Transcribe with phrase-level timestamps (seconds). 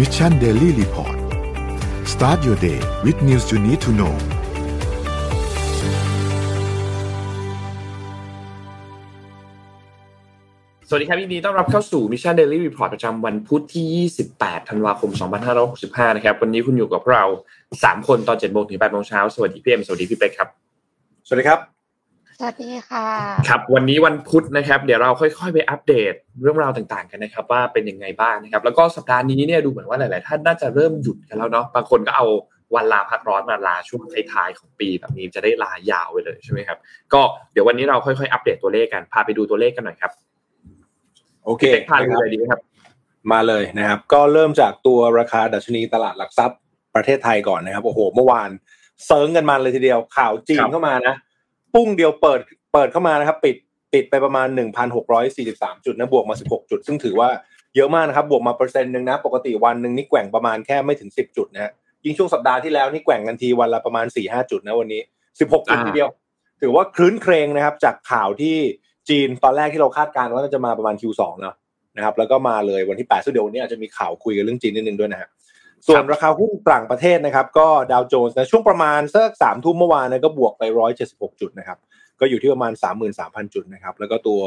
[0.00, 1.16] Mission Daily Report
[2.12, 4.14] start your day with news you need to know
[10.88, 15.10] สวัสดีครับยินดีต้อนรับเข้าสู่ Mission Daily Report ประจำวันพุธที่ 28 ธันวาคม
[15.64, 17.22] 2565 นะครับ วันนี้คุณอยู่กับเรา
[17.64, 20.48] 3 คนตอน7โมงถึง8โมงเช้า สวัสดีพี่เอ็มสวัสดีพี่เป๊กครับ
[21.26, 21.79] สวัสดีครับ
[22.42, 23.06] สวัสดีค่ะ
[23.48, 32.26] ครับวันนี้วันพุธนะครับ เดี๋ยวเราค่อย ๆ ไปอัปเดตเรื่องราวต่างๆกันนะครับ ว่าเป็นยังไงบ้างนะครับ แล้วก็สัปดาห์นี้เนี่ยดูเหมือนว่าหลายๆท่านน่าจะเริ่มหยุดกันแล้วเนาะบางคนก็เอา
[32.74, 36.78] วันลาพักร้อนมาลาช่วงท้ายๆของปีแบบนี้จะได้ลายาวไปเลยใช่ไหมครับ
[37.12, 37.20] ก็
[37.52, 40.12] เดี๋ยววันนี้เราค่อยๆอัปเดตตัวเลขกันพาไปดูตัวเลขกันหน่อยครับ
[41.44, 42.60] โอเคพี่เป๊กพาดูเลยดีไหมครับ
[43.32, 46.58] มาเลยนะครับ ก็เริ่มจากตัวราคาดัชนีตลาดหลักทรัพย์
[46.94, 48.50] ประเทศไทยก่อนนะครับโอ้โห เมื่อวาน
[49.06, 51.14] เซิร์งกันมาเลยทีเดียวข่าวจีนครับเข้ามานะ
[51.74, 52.40] ปุ้งเดียวเปิด
[52.72, 53.56] เปิดเข้ามานะครับ ปิด
[53.92, 54.46] ปิดไปประมาณ
[55.16, 57.28] 1,643 จุดนะบวกมา 16 จุด ซึ่งถือว่า
[57.76, 61.72] เยอะมากนะครับ บวกมาเปอร์เซ็นต์หนึ่งนะ ปกติวันหนึ่งนี่แกว่งประมาณแค่ไม่ถึง 10 จุดนะฮะ
[62.04, 65.00] ยิ่งช่วงสัปดาห์ที่แล้วนี่แกว่งกันทีวันละประมาณ 4-5 จุดนะวันนี้
[65.36, 66.10] 16 จุดอ่าทีเดียว
[66.60, 68.56] ถือว่าคลื้นเครงนะครับ จากข่าวที่
[69.08, 71.54] จีนตอนแรกที่เราคาดการณ์ว่าจะมาประมาณ Q2 เนาะ
[71.96, 75.28] นะครับแล้วก็มาเลยวันที่8ซึ่งเดี๋ยววันนี้อาจจะมีข่าวคุยกันเรื่องจีนนิดนึงด้วยนะฮะ
[75.86, 80.62] ส่วนราคาหุ้นต่างประเทศนะครับ ก็ดาวโจนส์นะช่วงประมาณสักสามทุ่มเมื่อวานนะก็บวกไป
[81.02, 81.78] 176จุดนะครับ
[82.20, 82.72] ก็อยู่ที่ประมาณ
[83.14, 84.40] 33,000 จุดนะครับแล้วก็ตัว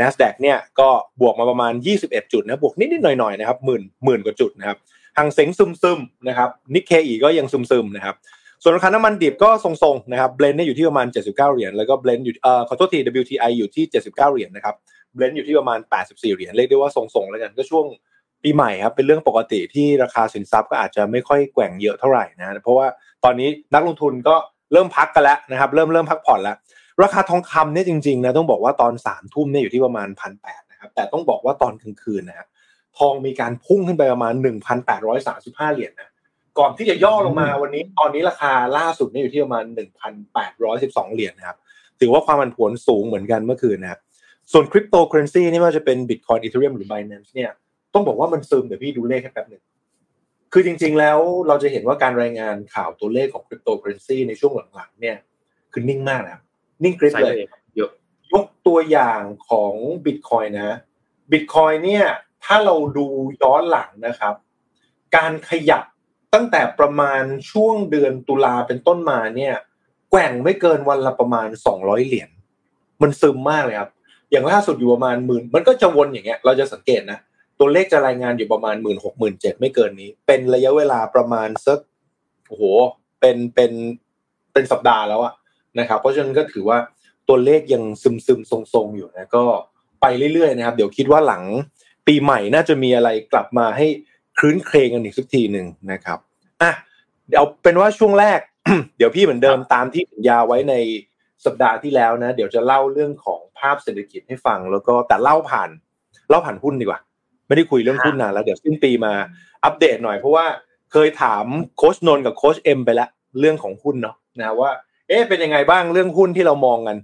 [0.00, 0.88] NASDAQ เนี่ยก็
[1.20, 4.78] บวกมาประมาณ 21 จุดนะบวกนิดๆหน่อยๆนะครับหมื่นหมื่นกว่าจุดนะครับ
[5.18, 8.14] หังเซ็งซึมๆนะครับนิกเคอีก็ยังซึมๆนะครับ
[8.62, 14.74] ส่วนราคาน้ำมันดิบก็ทรงๆนะครับ Brent เนี่ยอยู่ที่ประมาณ 79 เหรียญแล้วก็ Brent อยู่เอ่อขอโทษที WTI อยู่ที่ 79 เหรียญนะครับ
[15.14, 17.86] Brent อยู่ที่ประมาณ 84 เหรียญเรียกได้ว่าทรงๆแล้วกันก็ช่วง
[18.42, 22.86] ปีใหม่ครับเป็นเรื่องปกติที่ราคาสินทรัพย์ก็อาจจะไม่ค่อยแกว่งเยอะเท่าไหร่นะเพราะว่า
[23.24, 24.36] ตอนนี้นักลงทุนก็
[24.72, 26.56] เริ่มพักกันแล้วนะครับเริ่มเริ่มพักผ่อนแล้ว
[27.02, 32.48] ราคาทองคำเนี่ยจริงๆนะต้องบอกว่าตอนสามทุ่มเนี่ยอยู่ที่ประมาณพันแปดนะครับแต่ต้องบอกว่าตอนกลางคืนนะครับ
[32.98, 34.34] ทองมีการพุ่งขึ้นไปประมาณ
[35.04, 36.10] 1,835เหรียญนะ
[36.58, 39.64] ก่อนที่จะย่อลงมาวันนี้ตอนนี้ราคาล่าสุดเนี่ยอยู่ที่ประมาณ
[40.40, 41.56] 1,812เหรียญนะครับ
[42.00, 44.00] ถือว่าความผันผวนสูงเหมือนกันเมื่อคืนนะครับ
[44.52, 47.50] ส่วนคริปโตเคอเรนซีนี่ไม่ว่าจะเป็น Bitcoin Ethereum หรือ Binance เนี่ย
[47.94, 49.62] ต้องบอกว่ามันซึมเดี๋ยวพี่ดูเลขให้แป๊บหนึ่ง
[50.52, 51.18] คือจริง ๆ แล้ว
[51.48, 55.16] เราจะเห็นว่าการรายงานข่าวตัวเลขของคริปโตเคอเรนซีในช่วงหลังๆเนี่ย
[55.72, 56.42] คือนิ่งมากนะครับ
[56.84, 57.90] นิ่งกริบใช่เลยเลยครับเยอะ
[58.32, 59.72] ยกตัวอย่างของ
[60.04, 60.78] Bitcoin นะ
[61.32, 62.06] Bitcoin เนี่ย
[62.44, 63.06] ถ้าเราดู
[63.42, 64.34] ย้อนหลังนะครับ
[65.16, 65.84] การขยับ
[66.34, 69.54] ตั้งแต่ประมาณช่วงเดือนตุลาเป็นต้นมาเนี่ย
[70.10, 71.48] แกว่งไม่เกินวันละประมาณ
[71.78, 72.30] 200เหรียญ
[73.02, 73.90] มันซึมมากเลยครับ
[74.30, 77.18] อย่างล่าสุดอยู่ประมาณหมื่นมันก็จะวนอย่างเงี้ย เราจะสังเกตนะ
[77.60, 81.78] ตัวเลขจะรายงานอยู่ประมาณหมื่นหกหมื่นเจ็ดไม่เกินนี้ เป็นระยะเวลาประมาณสัก
[82.48, 82.62] โอ้โห
[83.20, 83.72] เป็นเป็น
[84.52, 85.34] เป็นสัปดาห์แล้วอะ
[85.78, 86.78] นะครับ เพราะฉะนั้นก็ถือว่า
[87.28, 89.44] ตัวเลขยังซึมซึมๆทรงๆอยู่นะก็
[90.00, 91.42] ไปเรื่อยๆนะครับ เดี๋ยวคิดว่าหลัง
[92.06, 93.86] ปีใหม่น่าจะมีอะไรกลับมาให้
[94.38, 96.18] คลื้นเครงกันอีกสักทีหนึ่งนะครับ
[96.62, 96.72] อะ
[97.28, 98.40] เดี๋ยวเป็นว่าช่วงแรก
[98.96, 100.74] เดี๋ยวพี่เหมือนเดิมตามที่สัญญาไว้ใน
[101.44, 105.70] สัปดาห์ที่แล้วนะ เดี๋ยวจะเล่าเรื่องของภาพเศรษฐกิจให้ฟัง แล้วก็แต่เล่าผ่าน
[106.30, 107.00] เล่าผ่านหุ้นดีกว่า
[107.50, 109.12] ไม่ได้คุยเรื่องหุ้นนานแล้วเดี๋ยวสิ้นปีมา
[109.64, 110.46] อัปเดตหน่อยเพราะว่า
[110.92, 111.44] เคยถาม
[111.76, 113.08] โค้ชนนท์กับโค้ชเอ็มไปแล้ว
[113.40, 114.70] เรื่องของหุ้นเนาะนะว่า
[115.08, 116.96] เอ๊ะเป็นยังไงบ้างเรื่องหุ้นที่เรามองกัน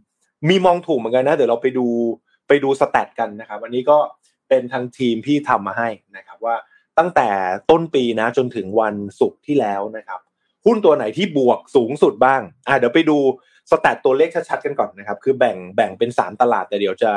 [0.49, 1.87] มีมองถูกเหมือนกันนะ เดี๋ยวเราไปดู
[2.49, 3.99] ไปดู stat กันนะครับอันนี้ก็
[4.49, 6.57] เป็นทางทีมที่ทำมาให้นะครับว่า
[6.99, 7.29] ตั้งแต่
[7.71, 10.21] ต้นปีนะจนถึงวันศุกร์ที่แล้วนะครับ
[10.67, 13.19] หุ้นตัวไหนที่บวกสูงสุดบ้างอะเดี๋ยวไปดู
[13.71, 17.13] stat ตัวเลขชัดๆกันก่อนนะครับ คือแบ่งแบ่งเป็น 3 ตลาดแต่เดี๋ยวจะ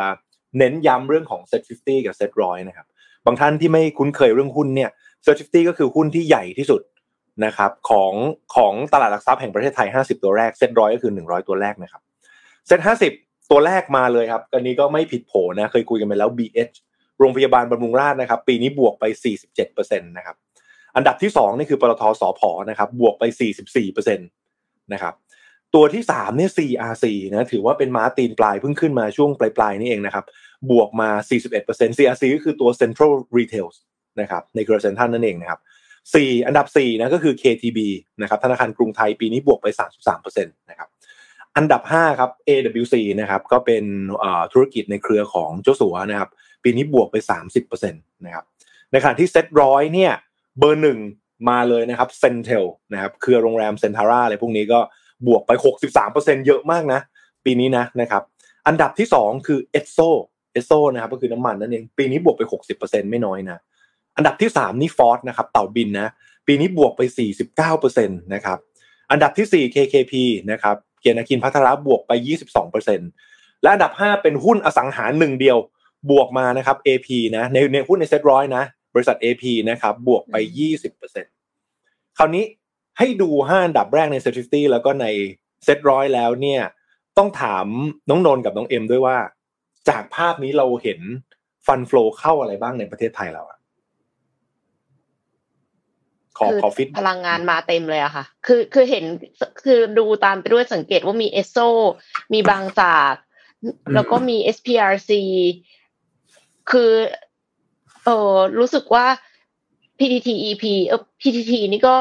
[0.57, 2.87] เน้นย้ำเรื่องของ Set 50กับ Set 100นะครับ
[3.25, 4.89] บางท่านที่ไม่คุ้นเคยเรื่องหุ้นเนี่ย
[5.25, 6.81] Set 50ก็คือหุ้นที่ใหญ่ที่สุด
[7.45, 8.13] นะครับของ
[8.55, 12.01] ของตลาดหลักทรัพย์แห่งประเทศไทย 50 ตัวแรก Set 100ก็คือ 100 ตัวแรกนะครับ
[12.69, 12.81] Set
[13.15, 16.75] 50ตัวแรกมาเลยครับอันนี้ก็ไม่ผิดโผนะเคยคุยกันไปแล้ว BH
[17.19, 19.03] โรงพยาบาลบำรุงราษฎร์นะครับ ปีนี้บวกไป
[19.55, 20.35] 47%นะครับ
[20.95, 23.23] อันดับที่สองนี่คือปตทสพนะครับบวกไป
[23.77, 25.13] 44%นะครับ
[25.75, 30.25] ตัวที่สามเนี่ย CRC นะถือว่าเป็นม้าตีนปลายเพิ่งขึ้นมาช่วงปลายๆนี่เองนะครับ
[30.71, 31.09] บวกมา
[31.57, 33.67] 41% CRC ก็คือตัว Central Retail
[34.21, 35.59] นะครับในเครือเซ็นทรัลนั่นเองนะครับ
[36.15, 37.79] สี่อันดับสี่นะก็คือ KTB
[38.21, 39.67] นะครับธนาคารกรุงไทยปีนี้บวกไป
[40.07, 40.89] 33%นะครับ
[41.55, 43.83] อันดับ5ครับ AWC นะครับก็เป็น
[44.53, 46.29] ธุรกิจในเครือของเจ้าสัวนะครับ
[46.63, 47.15] ปีนี้บวกไป
[47.55, 48.45] 30%นะครับ
[48.91, 50.11] ในขณะที่เซ็ตร้อยเนี่ย
[50.59, 50.99] เบอร์หนึ่ง
[51.49, 54.79] มาเลยนะครับ CENTEL นะครับเครือโรงแรมเซนทาร่าอะไรพวกนี้ก็
[55.27, 55.51] บวกไป
[55.99, 56.99] 63%เยอะมากนะ
[57.45, 58.23] ปีนี้นะนะครับ
[58.67, 59.99] อันดับที่ 2 คือเอสโซ
[60.51, 62.41] เอสโซนะครับก็คือน้ำมันนั่นเองปีนี้บวกไป
[62.77, 63.59] 60%ไม่น้อยนะ
[64.17, 66.07] อันดับที่ 3 นี่ FORTH นะครับเต่าบินนะ
[66.47, 67.01] ปีนี้บวกไป
[67.55, 68.57] 49%นะครับ
[69.11, 70.13] อันดับที่ 4 KKP
[70.51, 72.11] นะครับเกียรตินาคินพัทระบวกไป
[72.87, 75.57] 22%และอันดับ 5 เป็นหุ้นอสังหาหนึ่งเดียว
[76.11, 77.07] บวกมานะครับ AP
[77.37, 78.63] นะในในหุ้นในเซ็ตร้อยนะ
[78.93, 80.35] บริษัท AP นะครับบวกไป
[81.07, 82.43] 20%คราวนี้
[82.97, 85.05] ให้ดูห้าอันดับแรกใน SET fifty แล้วก็ใน
[85.63, 86.61] เซ็ตร้อยแล้วเนี่ย
[87.17, 87.65] ต้องถาม
[88.09, 89.17] น้องนนกับน้องเอ็มด้วยว่า
[89.89, 90.99] จากภาพนี้เราเห็น
[91.67, 93.57] fund flow เข้าอะไรบ้างในประเทศไทยเราอะ
[96.37, 99.05] ขอคือขอฟิตพลังงานมาเต็มเลยอะค่ะ คือคือเห็น
[99.63, 101.57] คือดูตามไปด้วยสังเกตว่ามีเอสโซ
[102.33, 103.13] มีบางจาก
[103.93, 105.11] แล้วก็มี SPRC
[106.71, 106.91] คือ
[108.05, 109.05] เออรู้สึกว่า
[109.97, 111.95] PTT EP เออ PTT นี่ก็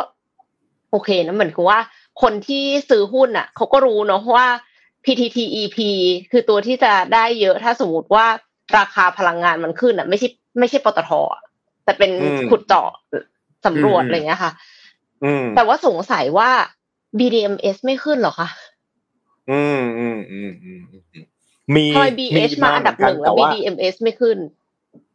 [0.91, 1.81] โอเคนะเหมือนกับว่า
[2.23, 4.49] คนที่ซื้อหุ้นอะเขาก็รู้เนาะว่า
[5.09, 5.79] PTT EP
[6.31, 8.27] คือตัวที่จะได้เยอะถ้าสมมติว่า
[8.79, 10.29] ราคาพลังงานมันขึ้นอะ ไม่ใช่
[10.59, 11.41] ไม่ใช่ปตทอะ
[11.85, 12.89] แต่เป็นอืมขุดเจาะ
[13.67, 14.53] สำรวจอืมอะไรเงี้ยค่ะ
[15.25, 16.51] อืมแต่ว่าสงสัยว่า
[17.19, 18.49] BDMs ไม่ขึ้นเหรอคะ
[19.51, 21.25] อืมอืมอืมอืมอืม
[21.75, 24.39] มีทำไม BH มาอันดับหนึ่งแล้วต่า BDMS ไม่ขึ้น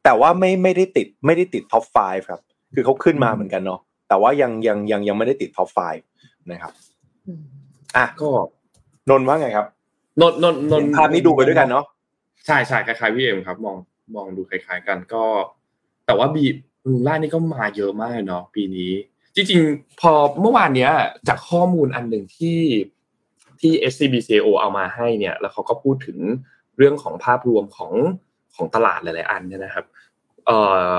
[0.03, 2.39] แต่ว่าไม่ไม่ได้ติดไม่ได้ติด top 5 ครับ
[2.73, 3.79] คือเขาขึ้นมาเหมือนกันเนาะ
[4.09, 5.69] แต่ว่ายังยังยังยังไม่ได้ติด top
[6.09, 6.73] 5 นะครับ
[7.97, 8.29] อะก็
[9.09, 9.67] นนท์ว่าไงครับ
[10.21, 11.85] นนนนนเห็นภาพนี้ดูไปด้วยกันเนาะ
[12.45, 13.75] ใช่ใช่คล้ายๆพี่เอ็มครับ มอง
[14.15, 15.23] มองดูคล้าย ๆ กันก็
[16.05, 16.45] แต่ว่าบี
[16.87, 18.91] ลูล่านี่ก็มาเยอะมากเนาะปีนี้
[19.35, 20.11] จริงๆ พอ
[20.41, 20.91] เมื่อวานเนี้ย
[21.27, 22.59] จากข้อมูลอันหนึ่งที่
[23.59, 26.17] ที่ SCBCO เอามาให้เนี่ย แล้วเขาก็พูดถึง
[26.77, 27.91] เรื่องของภาพรวมของ
[28.55, 29.85] ของตลาดหลาย ๆ อันเนี่ยนะครับ
[30.45, 30.57] เอ่
[30.91, 30.93] อ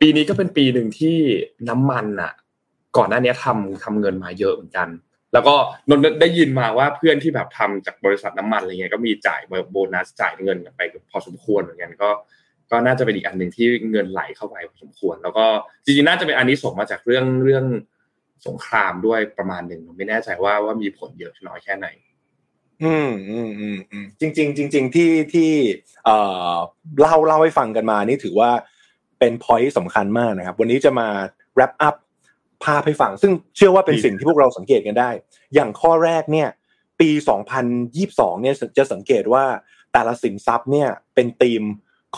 [0.00, 1.16] ปีนี้ก็เป็นปีหนึ่งที่
[1.68, 2.32] น้ำมันอะ
[2.96, 4.88] ก่อนหน้านี้ทำทำเงินมาเยอะเหมือนกัน
[5.32, 5.54] แล้วก็
[5.88, 9.40] นนได้ยินมาว่าเพื่อนที่แบบทำจากบริษัทน้ำมันอะไรเงี้ยก็มีจ่าย
[9.70, 10.80] โบนัสจ่ายเงินไป
[11.10, 12.10] พอสมควรเหมือนกันก็
[12.70, 15.44] ก็น่าจะเป็นอีกอันหนึ่งที่เงินไหลเข้าไปพอสมควร แล้วก็
[15.84, 17.64] จริงๆน่าจะเป็นอันนี้ส่งมาจากเรื่องเรื่อง
[18.46, 21.86] สงครามด้วยประมาณหนึ่งผมไม่แน่ใจว่าว่ามีผลเยอะน้อยแค่ไหน
[22.82, 25.50] อืมอืมอืมอืมจริงๆจริงๆที่ที่
[26.04, 26.16] เอ่
[26.54, 26.56] อ
[27.00, 28.50] เล่าเล่าให้ฟังกันมานี่ถือว่า
[29.18, 31.08] เป็นพอยต์สำคัญมากนะครับ วันนี้จะมา
[31.56, 31.96] wrap up
[32.64, 35.10] ภาพให้ฟัง ซึ่งเชื่อว่าเป็นดีสิ่งที่พวกเราสังเกตกันได้
[35.54, 36.48] อย่างข้อแรกเนี่ย
[37.00, 37.10] ปี
[37.76, 39.44] 2022 เนี่ยจะสังเกตว่า
[39.92, 41.62] แต่ละสินทรัพย์เนี่ยเป็นธีม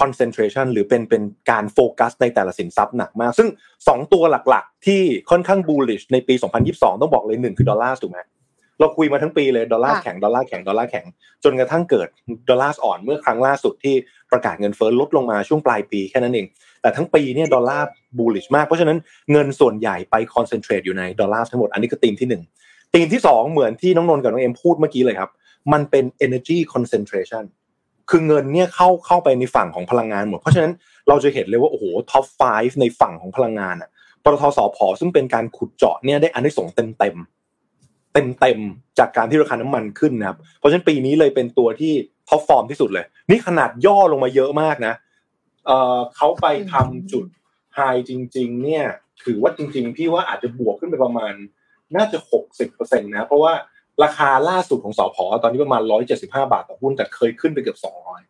[0.00, 3.48] concentration หรือเป็นเป็นการโฟกัสในแต่ละสินทรัพย์หนักมาก ซึ่ง
[3.82, 6.34] 2 ตัวหลักๆ ที่ค่อนข้าง bullish ในปี
[6.68, 8.18] 2022 ต้องบอกเลยหนึ่งคือดอลลาร์ถูกไหม
[8.80, 11.06] เราคุยมาทั้งปีเลยดอลลาร์ค่ะแข็งดอลลาร์แข็งดอลลาร์แข็ง
[11.44, 12.08] จนกระทั่งเกิด
[12.48, 13.94] ดอลลาร์อ่อนเมื่อครั้งล่าสุดที่
[14.30, 16.46] ประกาศเงินเฟ้อลดลงมาช่วงปลายปีแค่นั้นเอง
[16.82, 17.87] แต่ทั้งปีเนี่ยดอลลาร์
[18.19, 18.99] bullish มาก เพราะฉะนั้น
[19.32, 22.43] เงินส่วนใหญ่ไป concentrate อยู่ในดอลลาร์ทั้งหมด อันนี้คือธีมที่หนึ่ง
[22.94, 25.31] ธีมที่สองเหมือนที่น้องนนท์กับน้องเอ็มพูดเมื่อกี้เลยครับ
[25.73, 27.44] มันเป็น energy concentration
[28.11, 30.73] คือเงินเนี่ยเข้าเข้าไปในฝั่งของพลังงานหมด เพราะฉะนั้น
[31.08, 33.90] เราจะเห็นเลยว่าโอ้โห top 5ในฝั่งของพลังงานอะ
[34.25, 37.17] ปตท.สผ.ซึ่งเป็นการขุดเจาะเนี่ยได้อานิสงส์เต็มเต็ม
[38.12, 38.58] เต็มเต็ม
[38.99, 41.93] จากการที่ราคาน้ำมันขึ้นนะครับ เพราะฉะนั้นปีนี้เลยเป็นตัวที่
[42.28, 44.94] top form ที่สุดเลย นี่ขนาดย่อลงมาเยอะมากนะ
[45.67, 47.26] เออเขาไปทำจุด
[47.75, 48.85] highจริง ๆ เนี่ย
[49.25, 51.32] ถือว่าจริง ๆ พี่ว่าอาจจะบวกขึ้นไปประมาณ
[51.97, 53.53] น่าจะหกสิบเปอร์เซ็นต์นะ เพราะว่า
[54.03, 58.20] ราคาล่าสุดของสอพอตอนนี้ประมาณร้อยเจ็ดสิบห้าบาทต่อหุ้นแต่เคยขึ้นไปเกือบสองร้อย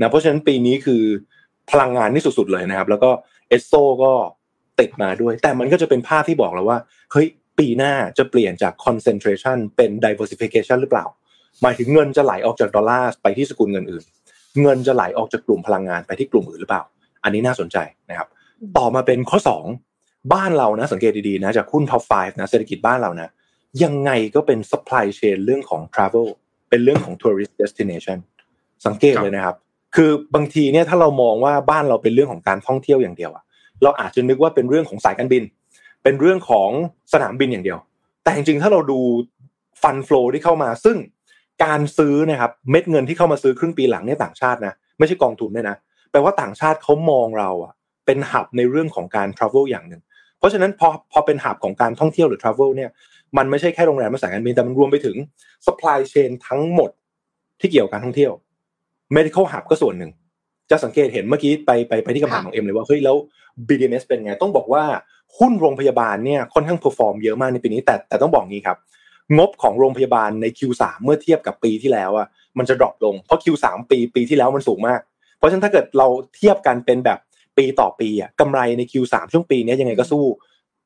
[0.00, 1.02] นะเพราะฉะนั้นปีนี้คือ
[1.70, 3.10] พลังงานนี่สุดๆเลยนะครับ แล้วก็
[3.48, 3.72] เอสโซ
[4.04, 4.12] ก็
[4.80, 6.78] ติดมาด้วย แต่มันก็จะเป็นภาพที่บอกแล้วว่า
[7.12, 7.26] เฮ้ย
[7.58, 11.06] ปีหน้าจะเปลี่ยนจาก concentration เป็น diversification หรือเปล่า
[11.62, 14.04] หมายถึงเงินจะไหลออกจากดอลลาร์ไปที่สกุลเงินอื่น
[14.62, 16.82] เงินจะไหลออกจากกลุ่มพลังงานไปที่กลุ่มอื่นหรือเปล่า
[17.24, 17.76] อันนี้น่าสนใจ
[18.10, 18.28] นะครับ
[18.76, 19.38] ต่อมาเป็นข้อ
[19.84, 23.30] 2 บ้านเรานะสังเกตดีๆนะจากหุ้น top 5นะเศรษฐกิจบ้านเรานะ
[23.82, 26.28] ยังไงก็เป็น supply chain เรื่องของ travel
[26.70, 28.18] เป็นเรื่องของ tourist destination
[28.86, 29.56] สังเกตเลยนะครับ
[29.96, 33.44] คือบางทีเนี่ยถ้าเรามองว่าบ้านเราเป็นเรื่องของการท่องเที่ยวอย่างเดียวอะ
[33.82, 35.42] เราอาจจะนึกว่าเป็นเรื่องของสายการบิน
[36.02, 36.70] เป็นเรื่องของ
[37.12, 37.78] สนามบินอย่างเดียว
[38.24, 39.00] แต่จริงๆถ้าเราดู
[39.82, 40.96] ฟันฟลอที่เข้ามาซึ่ง
[41.64, 45.76] การซื้อนะครับเม็ดเงินที่เข้ามาซื้อครึ่งปีหลังเนี่ยต่างชาตินะไม่ใช่กองทุนด้วยนะ
[46.10, 47.72] แปลว่าต่างชาติเขามองเราอะ
[48.06, 50.02] เป็นหับในเรื่องของการ travel อย่างหนึ่ง
[50.38, 52.90] เพราะฉะนั้นพอพอเป็นหับของการท่องเที่ยวหรือ travel เนี่ย
[53.36, 55.16] มันไม่ใช่แค่โรงแรมและสายการบินแต่มันรวมไปถึง
[55.66, 56.90] supply chain ทั้งหมด
[57.60, 58.32] ที่เกี่ยวกับการท่องเที่ยว
[59.16, 60.10] medical hub ก็ส่วนหนึ่ง
[60.70, 63.16] จะสังเกตเห็นเมื่อกี้ไปไปไปที่คำถามของเอ็มเลยว่าเฮ้ยแล้ว
[63.68, 64.84] BDMs เป็นไงต้องบอกว่า
[65.38, 68.76] หุ้นโรงพยาบาลเนี่ยค่อนข้าง perform เยอะมากในปีนี้แต่แต่ต้องบอกงี้ครับ
[69.38, 72.26] งบของโรงพยาบาลใน Q3 เมื่อเทียบกับปีที่แล้วอะ
[72.58, 75.00] มันจะ drop ลงเพราะ Q3 ปีปีที่แล้วมันสูงมาก
[75.38, 77.18] เพราะฉะนั้นถ้าเกิดเราเทียบกันเป็นแบบ
[77.58, 80.24] ปีต่อปีอะกำไรใน Q3 ช่วงปีนี้ยังไงก็สู้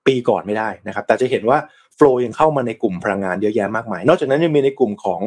[0.07, 1.59] ปีก่อนไม่ได้นะครับ แต่จะเห็นว่า
[1.97, 5.21] flow ยังเข้ามาในกลุ่มพลังงานเยอะแยะมากมาย นอกจากนั้นยังมีในกลุ่มของ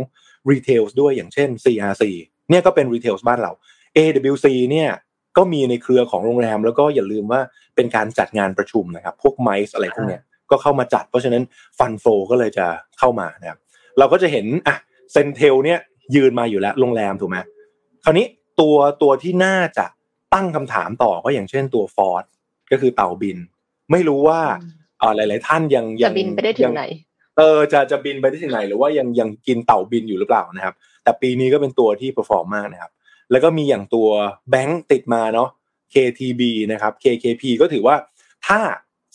[0.49, 2.03] retail ด้วยอย่างเช่น CRC
[2.49, 3.51] เนี่ยก็เป็น retail บ้านเรา
[3.97, 4.89] AWC เนี่ย
[5.37, 7.41] ก็มีในเครือของโรงแรม แล้วก็อย่าลืมว่า
[7.75, 11.43] เป็นการจัดงานประชุมนะครับ พวก MICE อะไรพวกเนี้ย ก็เข้ามาจัด เพราะฉะนั้น
[11.79, 12.65] fund flow ก็เลยจะ
[12.99, 13.59] เข้ามานะครับ
[13.97, 14.75] เราก็จะเห็นอะ
[15.11, 15.79] CENTEL เนี่ย
[16.15, 17.37] ยืนมาอยู่แล้วโรงแรมถูกไหม
[18.03, 18.25] คราวนี้
[18.59, 19.85] ตัวตัวที่น่าจะ
[20.33, 22.23] ตั้งคำถามต่อก็อย่างเช่นตัว FORTH
[22.71, 23.37] ก็คือเต่าบิน
[23.91, 24.41] ไม่รู้ว่า
[24.99, 26.83] เออหลาย ๆ ท่านยังยัจะบินไปได้ถึงไหน
[27.37, 32.91] เออจะจะบินไปได้ถึงไหน หรือว่ายังยังกินเต่าบินอยู่หรือเปล่านะครับ แต่ปีนี้ก็เป็นตัวที่ perform มากนะครับ
[33.31, 34.09] แล้วก็มีอย่างตัว
[34.49, 35.49] แบงก์ติดมาเนาะ
[35.93, 36.41] KTB
[36.71, 37.95] นะครับ KKP ก็ถือว่า
[38.47, 38.59] ถ้า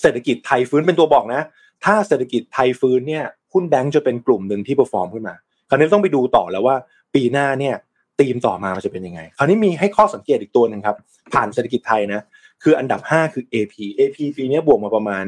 [0.00, 1.42] เศรษฐกิจไทยฟื้นเป็นตัวบอกนะ
[1.84, 5.34] ถ้าเศรษฐกิจไทยฟื้นเนี่ยหุ้นแบงก์จะเป็นกลุ่มหนึ่งที่ perform ขึ้นมา
[5.68, 6.76] คราวนี้ต้องไปดูต่อแล้วว่า
[7.14, 7.74] ปีหน้าเนี่ย
[8.20, 10.96] ธีมต่อมามันจะเป็นยังไง คราวนี้มีให้ข้อสังเกตอีกตัวหนึ่งครับ
[11.32, 12.20] ผ่านเศรษฐกิจไทยนะ
[12.62, 15.24] คืออันดับ 5 คือ AP AP ปีนี้บวกมาประมาณ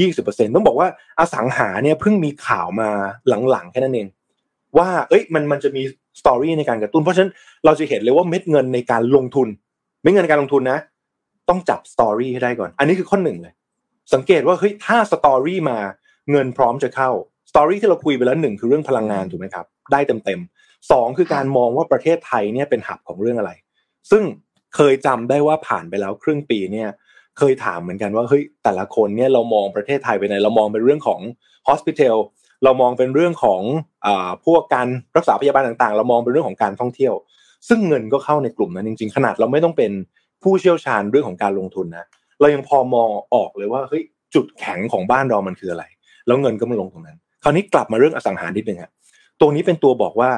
[0.00, 2.88] 20%ต้องบอกว่าอสังหาเนี่ยเพิ่งมีข่าวมา
[3.50, 4.08] หลังๆแค่นั้นเอง
[4.78, 5.82] ว่าเอ้ยมันมันจะมี
[6.20, 7.32] story ในการกระตุ้น เพราะฉะนั้น
[7.64, 9.48] เราจะเห็นเลยว่าเม็ดเงินในการลงทุน
[10.02, 10.78] เม็ดเงินในการลงทุนนะ
[11.48, 13.54] ต้องจับ story ให้ได้ก่อน อันนี้คือข้อหนึ่งเลย
[14.12, 15.78] สังเกตว่าเฮ้ยถ้า story มา
[16.30, 17.10] เงินพร้อมจะเข้า
[17.50, 23.50] story ที่เราคุยไปแล้วหนึ่งคือเรื่องพลังงานถูกไหมครับ ได้เต็มๆสองคือการมองว่าประเทศไทยเนี่ยเป็น hub ของเรื่องอะไร
[24.10, 24.22] ซึ่ง
[24.76, 26.88] เคยจำได้ว่าผ่านไปแล้วครึ่งปีเนี่ย
[27.38, 31.20] เคยถามเหมือนกันว่าเฮ้ยแต่ละคนเนี่ยเรามองประเทศไทยไปไหนเรามองเป็นเรื่องของ
[31.68, 32.16] hospital
[32.64, 33.62] เรามองเป็นเรื่องของ
[34.06, 37.14] อ่าพวกการรักษาพยาบาลต่างๆ เรามองเป็นเรื่องของการท่องเที่ยว
[37.68, 39.92] ซึ่งเงินก็เข้าในกลุ่มนั้นจริง ๆ ขนาดเราไม่ต้องเป็น
[40.42, 42.06] ผู้เชี่ยวชาญเรื่องของการลงทุนนะ
[42.40, 44.02] เรายังพอมองออกเลยว่าเฮ้ย
[44.34, 45.84] จุดแข็งของบ้านเรามันคืออะไร
[46.26, 48.92] แล้วเงินก็มาลงตรงนั้น คราวนี้กลับมาเรื่องอสังหาริมนิดนึงครับ
[49.40, 50.30] ตรงนี้เป็นตัวบอกว่า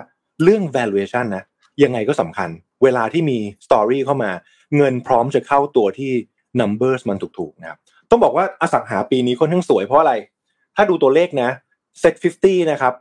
[0.42, 1.44] เรื่อง valuation นะ
[1.82, 2.48] ยังไงก็สำคัญ
[2.82, 4.30] เวลาที่มี story เข้ามา
[4.76, 6.12] เงินพร้อมจะเข้าตัวที่
[6.60, 7.78] numbers มันถูกๆนะครับ
[8.10, 10.14] ต้องบอกว่าอสังหาปีนี้ค่อนข้างสวยเพราะอะไร
[10.76, 11.50] ถ้าดูตัวเลขนะ
[12.02, 12.94] set 50 นะครับ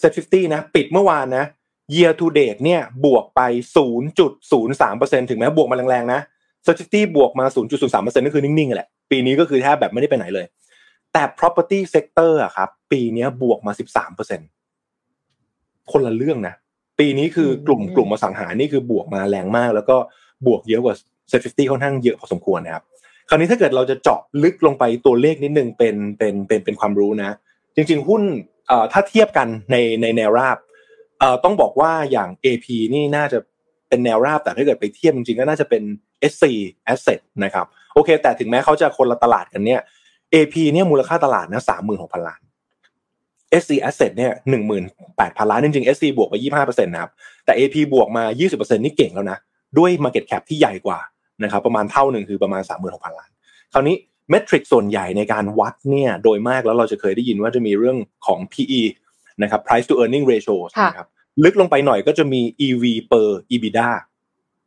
[0.00, 1.44] set 50 นะ ปิดเมื่อวานนะ
[1.94, 3.40] year to date เนี่ยบวกไป
[4.16, 6.20] 0.03%ถึงแม้บวกมาแรงๆนะ
[6.66, 10.46] set 50บวกมา 0.03%นั่นคือนิ่งๆแหละ ปีนี้ก็คือแทบแบบไม่ได้ไปไหนเลย
[11.12, 13.72] แต่ property sector อะครับ ปีนี้บวกมา
[14.96, 16.54] 13%คนละเรื่องนะ
[16.98, 19.96] ปีนี้คือกลุ่มกลุ่มอสังหานี่คือบวกมาแรงมาก แล้วก็
[20.46, 20.94] บวกเยอะกว่า
[21.28, 22.84] SET50ค่อนข้างเยอะพอสมควรนะครับ
[23.28, 27.36] คราวนี้ถ้าเกิดเราจะเจาะลึกลงไปตัวเลขนิดนึงเป็นเป็นเป็นเป็นความรู้นะ
[27.76, 28.22] จริง ๆ หุ้น
[28.68, 30.58] เอ่อถ้าเทียบกันในในแนวราบ
[31.18, 33.38] เอ่อต้องบอกว่าอย่าง AP นี่น่าจะ
[33.88, 35.82] เป็นแนวราบแต่ถ้าเกิดไปเทียบจริงๆก็น่าจะเป็น
[36.32, 36.44] SC
[36.92, 39.80] Asset นะครับโอเค แต่ถึงแม้เขาจะคนละตลาดกันเนี่ย
[40.34, 42.40] AP เนี่ยมูลค่าตลาดนะสามหมื่นหกพันล้าน
[43.62, 44.84] SC Asset เนี่ยหนึ่งหมื่น
[45.16, 47.10] แปดพันล้านจริงๆ SC บวกไปยี่ห้าเปอร์เซ็นต์นะครับ
[47.44, 49.38] แต่ AP บวกมายี่สิบเปอร์เซ็นต์นี่เก่งแล้วนะ
[49.78, 50.98] ด้วย Market Cap ที่ใหญ่กว่า
[51.42, 53.30] นะครับประมาณเท่าหนึ่งคือประมาณสามหมื่นหกพันล้าน
[53.72, 53.96] คราวนี้
[54.30, 58.82] เมทริกส่วนใหญ่ในการวัดเนี่ยโดยมากแล้วเราจะเคยได้ยินว่าจะมีเรื่องของ PE
[59.42, 61.08] นะครับ price to earning ratio นะครับ
[61.44, 63.88] ลึกลงไปหน่อยก็จะมี EV per EBITDA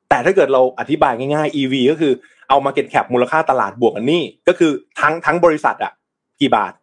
[0.10, 2.14] แต่ถ้าเกิดเราอธิบายง่ายๆ EV ก็คือ
[2.50, 5.94] เอา market cap มูลค่าตลาดบวกกันนี่ก็คือทั้งทั้งบริษัทอะ
[6.42, 6.74] กี่บาท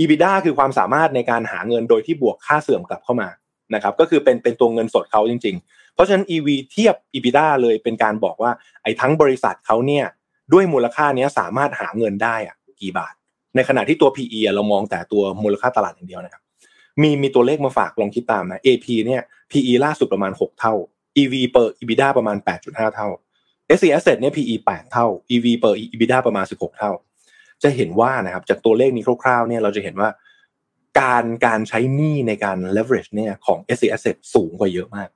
[0.00, 3.28] EBITDA คือความสามารถในการหาเงินโดยที่บวกค่าเสื่อมกลับเข้ามา
[3.74, 8.50] นะครับก็คือเป็นเป็นตัวเงินสดเขาจริง ๆ เพราะฉะนั้น EV เทียบ EBITDA เลยเป็นการบอกว่า
[8.82, 10.04] ไอ้ทั้งบริษัทเขาเนี่ย
[10.52, 13.14] ด้วยมูลค่านี้สามารถหาเงินได้อะกี่บาท
[13.54, 16.42] ในขณะที่ตัว PE เรามองแต่ตัวมูลค่าตลาดอย่างเดียวนะครับ
[17.02, 20.74] มีมีตัวเลขมาฝากลองคิดตามนะ AP เนี่ย PE ล่าสุดประมาณ 6 เท่า
[21.20, 22.36] EV per EBITDA ประมาณ
[22.66, 23.08] 8.5 เท่า
[23.76, 26.92] SC Asset เนี่ย PE 8 เท่า EV per EBITDA ประมาณ 16 เท่า
[27.62, 30.08] จะเห็นว่านะครับจากตัวเลขนี้คร่าวๆเนี่ยเราจะเห็นว่า
[31.00, 35.08] การการใช้หนี้ในการ leverage เนี่ยของ SC Asset สูงกว่าเยอะมาก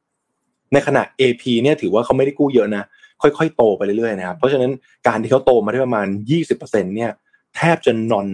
[0.73, 2.85] ในขณะ AP เนี่ยถือว่าเขาไม่ได้กู้เยอะนะ
[3.23, 4.73] ค่อยๆ โตไปเรื่อยๆนะครับเพราะฉะนั้น
[5.07, 6.07] การที่เขาโตมาได้ประมาณ
[6.49, 7.11] 20%เนี่ย
[7.57, 8.29] แทบจะนอน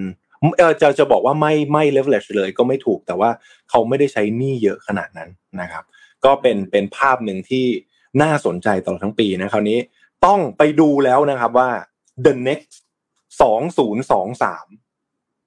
[0.81, 3.31] จะจะบอกว่าไม่ไม่ leverage เลยก็ไม่ถูกแต่ว่า
[3.71, 5.85] เขาไม่ได้ใช้หนี้เยอะขนาดนั้นนะครับ
[6.25, 7.67] ก็เป็นเป็นภาพหนึ่งที่
[8.23, 9.79] น่าสนใจตลอดทั้งปีนะคราวนี้
[10.27, 11.71] ต้องไปดูแล้วนะครับว่า
[12.27, 12.75] the next
[13.43, 14.67] สองศูนย์สองสาม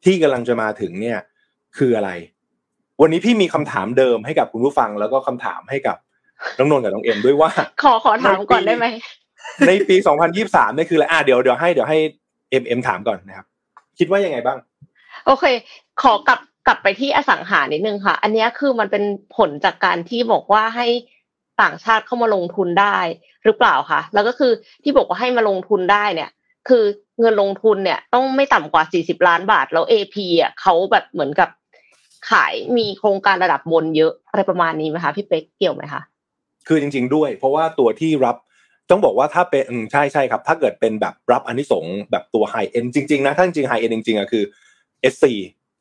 [0.05, 1.19] ที่กำลังจะมาถึงเนี่ย
[1.77, 2.11] คืออะไร
[3.01, 5.97] วันนี้พี่มีคำถามเดิมให้กับคุณผู้ฟัง แล้วก็คำถามให้กับ
[6.57, 7.51] น้องนนท์กับน้องเอ็มด้วยว่า
[7.83, 8.85] ขอขอถามก่อนได้ไหม
[9.67, 9.95] ในปี
[10.35, 11.97] 2023เนี่ยคืออะไรอะเดี๋ยวเดี๋ยวให้เดี๋ยวให้
[12.51, 13.45] เอ็มเอ็มถามก่อนนะครับ
[13.99, 14.57] คิดว่ายังไงบ้าง
[15.25, 15.45] โอเค
[16.01, 19.03] ขอกลับกลับไปที่อสังหานิดนึงค่ะ อันนี้คือมันเป็น
[19.37, 20.87] ผลจากการที่บอกว่าให้
[21.61, 22.97] ต่างชาติเข้ามาลงทุนได้
[23.43, 24.51] หรือเปล่าคะแล้วก็คือ
[24.83, 26.29] ที่บอกว่าให้มาลงทุนได้เนี่ย
[26.69, 26.83] คือ
[27.19, 31.49] เงินลงทุนเนี่ย ต้องไม่ต่ำกว่า40ล้านบาท แล้ว AP อะเขาแบบเหมือนกับ
[32.31, 36.01] ขายมีโครงการระดับบนเยอะอะไรประมาณนี้ไหมคะพี่เป๊กเกี่ยวไหมคะ
[36.67, 38.35] คือจริง ๆ ด้วย เพราะว่าตัวที่รับ
[38.89, 44.43] ต้องบอกว่าถ้าเป็นอืมใช่ใช่ครับ ถ้าเกิดเป็นแบบรับอันนี้สงแบบตัวไฮเอ็นจริงๆนะถ้าจริงไฮเอ็นจริงๆอะคือ
[45.13, 45.25] SC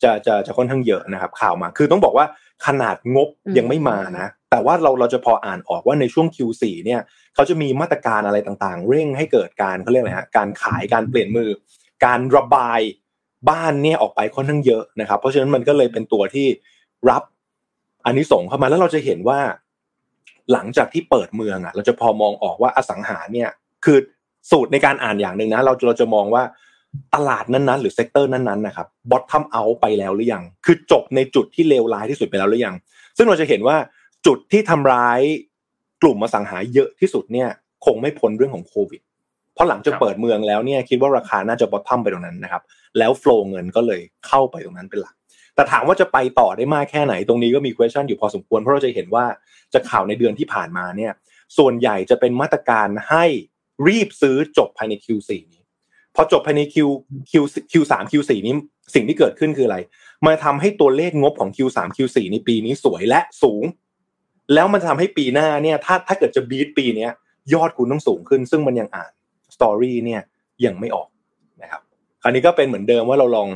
[0.02, 2.26] จะจะจะค่อนข้างเยอะนะครับ ข่าวมา คือต้องบอกว่า
[2.66, 7.00] ขนาดงบยังไม่มานะ แต่ว่าเราเราจะพออ่านออกว่าในช่วง Q4 เนี่ย
[7.34, 11.50] เขาจะมีมาตรการอะไรต่างๆ เร่งให้เกิดการเขาเรียกอะไรฮะการขายการเปลี่ยนมือ
[12.04, 12.80] การระบาย
[13.50, 16.46] บ้านเนี่ยออกไปค่อนข้างเยอะนะครับ เพราะฉะนั้นมันก็เลยเป็นตัวที่
[17.10, 17.22] รับ
[18.06, 19.40] อันนี้ส่งส์เข้ามาแล้วเราจะเห็นว่า
[20.52, 23.50] หลังจากที่เปิดเมืองอะ เราจะพอมองออกว่าอสังหาเนี่ย
[23.84, 23.98] คือ
[24.50, 26.42] สูตรในการอ่านอย่างหนึ่งนะ เราเราจะมองว่า
[27.14, 32.74] ตลาดนั้นๆ หรือ sector นั้นๆนะครับ bottom out ไปแล้วหรือยัง คือจบในจุดที่เลวร้ายที่สุดไปแล้วหรือยัง
[33.16, 33.76] ซึ่งเราจะเห็นว่า
[34.26, 35.20] จุดที่ทำร้าย
[36.02, 37.48] กลุ่มอสังหาเยอะที่สุดเนี่ย
[37.84, 39.00] คงไม่พ้นเรื่องของโควิด
[39.54, 42.62] เพราะหลังจากเปิดเมืองแล้วเนี่ยคิดว่าราคาน่าจะ bottom ไปตรงนั้นนะครับ
[42.98, 45.14] แล้ว flow เงินก็เลยเข้าไปตรงนั้นเป็นหลัก
[45.54, 49.24] แต่ถามว่าจะไปต่อได้มากแค่ไหนตรงนี้ก็มี question อยู่พอสมควร เพราะเราจะเห็นว่า
[49.74, 51.12] จากข่าวในเดือนที่ผ่านมาเนี่ย
[51.58, 53.24] ส่วนใหญ่จะเป็นมาตรการให้
[53.88, 55.57] รีบซื้อจบภายใน Q4 นี้
[56.20, 56.76] พอจบภายใน Q
[57.30, 57.32] Q
[57.72, 58.54] Q3 Q4 นี้
[58.94, 59.78] สิ่งที่เกิดขึ้นคืออะไร
[60.24, 63.64] มันทำให้ตัวเลขงบของ Q3 Q4 ในปีนี้สวยและสูง
[64.54, 67.10] แล้วมันทำให้ปีหน้าเนี่ย ถ้าถ้าเกิดจะบีทปีเนี้ย
[67.54, 69.12] ยอดคุณต้องสูงขึ้น ซึ่งมันยังอ่าน
[69.54, 70.22] สตอรี่เนี่ย
[70.64, 71.08] ยังไม่ออก
[71.62, 71.82] นะครับ
[72.22, 73.48] คราวนี้ก็เป็นเหมือนเดิมว่าเราลอง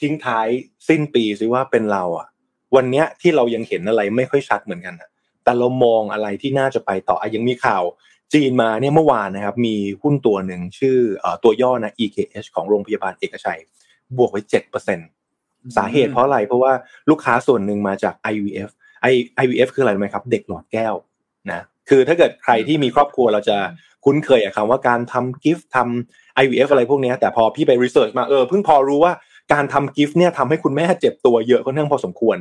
[0.00, 0.48] ทิ้งท้าย
[0.88, 2.26] สิ้นปีซิว่าเป็นเราอะ
[2.76, 5.08] วันเนี้ยที่เรายังเห็นอะไรไม่ค่อยชัดเหมือนกันอะ
[5.44, 7.82] แต่เรามองอะไรที่น่าจะไปต่ออะยังมีข่าว
[8.34, 10.98] จีนมาเนี่ยเมื่อวานนะครับ มีหุ้นตัวหนึ่งชื่อ
[11.44, 13.60] ตัวย่อนะ EKH ของโรงพยาบาลเอกชัย
[14.16, 14.98] บวกไว้เจ็ดเปอร์เซ็น
[15.76, 16.72] สาเหตุเพราะอะไร เพราะว่า
[17.10, 18.70] ลูกค้าส่วนหนึ่งมาจาก IVF
[19.10, 20.94] I IVF คืออะไรไหมครับ เด็กหลอดแก้ว
[21.50, 23.56] นะคือถ้าเกิดใครที่มีครอบครัวเราจะ
[24.04, 29.12] คุ้นเคยกับคำว่าการทำกิฟต์ทำ IVF อะไรพวกนี้แต่พอพี่ไป research มาเออเพิ่งพอรู้ว่า
[29.52, 32.38] การทำ GIFT เนี่ยทำให้คุณแม่เจ็บตัวเยอะค่อนข้างพอสมควร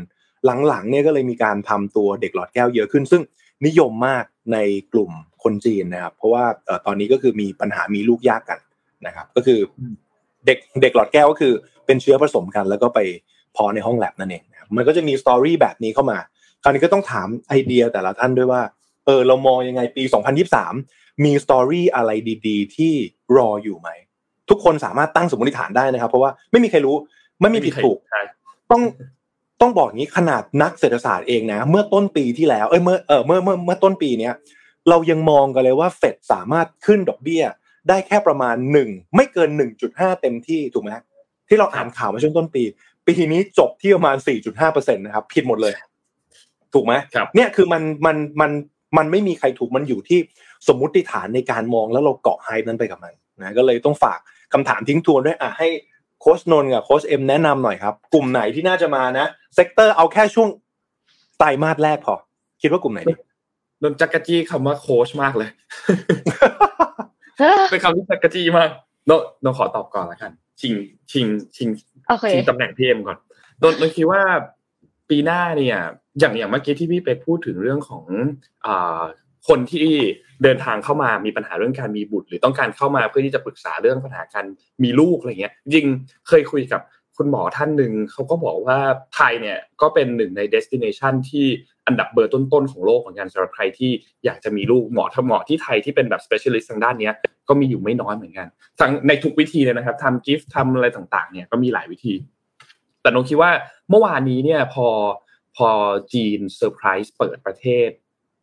[0.67, 3.21] หลังๆเนี่ยก็เลยมีการทำตัวเด็กหลอดแก้วเยอะขึ้น ซึ่ง
[3.65, 4.57] นิยมมากใน
[4.93, 5.11] กลุ่ม
[5.43, 6.43] คนจีนนะครับ เพราะว่า
[6.85, 8.59] ตอนนี้ก็คือมีปัญหามีลูกยากกัน
[9.05, 9.59] นะครับ ก็คือ
[10.45, 11.53] เด็กเด็กหลอดแก้วก็คือ
[11.85, 16.17] เป็นเชื้อผสมกัน แล้วก็ไปเพาะในห้องแล็บนั่นเองนะครับมันก็จะมี story แบบนี้เข้ามา
[16.63, 18.61] คราวนี้ก็ต้องถามไอเดียแต่ละท่านด้วยว่า
[19.05, 20.03] เออเรามองยังไงปี
[20.63, 22.11] 2023 มีสตอรี่อะไร
[22.47, 22.93] ดี ๆ ที่
[23.37, 23.89] รออยู่ไหม
[24.49, 26.95] ทุกคนสามารถตั้งสมมติฐานได้นะครับ เพราะว่าไม่มีใครรู้
[27.41, 27.97] ไม่มีผิดถูก
[28.71, 28.81] ต้อง
[29.61, 34.33] ต้องบอกงี้ขนาดนักเศรษฐศาสตร์เองนะ เมื่อต้นปีที่แล้วเอ้ยเมื่อเออเมื่อเมื่อเมื่อต้นปีเนี้ย
[34.89, 37.43] เรายังมองกันเลยว่าเฟดสามารถขึ้นดอกเบี้ย
[37.89, 40.89] ได้แค่ประมาณหนึ่งไม่เกินหนึ่งจุดห้าเต็มที่ถูกไหม
[41.49, 42.63] ที่เราอ่านข่าวมาช่วงต้นปี
[43.05, 45.73] ปีนี้จบที่ประมาณสี่จุดห้าเปอร์เซ็นตนะครับผิดหมดเลย
[46.73, 46.93] ถูกไหม
[47.35, 48.51] เนี่ยคือมันมันมัน
[48.97, 50.19] มันไม่มีใครถูกมันอยู่ที่
[50.67, 54.19] สมมุติฐานในการมองแล้วเราเกาะ high นั้นไปกับมันนะก็เลยต้องฝาก
[54.53, 55.67] คำถามทิ้งทวนด้วยอะให้
[56.21, 60.49] โค้ชนนกับโค้ชเอ็มแนะนำหน่อยครับ กลุ่มไหนที่น่าจะมานะ sector เอาแค่ช่วง
[61.37, 62.15] ไตรมาสแรกพอ
[62.61, 63.13] คิดว่ากลุ่มไหนดี
[63.83, 65.49] นนจั๊กจี้คำว่าโค้ชมากเลย
[67.71, 68.69] เป็นคำที่จั๊กจี้มาก
[69.09, 69.11] น
[69.43, 70.73] นนขอตอบก่อนละกัน ชิง
[71.11, 71.69] ชิงชิง
[72.31, 73.17] ชิงตำแหน่งพี่เอ็มก่อน
[73.63, 74.21] นนนคิดว่า
[75.09, 75.77] ปีหน้าเนี่ย
[76.19, 78.03] อย่างอย่างเมื่อกี้ที่พี่เป๊กพูดถึงเรื่องของ
[78.65, 79.01] อ่า
[79.47, 79.89] คนที่
[80.43, 84.45] เดินทางเข้ามามีปัญหาเรื่องการมีบุตร หรือต้องการเข้ามาเพื่อที่จะปรึกษาเรื่องปัญหาการ
[84.83, 85.87] มีลูกอะไรเงี้ยจริง
[86.27, 86.81] เคยคุยกับ
[87.17, 88.77] คุณหมอท่านหนึ่งเขาก็บอกว่า
[89.15, 91.45] ไทยเนี่ยก็เป็นหนึ่งใน destination ที่
[91.87, 93.91] อันดับเบอร์ต้นๆของโลกเหมือนกันสำหรับใครที่
[94.25, 97.11] อยากจะมีลูกหมอถ้าหมอที่ไทยที่เป็นแบบ specialist ทางด้านนี้
[97.49, 98.47] ก็มีอยู่ไม่น้อยเหมือนกัน
[98.79, 102.13] ทั้งในทุกวิธีเลยนะครับทำกิฟต์ทำอะไรต่างๆ เนี่ยก็มีหลายวิธี
[103.01, 103.51] แต่นงคิดว่า
[103.89, 104.87] เมื่อวานนี้เนี่ยพอ
[105.57, 105.69] พอ
[106.13, 107.89] จีนเซอร์ไพรส์เปิดประเทศ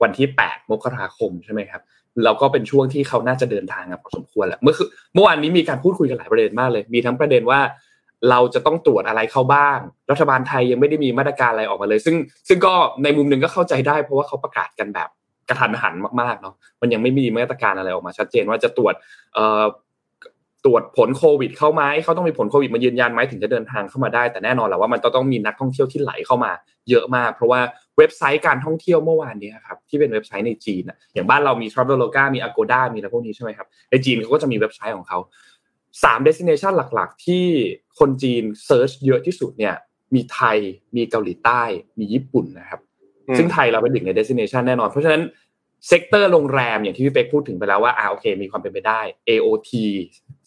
[0.03, 1.83] วันที่ 8 มกราคมใช่ไหมครับ
[2.25, 7.61] แล้วก็เป็นช่วงที่เขาน่าจะเดินทางกันพอสมควรแหละเมื่อคือเมื่อวานนี้มีการพูดคุยกันหลายประเด็นมากเลย มีทั้งประเด็นว่า
[8.31, 9.79] เราจะต้องตรวจอะไรเข้าบ้าง
[10.11, 12.17] รัฐบาลไทยยังไม่ได้มีมาตรการอะไรออกมาเลย ซึ่ง
[12.49, 15.09] ซึ่งก็ในมุมหนึ่งก็เข้าใจได้ เพราะว่าเขาประกาศกันแบบ
[15.49, 18.95] กระทันหันมากๆเนาะมันยังไม่มีมาตรการอะไรออกมา ชัดเจนว่าจะตรวจ
[19.35, 19.65] เอ่อ
[20.65, 26.53] ตรวจผลโควิดเข้าไหมเขาต้องมีผลโควิดมายืนยันไหมถึงจะเดินทางเข้ามาได้ แต่แน่นอนแหละว่ามันต้องมีนักท่องเที่ยวที่ไหลเข้ามา
[26.91, 27.61] เยอะมาก เพราะว่า
[27.99, 30.83] เว็บไซต์การท่องเที่ยวเมื่อวานนี้ครับที่เป็นเว็บไซต์ในจีน
[31.15, 35.19] อย่างบ้านเรามี Traveloka มี Agoda มีอะไรพวกนี้ใช่ไหมครับในจีนเขาก็จะมีเว็บไซต์ของเขา
[36.03, 37.45] สาม destination หลักๆ ที่
[37.99, 39.75] คนจีน search เยอะที่สุดเนี่ย
[40.15, 40.59] มีไทย
[40.97, 41.63] มีเกาหลีใต้
[41.99, 42.81] มีญี่ปุ่นนะครับ
[43.37, 45.23] ซึ่งไทยเราเป็นหนึ่งใน destination แน่นอน เพราะฉะนั้น
[45.89, 49.71] sector โรงแรมอย่างที่พี่เป๊กพูดถึงไปแล้วว่าอ่าโอเค มีความเป็นไปได้ AOT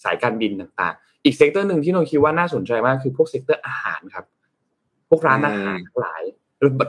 [0.03, 4.25] สายการบินต่างๆ อีก sector หนึ่งที่นนคิดว่าน่าสนใจมากคือพวก sector อาหารครับ
[5.09, 6.23] พวกร้านอาหารหลาย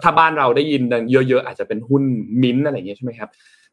[0.04, 2.02] ถ้าบ้านเราได้ยินเยอะๆอาจจะเป็นหุ้น
[2.42, 3.30] มิ้นอะไรเงี้ยใช่ไหมครับ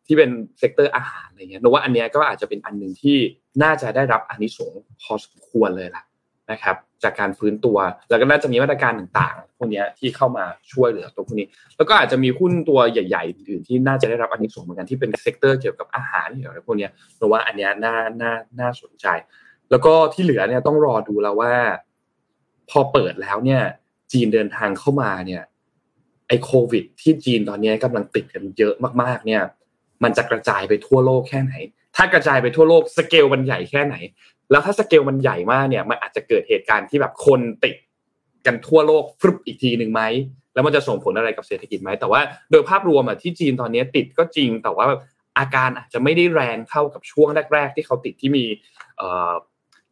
[0.07, 3.17] ที่เป็น sector อาหารอะไรเงี้ยนนว่าอันเนี้ยก็อาจจะเป็นอันหนึ่งที่
[3.63, 6.03] น่าจะได้รับอานิสงส์พอสมควรเลยล่ะ
[6.51, 7.77] นะครับ จากการฟื้นตัว
[8.09, 19.07] แล้วก็น่าจะมีมาตรการต่างๆพวกนี้ที่เข้ามาช่วยเหลือตัวพวกนี้ แล้วก็อาจจะมีหุ้นตัวใหญ่ๆอื่นที่น่าจะได้รับอานิสงส์เหมือนกันที่เป็น sector เกี่ยวกับอาหารอะไรพวกนี้เพราะว่าอันเนี้ยน่าน่าน่าสนใจ
[19.71, 21.53] แล้วก็ที่เหลือเนี่ยต้องรอดูแล้วว่า
[22.69, 23.61] พอเปิดแล้วเนี่ย
[24.11, 25.43] จีนเดินทางเข้ามาเนี่ย
[26.27, 29.41] ไอโควิด ที่จีนตอนนี้กำลังติดกันเยอะมากๆ เนี่ย
[30.03, 31.53] มันจะกระจายไปทั่วโลกแค่ไหน
[31.95, 33.95] ถ้ากระจายไปทั่วโลกสเกลมันใหญ่แค่ไหน
[34.51, 37.75] แล้วถ้าสเกลมันใหญ่มากเนี่ย มันอาจจะเกิดเหตุการณ์ที่แบบคนติด
[38.45, 40.01] กันทั่วโลกฟลุปอีกทีหนึ่งไหม
[40.53, 44.85] แล้วมันจะส่งผลอะไรกับเศรษฐกิจไหมแต่ว่าโดยภาพรวมอะที่จีนตอนนี้ติดก็จริงแต่ว่า
[45.39, 48.45] อาการอาจจะไม่ได้แรงเท่ากับช่วงแรก ๆ ที่เขาติดที่มี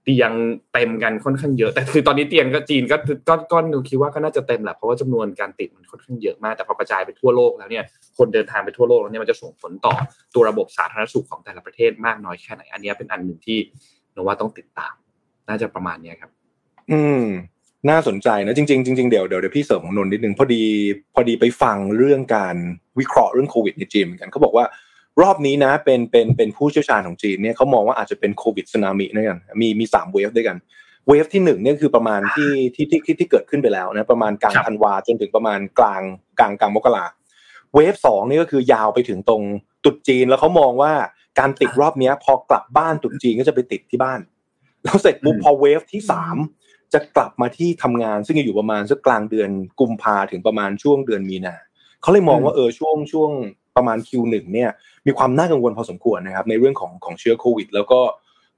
[0.04, 0.32] เตียง
[0.74, 2.98] เต็มกันค่อนข้างเยอะ แต่คือตอนนี้เตียงก็จีนก็
[3.30, 7.84] ก็ก็หนูคิดว่าก็น่าจะเต็มแหละเพราะว่าจำนวนการติดมันค่อนข้างเยอะมากแต่พอกระจายไปทั่วโลกแล้วเนี่ย
[8.18, 9.94] คนเดินทางไปทั่วโลกแล้วเนี่ยมันจะส่งผลต่อ
[10.36, 13.58] ตัวระบบสาธารณสุขของแต่ละประเทศมากน้อยแค่ไหน อันนี้เป็นอันหนึ่งที่
[14.14, 14.94] หนูว่าต้องติดตาม
[15.50, 16.32] น่าจะประมาณนี้ครับ
[16.92, 17.26] อืม
[17.90, 20.64] น่าสนใจนะจริงๆจริงๆเดี๋ยวเดี๋ยวเดี๋ยวพี่เสริมของนนนิดนึงพอดี
[21.16, 22.56] พอดีไปฟังเรื่องการ
[23.00, 24.66] วิเคราะห์เรื่องโควิดในจีนเหมือนกันเขาบอกว่า
[25.22, 30.58] รอบนี้นะเป็นเป็นเป็นผู้เชี่ยวชาญของจีนเนี่ยเขามองว่าอาจจะเป็นโควิดสึนามิด้วยกันมีมีสามเวฟด้วยกัน
[31.08, 36.02] เวฟที่หนึ่งเนี่ยคือประมาณที่ที่ที่ที่เกิดขึ้นไปแล้วนะประมาณกลางธันวาจนถึงประมาณกลาง
[36.40, 37.06] กลางกลางมกรา
[37.76, 39.42] เวฟสองนี่ก็คือยาวไปถึงตรง
[39.86, 40.94] ตุดจีนแล้วเขามองว่า
[41.40, 44.20] การติดรอบนี้พอกลับบ้านตุดจีนก็จะไปติดที่บ้าน
[44.84, 46.36] แล้วเสร็จปุ๊บพอเวฟที่สาม
[46.94, 49.50] จะกลับมาที่ทำงาน ซึ่งอยู่ประมาณสักกลางเดือน
[49.80, 51.56] กุมภาถึงประมาณช่วงเดือนมีนา
[52.02, 53.32] เขาเลยมองว่าเออช่วงช่วง
[53.78, 54.70] ประมาณ Q1 เนี่ย
[55.06, 58.02] มีความน่ากังวลพอสมควรนะครับในเรื่องของของเชื้อโควิด แล้วก็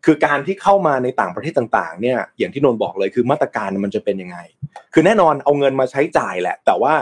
[0.06, 4.38] คือการที่เข้ามาในต่างประเทศต่างๆเนี่ยอย่างที่นนบอกเลยคือมาตรการมันจะเป็นยังไง
[4.94, 6.94] คือแน่นอนเอาเงินมาใช้จ่ายแหละ แต่ว่า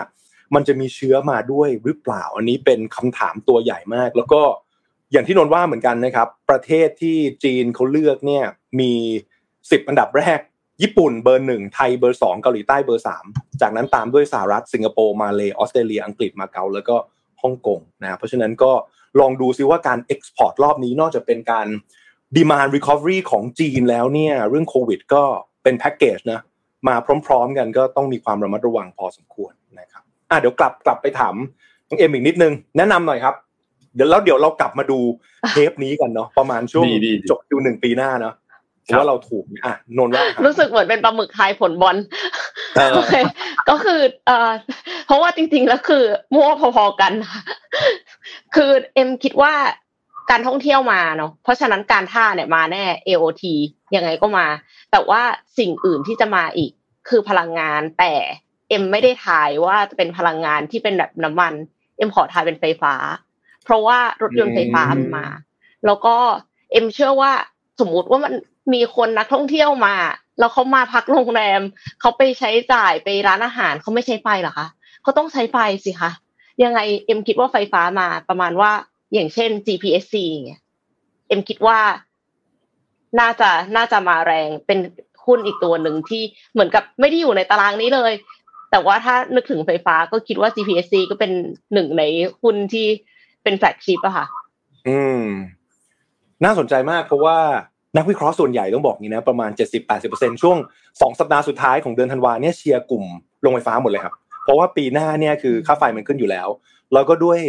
[0.55, 4.41] มันจะมีเชื้อมาด้วยหรือเปล่า อันนี้เป็นคำถามตัวใหญ่มาก แล้วก็
[5.11, 8.45] อย่างที่นนว่าเหมือนกันนะครับ ประเทศที่จีนเขาเลือกเนี่ย
[8.79, 8.91] มี
[9.71, 10.39] สิบอันดับแรก
[10.81, 13.25] ญี่ปุ่นเบอร์หนึ่งไทยเบอร์สองเกาหลีใต้เบอร์สาม
[13.61, 16.95] จากนั้นตามด้วยสหรัฐสิงคโปร์มาเลออสเตรเลียอังกฤษมาเก๊าแล้วก็
[17.43, 18.71] ฮ่องกงนะเพราะฉะนั้นก็
[19.19, 21.67] ลองดูซิว่าการ export รอบนี้นอกจากเป็นการ
[22.35, 25.23] demand recovery ของจีนแล้วเนี่ยเรื่องโควิดก็
[25.63, 26.39] เป็นแพ็กเกจนะ
[26.87, 31.35] มาพร้อม ๆ กันก็ต้องมีความระมัดระวังพอสมควรนะครับอะเดี๋ยวกลับกลับไปถาม
[31.87, 33.35] น้องเอ็มอีกนิดนึง แนะนำหน่อยครับ
[33.95, 34.99] เดี๋ยวแล้วเดี๋ยวเรากลับมาดู
[35.51, 36.85] เทปนี้กันเนาะประมาณช่วง
[37.29, 38.33] จบดูหนึ่งปีหน้าเนาะ
[38.97, 41.97] ว่าเราถูกอะนนว่ารู้สึกเหมือนเป็นปลาหมึกทายผลบอล
[42.95, 43.13] โอเค
[43.69, 44.51] ก็คือเอ่อ
[45.05, 47.13] เพราะว่าจริง ๆ แล้วคือมั่วพอๆกัน
[48.55, 49.53] คือเอ็มคิดว่า
[50.31, 53.43] การท่องเที่ยวมาเนาะเพราะฉะนั้นการท่าเนี่ยมาแน่ AOT
[53.95, 54.47] ยังไงก็มา
[54.91, 55.21] แต่ว่า
[55.57, 56.71] สิ่งอื่นที่จะมาอีก
[57.09, 58.13] คือพลังงานแต่
[58.69, 61.53] เอ็มไม่ได้ทายว่าจะเป็นพลังงานที่เป็นแบบน้ำมัน
[61.97, 62.93] เอ็มขอทายเป็นไฟฟ้า
[63.63, 65.25] เพราะว่ารถยนต์ไฟฟ้ามันมา
[65.85, 66.15] แล้วก็
[66.71, 67.31] เอ็มเชื่อว่า
[67.79, 68.33] สมมุติว่ามัน
[68.73, 69.95] มีคนนักท่องเที่ยวมา
[70.39, 71.61] แล้วเขามาพักโรงแรม
[72.01, 74.67] เขาไปใช้จ่ายไปร้านอาหารเขาไม่ใช้ไฟหรอคะ
[75.03, 76.11] เขาต้องใช้ไฟสิคะ
[76.63, 78.71] ยังไงเอ็มคิดว่าไฟฟ้ามาประมาณว่า
[79.13, 80.61] อย่างเช่น GPSC เงี้ย
[81.27, 81.79] เอ็มคิดว่า
[83.19, 84.79] น่าจะน่าจะมาแรงเป็น
[85.25, 86.23] หุ้นอีกตัวหนึ่งที่
[86.53, 88.13] เหมือนกับไม่ได้อยู่ในตารางนี้เลย
[88.71, 91.31] แต่ว่าถ้านึกถึงไฟฟ้าก็คิดว่า GPSC ก็เป็น
[91.73, 92.03] หนึ่งใน
[92.41, 92.87] หุ้นที่
[93.43, 94.25] เป็นแฟลกชิพอะค่ะ
[94.87, 95.25] อืม
[96.43, 97.37] น่าสนใจมากเพราะว่า
[97.97, 99.51] นักวิเคราะห์ส่วนใหญ่ต้องบอกงี้นะประมาณ
[99.95, 100.57] 70-80%ช่วง
[101.01, 103.03] สองสัปดาห์สุดท้ายของเดือนธันวาเนี่ยเชียร์กลุ่ม
[103.41, 106.47] โรงไฟฟ้าหมดเลยครับเพราะว่าปีหน้าเนี่ยคือค่าไฟมันขึ้นอยู่แล้ว
[106.93, 107.39] แล้วก็ด้วย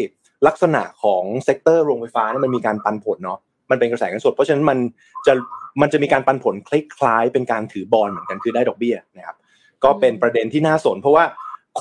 [0.46, 3.38] ลักษณะของ sector โรงไฟฟ้านี่มันมีการปันผลเนาะ
[3.70, 4.78] มันเป็นกระแสเงินสด เพราะฉะนั้นมัน
[5.26, 5.32] จะ
[5.80, 9.36] มันจะมีการปันผลคล้ายๆเป็นการถือบอลเหมือนกันคือได้ดอกเบี้ยนะครับ
[9.84, 11.24] ก็เป็นประเด็นที่น่าสน เพราะว่า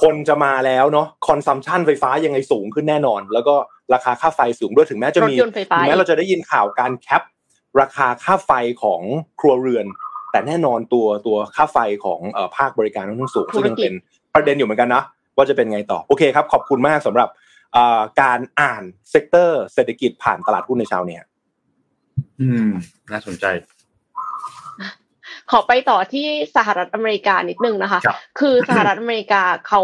[0.02, 3.56] คนจะมาแล้วเนาะ consumption ไฟฟ้ายังไงสูงขึ้นแน่นอน แล้วก็
[3.93, 7.24] ราคาค่าไฟสูงด้วยถึงแม้จะมีถึงแม้เราจะได้ยินข่าวการ cap
[7.82, 8.52] ราคาค่าไฟ
[8.84, 9.02] ของ
[9.40, 9.86] ครัวเรือน
[10.32, 12.20] แต่แน่นอนตัวตัวค่าไฟของ
[12.58, 13.94] ภาคบริการต้องสูงซึ่งยังเป็น
[14.34, 15.04] ประเด็นอยู่เหมือนกันนะ
[15.36, 17.30] ว่าจะเป็นไงต่อโอเคครับ ขอบคุณมากสำหรับ
[18.22, 21.20] การอ่าน sector เศรษฐกิจผ่านตลาดหุ้นในเช้านี้
[22.42, 22.70] อืม
[23.12, 23.46] น่าสนใจ
[25.52, 28.00] ขอไปต่อที่สหรัฐอเมริกานิดนึงนะคะ
[28.40, 29.82] คือสหรัฐอเมริกาเขา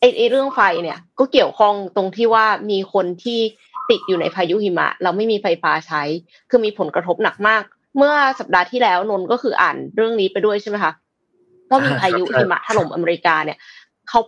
[0.00, 3.40] ไอ้เรื่องไฟเนี่ย ก็เกี่ยวข้องตรงที่ว่ามีคนที่
[3.90, 6.02] ติดอยู่ในพายุหิมะ แล้วไม่มีไฟฟ้าใช้
[6.50, 7.62] คือมีผลกระทบหนักมาก
[7.96, 10.92] เมื่อสัปดาห์ที่แล้วนนก็คืออ่านเรื่องนี้ไปด้วยใช่ไหมคะ
[11.70, 13.58] ก็มีพายุหิมะถล่มอเมริกาเนี่ย
[14.08, 14.20] เขา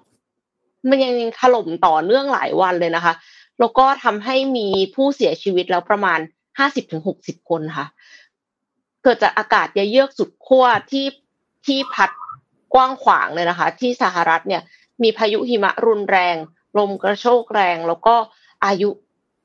[0.88, 3.14] มันยังถล่มต่อเนื่องหลายวันเลยนะคะ
[3.61, 6.18] แล้วก็ทำให้มีผู้เสียชีวิตแล้วประมาณ
[6.59, 7.87] ห้าสิบถึงหกสิบคนค่ะ
[9.05, 11.07] เกิดจากอากาศเยือกสุดขั้วที่
[11.66, 12.11] ที่พัด
[12.75, 14.62] กว้างขวางเลยนะคะ ที่สหรัฐเนี่ย
[15.03, 16.37] มีพายุหิมะรุนแรง
[16.79, 18.14] ลมกระโชกแรง แล้วก็
[18.64, 18.90] อายุ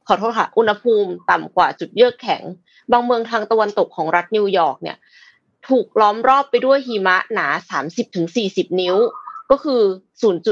[0.07, 2.43] ขอโทษค่ะ อุณหภูมิต่ำกว่าจุดเยือกแข็ง
[2.91, 4.97] บางเมืองทางตะวันตกของรัฐนิวยอร์กเนี่ย
[5.69, 7.47] ถูกล้อมรอบไปด้วยหิมะหนา
[8.13, 8.95] 30-40 นิ้ว
[9.51, 9.81] ก็คือ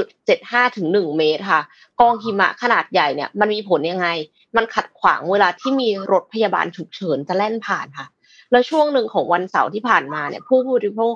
[0.02, 1.62] 0.75ถึง1เมตรค่ะ
[2.00, 4.08] กองหิมะขนาดใหญ่เนี่ย มันมีผลยังไง
[4.56, 8.06] มันขัดขวางเวลาที่มีรถพยาบาลฉุกเฉินจะแล่นผ่านค่ะ
[8.50, 11.14] แล้วช่วงหนึ่งของวันเสาร์ที่ผ่านมาเนี่ย ผู้บริโภค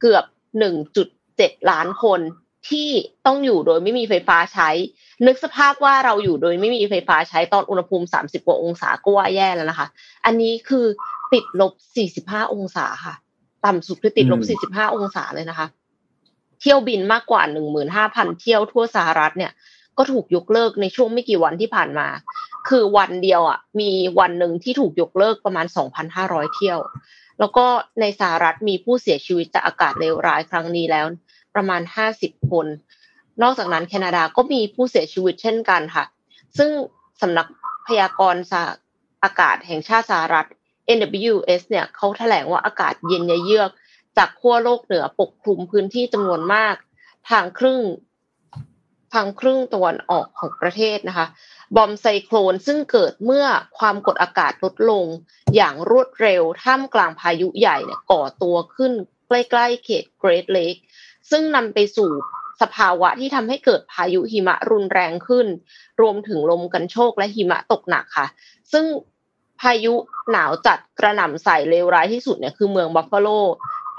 [0.00, 0.24] เกือบ
[0.96, 2.20] 1.7 ล้านคน
[2.68, 2.88] ที่
[3.26, 4.70] ต้องอยู่โดยไม่มีไฟฟ้าใช้
[5.26, 9.86] นึกสภาพว่าเราอยู่โดยไม่มีไฟฟ้าใช้ตอนอุณหภูมิ 30 กว่าองศาก็ว่าแย่แล้วนะคะ
[10.24, 10.86] อันนี้คือ
[11.32, 11.72] ติดลบ
[12.32, 13.14] 45 องศาค่ะ
[13.64, 15.66] ต่ำสุดคือติดลบ 45 องศาเลยนะคะ
[16.60, 17.42] เที่ยวบินมากกว่า
[17.92, 19.52] 15,000 เที่ยวทั่วสหรัฐเนี่ย
[19.98, 22.08] ก็ถูกยกเลิกในช่วงไม่กี่วันที่ผ่านมา
[22.68, 25.66] คือวันเดียวอะ มีวันหนึ่งที่ถูกยกเลิกประมาณ
[26.10, 26.78] 2,500 เที่ยว
[27.40, 27.66] แล้วก็
[28.00, 31.06] ในสหรัฐมีผู้เสียชีวิตจากอากาศเลวร้ายครั้งนี้แล้ว
[31.54, 32.66] ประมาณห้าสิบคน
[33.42, 36.04] นอกจากนั้นแคนาดาก็มีผู้เสียชีวิตเช่นกันค่ะ
[36.58, 36.70] ซึ่ง
[37.20, 37.46] สำนัก
[37.86, 38.42] พยากรณ์
[39.24, 40.48] อากาศแห่งชาติสหรัฐ
[40.98, 43.70] NWS เนี่ยเขาแถลงว่าอากาศเย็นเยือก
[44.16, 46.74] จากขั้วโลกเหนือปกคลุมพื้นที่จำนวนมาก
[47.30, 47.80] ทางครึ่ง
[49.12, 51.26] ทางครึ่งตะวันออกของประเทศนะคะ
[51.76, 53.46] บอมไซโคลนซึ่งเกิดเมื่อ
[53.78, 55.04] ความกดอากาศลดลง
[55.56, 58.92] อย่างรวดเร็วท่ามกลางพายุใหญ่เนี่ยก่อตัวขึ้น
[59.28, 60.76] ใกล้ๆเขตเกรทเลก
[61.30, 62.10] ซึ่งนำไปสู่
[62.62, 65.46] สภาวะที่ทำให้เกิดพายุหิมะรุนแรงขึ้น
[66.00, 68.26] รวมถึงลมกรรโชกและหิมะตกหนักค่ะ
[68.72, 68.84] ซึ่ง
[69.60, 69.94] พายุ
[70.30, 73.28] หนาวจัดกระหน่ำใส่เลวร้ายที่สุดเนี่ยคือเมืองบัฟฟาโล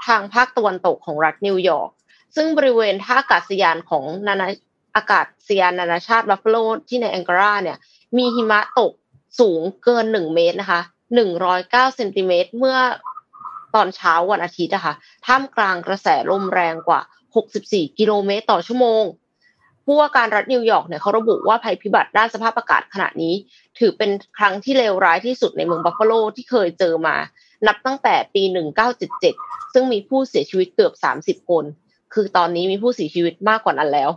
[0.06, 1.90] ทางภาคตะวันตกของรัฐนิวยอร์ก
[2.36, 4.48] ซึ่งบริเวณท่าอากาศยานของนานา
[4.96, 6.56] อากาศยานนานาชาติบัฟฟาโล
[6.88, 7.78] ที่ในแองการาเนี่ย
[8.16, 8.92] มีหิมะตก
[9.40, 10.80] สูงเกินหนึ่งเมตรนะคะ
[11.14, 12.76] หนึ่งร้อยเก้าเซนติเมตรเมื่อ
[13.76, 14.94] ตอนเช้าวันอาทิตย์นะคะ
[15.26, 17.00] ท่ามกลางกระแสลมแรงกว่า
[17.48, 19.04] 64 กิโลเมตรต่อชั่วโมง
[19.84, 23.34] ผู้ว่าการรัฐนิวยอร์กเนี่ยเขาระบุว่าภัยพิบัติด้านสภาพอากาศขณะนี้
[23.78, 27.16] ถือเป็นครั้งที่เลวร้ายที่สุดในเมืองบัฟฟาโลที่เคยเจอมา
[27.66, 28.42] นับตั้งแต่ปี
[29.08, 30.92] 1977 ซึ่งมีผู้เสียชีวิตเกือบ
[31.42, 31.64] 30 คน
[32.14, 34.10] คือตอนนี้มีผู้เสียชีวิตมากกว่านั้นแล้ว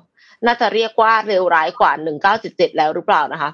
[0.45, 1.91] น่าจะเรียกว่าเลวร้ายกว่า
[2.35, 3.51] 1977 แล้วหรือเปล่านะคะ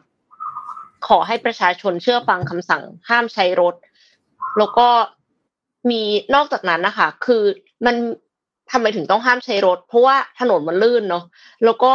[1.08, 3.76] ขอให้ประชาชนเชื่อฟังคำสั่งห้ามใช้รถ
[4.58, 4.88] แล้วก็
[5.90, 6.02] มี
[6.36, 7.44] นอกจากนั้นนะคะ คือ
[7.86, 7.96] มัน
[8.72, 11.24] ทำไมถึงต้องห้ามใช้รถ เพราะว่าถนนมันลื่นเนาะ
[11.66, 11.94] แล้วก็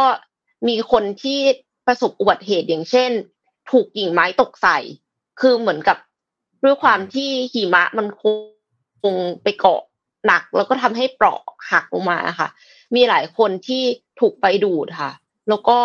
[0.67, 1.39] มีคนที่
[1.87, 3.11] ประสบอุบัติเหตุอย่างเช่น
[3.71, 4.77] ถูกกิ่งไม้ตกใส่
[5.39, 5.97] คือเหมือนกับ
[6.63, 8.23] ด้วยความที่หิมะมันค
[9.13, 9.81] งไปเกาะ
[10.27, 11.39] หนัก แล้วก็ทำให้เปราะ
[11.71, 12.49] หักลงมาค่ะ
[12.95, 13.83] มีหลายคนที่
[14.19, 15.11] ถูกไฟดูดค่ะ
[15.49, 15.79] แล้วก็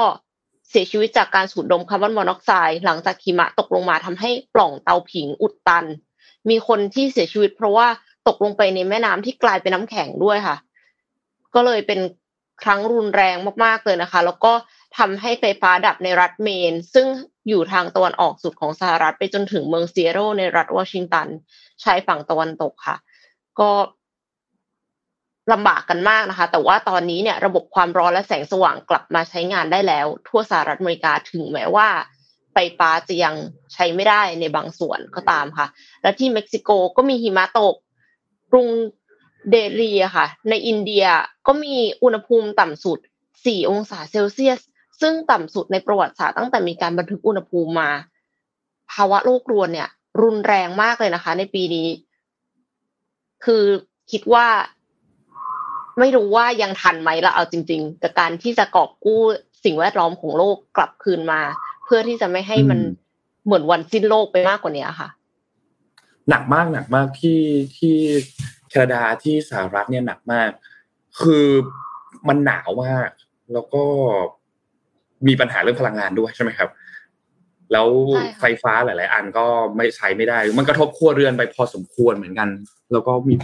[0.68, 5.84] เสียชีวิตจากการสูดดมคาร์บอนมอนอกไซด์หลังจากหิมะตกลงมาทำให้ปล่องเตาผิงอุดตัน
[6.50, 7.86] มีคนที่เสียชีวิต เพราะว่า
[8.28, 10.56] ตกลงไปในแม่น้ำที่กลายเป็นน้ำแข็งด้วยค่ะ
[11.54, 12.00] ก็เลยเป็น
[12.62, 14.52] ครั้งรุนแรงมากๆเลยนะคะ แล้วก็
[14.98, 17.06] ทำให้ไฟฟ้าดับในรัฐเมน ซึ่ง
[17.48, 21.28] อยู่ทางตะวันออกสุดของสหรัฐไปจนถึงเมืองเซียโรในรัฐวอชิงตัน
[21.82, 22.96] ชายฝั่งตะวันตกค่ะ
[23.60, 23.70] ก็
[25.52, 31.88] ลำบากกันมากนะคะ แต่ว่าตอนนี้เนี่ย ระบบความร้อนและแสงสว่างกลับมาใช้งานได้แล้ว ทั่วสหรัฐอเมริกาถึงแม้ว่า
[32.58, 33.34] ไฟฟ้าจะยัง
[33.72, 35.66] ใช้ไม่ได้ในบางส่วนก็ตามค่ะ
[36.02, 37.74] และที่เม็กซิโกก็มีหิมะตก
[38.52, 38.68] กรุง
[39.50, 41.06] เดลีค่ะ ในอินเดีย
[41.46, 42.98] ก็มีอุณหภูมิต่ำสุด
[43.34, 44.60] 4 องศาเซลเซียส
[45.00, 47.90] ซึ่งต่ำสุดในประวัติศาสตร์ตั้งแต่มีการบันทึกอุณหภูมิมา
[48.92, 49.88] ภาวะโลกรวนเนี่ย
[50.22, 51.88] รุนแรงมากเลยนะคะ ในปีนี้
[53.44, 53.64] คือ
[54.10, 54.46] คิดว่า
[55.98, 59.22] ไม่รู้ว่ายังทันไหมละเอาจริง ๆ กับการที่จะกอบกู้
[59.64, 61.40] สิ่งแวดล้อมของโลกกลับคืนมา
[61.86, 62.78] เพื่อที่จะไม่ให้มัน
[63.44, 65.08] เหมือนวันสิ้นโลกไปมากกว่านี้ค่ะ
[66.30, 67.40] หนักมากหนักมากที่
[67.76, 67.94] ที่
[68.68, 70.50] แคนาดาที่สหรัฐเนี่ยหนักมาก
[71.20, 71.46] คือ
[72.28, 73.08] มันหนาวมาก
[73.52, 73.82] แล้วก็
[75.26, 76.70] มีปัญหาเรื่องพลังงานด้วยใช่ไหมครับ
[77.72, 77.88] แล้ว
[78.40, 79.46] ไฟฟ้าหลาย ๆ อันก็
[79.76, 82.48] ไม่ใช้ไม่ได้ มันกระทบครัวเรือนไปพอสมควรเหมือนกัน
[82.92, 83.34] แล้วก็มี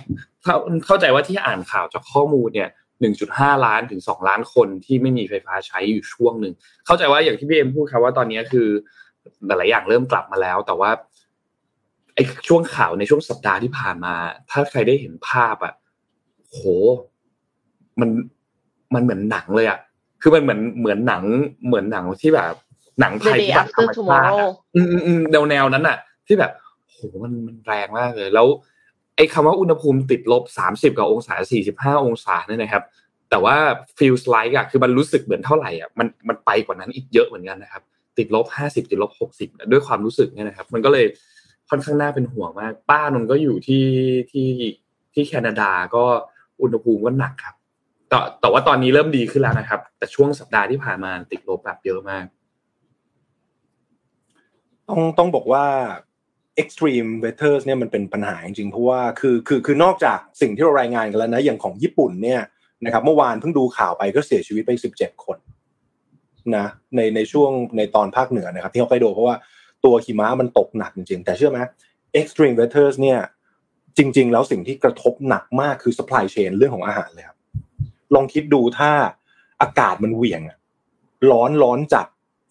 [0.87, 6.55] เข้าใจว่าที่อ่านข่าวจากข้อมูลเนี่ย หนึ่งจุดห้าล้านถึงสองล้านคนที่ไม่มีไฟฟ้าใช้อยู่ช่วงหนึ่ง
[6.87, 8.69] เข้าใจว่าอย่างที่พี่เอ็มพูดครับว่าตอนนี้คือ
[9.47, 10.91] หลายๆอย่างเริ่มกลับมาแล้ว แต่ว่า
[12.15, 14.15] ไอ้ช่วงข่าวในช่วงสัปดาห์ที่ผ่านมา
[14.51, 15.75] ถ้าใครได้เห็นภาพอะ
[16.51, 16.61] โห
[18.01, 18.11] มัน
[18.95, 19.79] มันเหมือนหนังเลยอะ
[20.23, 21.23] คือมันเหมือนเหมือนหนัง
[21.67, 22.55] เหมือนหนังที่แบบ
[23.01, 24.33] หนังไทยที่แบบธรรมชาติ
[24.75, 26.53] อืมอืมแนวแนวนั้นอะที่แบบ
[26.91, 32.83] โหมันมันแรงมากเลย แล้วไอ้คำว่าอุณหภูมิติดลบสามสิบกว่าองศาสี่สิบห้าองศาเนี่ยนะครับ
[33.31, 33.57] แต่ว่า
[33.99, 37.83] ฟีลสไลด์อะคือมันรู้สึกเหมือนเท่าไหร่อะมันมันไปกว่านั้นอีกเยอะเหมือนกันนะครับ
[38.19, 41.07] ติดลบห้าสิบติดลบหกสิบด้วยความรู้สึกเนี่ยนะครับ มันก็เลย
[41.71, 43.87] ค่อนข้างน่าเป็นห่วงมาก ป้านนก็อยู่ที่
[44.31, 44.49] ที่
[45.15, 46.05] ที่แคนาดาก็
[46.63, 47.55] อุณหภูมิก็หนักครับ
[48.09, 52.25] แต่แต่ว่าตอนนี้เริ่มดีขึ้นแล้วนะครับ แต่ช่วงสัปดาห์ที่ผ่านมาติดลบแบบเยอะมาก
[54.89, 55.65] ต้องต้องบอกว่า
[56.63, 62.41] extreme weather เนี่ยมันเป็นปัญหาจริงๆเพราะว่าคือคือคือนอกจากสิ่งที่เรารายงานกันแล้วนะอย่างของญี่ปุ่นเนี่ย
[62.85, 65.39] นะครับเมื่อวานเพิ่งดูข่าวไปก็เสียชีวิตไปสิบเจ็ดคน
[66.57, 69.37] นะในในช่วงในตอนภาคเหนือนะครับ ที่ฮอกไกโดเพราะว่า
[69.85, 71.59] ตัวหิมะมันตกหนักจริงๆ แต่เชื่อไหม
[72.21, 73.19] extreme weather เนี่ย
[73.99, 77.39] จริง ๆ แล้วสิ่งที่กระทบหนักมากคือ supply chain เรื่องของอาหารเลยครับ
[78.15, 78.91] ลองคิดดูถ้า
[79.63, 80.43] อากาศมันเหวี่ยง
[81.31, 82.07] ร้อนร้อนจัด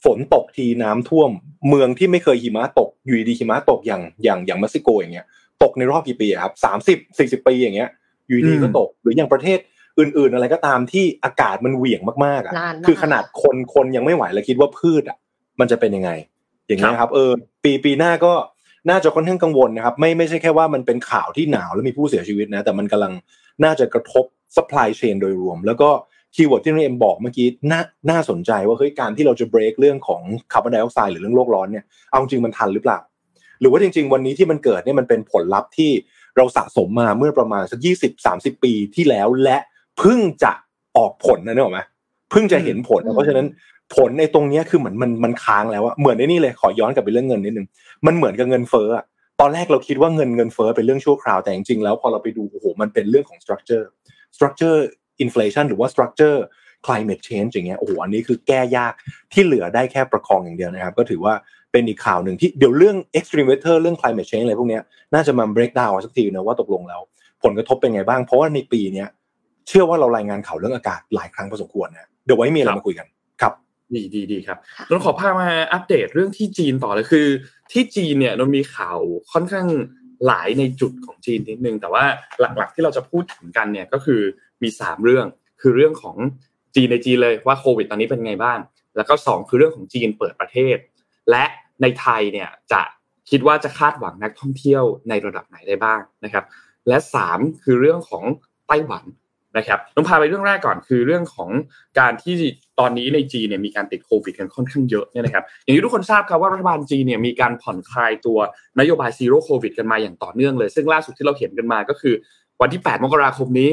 [0.05, 1.29] ฝนตกทีน้ำท่วม
[1.69, 5.25] เมืองที่ไม่เคยหิมะตกอยู่ดีหิมะตกอย่างอย่างอย่างเม็กซิโกอย่างเงี้ย
[5.63, 7.89] ตกในรอบกี่ปีครับสามสิบสี่สิบปีอย่างเงี้ย
[8.27, 9.59] อยู่ดีก็ตก หรืออย่างประเทศ
[9.99, 12.53] อื่น ๆ อะไรก็ตามที่อากาศมันเหวี่ยงมากๆอะ
[12.85, 15.17] คือขนาดคนคนยังไม่ไหวแล้วคิดว่าพืชอะ
[15.59, 16.11] มันจะเป็นยังไง
[16.67, 17.31] อย่างเงี้ยครับ เออ
[17.63, 18.33] ปีปีหน้าก็
[18.89, 23.13] น่าจะค่อนข้างกังวลนะครับ ไม่ไม่ใช่แค่ว่ามันเป็นข่าวที่หนาวแล้วมีผู้เสียชีวิตนะ แต่มันกำลัง
[23.63, 25.89] น่าจะกระทบ supply chain โดยรวม แล้วก็
[26.36, 32.99] keyword ที่น้องเอ็มบอกเมื่อกี้น่าน่าสนใจว่าเฮ้ยการที่เราจะ break เรื่องของคาร์บอนไดออกไซด์หรือเรื่องโลกร้อนเนี่ยเอาจริงมันทันหรือเปล่า
[33.59, 35.91] หรือว่าจริง ๆ วันนี้ที่มันเกิดเนี่ยมันเป็นผลลัพธ์ที่
[36.37, 39.57] เราสะสมมาเมื่อประมาณสักยี่สิบสามสิบปีที่แล้วและ
[39.97, 40.51] เพิ่งจะ
[40.97, 41.81] ออกผลนะเนี่ยหรอไหม
[42.31, 43.47] เพิ่งจะเห็นผล เพราะฉะนั้น
[43.95, 47.67] ผลในตรงนี้คือเหมือนมันมันค้างแล้วอะเหมือนในนี่เลยขอย้อนกลับไปเรื่องเงินนิดนึง
[48.05, 49.05] มันเหมือนกับเงินเฟ้ออะ
[49.39, 53.39] ตอนแรกเราคิดว่าเงินเงินเฟ้อเป็นเรื่องชั่วคราวแต่จริงๆแล้วพอเราไปดูโอ้โหมันเป็นเรื่องของ
[55.29, 56.39] structure structure inflation หรือว่า structure
[56.88, 58.93] climate change อย่างเงี้ยโอ้โหอันนี้คือแก้ยาก
[59.34, 61.34] ที่เหลือได้แค่ประคองอย่างเดียวนะครับ ก็ถือว่า
[61.71, 67.01] เป็นอีกข่าวหนึ่งที่เดี๋ยวเรื่อง extreme weather เรื่อง climate change อะไรพวกเนี้ยน่าจะมา break down สักทีนะว่าตกลงแล้ว
[67.43, 69.07] ผลกระทบเป็นไงบ้าง เพราะว่าในปีเนี้ย
[69.67, 73.07] เชื่อว่าเรารายงานข่าวเรื่องอากาศหลายครั้งพอสมควรนะเดี๋ยวไว้มีอะไรมาคุยกัน
[73.41, 73.53] ครับ
[73.93, 74.57] ดีดีดีครับ
[74.89, 77.27] นนขอพามาอัปเดตเรื่องที่จีนต่อเลยคือ
[77.71, 78.99] ที่จีนเนี่ยนนมีข่าว
[79.31, 79.67] ค่อนข้าง
[80.25, 82.03] หลายในจุดของจีนนิดนึงแต่ว่า
[82.39, 84.21] หลักๆที่เราจะพูดถึงกันเนี่ยก็คือ
[84.63, 85.26] มีสามเรื่อง
[85.62, 86.17] คือเรื่องของ
[86.76, 88.60] จีนในจีนเลยว่าโควิดตอนนี้เป็นไงบ้าง
[88.95, 90.78] แล้วก็สองคือเรื่องของจีนเปิดประเทศ
[91.30, 91.43] และ
[91.82, 92.82] ในไทยเนี่ยจะ
[93.30, 96.45] คิดว่าจะคาดหวังนักท่องเที่ยวในระดับไหนได้บ้างนะครับ
[96.88, 98.24] และสามคือเรื่องของ
[98.67, 99.06] ไต้หวัน
[99.58, 101.50] นะครับต้องพาไปเรื่องแรกก่อนคือเรื่องของ
[102.00, 102.34] การที่
[102.80, 108.39] ตอนนี้ในจีนเนี่ยมีการติดโควิดกันค่อนข้างเยอะเนี่ยนะครับอย่างที่ทุกคนทราบครับว่ารัฐบาลจีนเนี่ยมีการผ่อนคลายตัว
[108.80, 112.13] นโยบายซีโร่โควิดกันมาอย่างต่อเนื่องเลย ซึ่งล่าสุดที่เราเห็นกันมาก็คือ
[112.62, 113.71] วันที่ 8 มกราคมนี้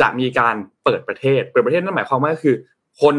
[0.00, 2.54] จะมีการเปิดประเทศ เปิดประเทศนั่นหมายความว่าคือ
[3.02, 3.16] คน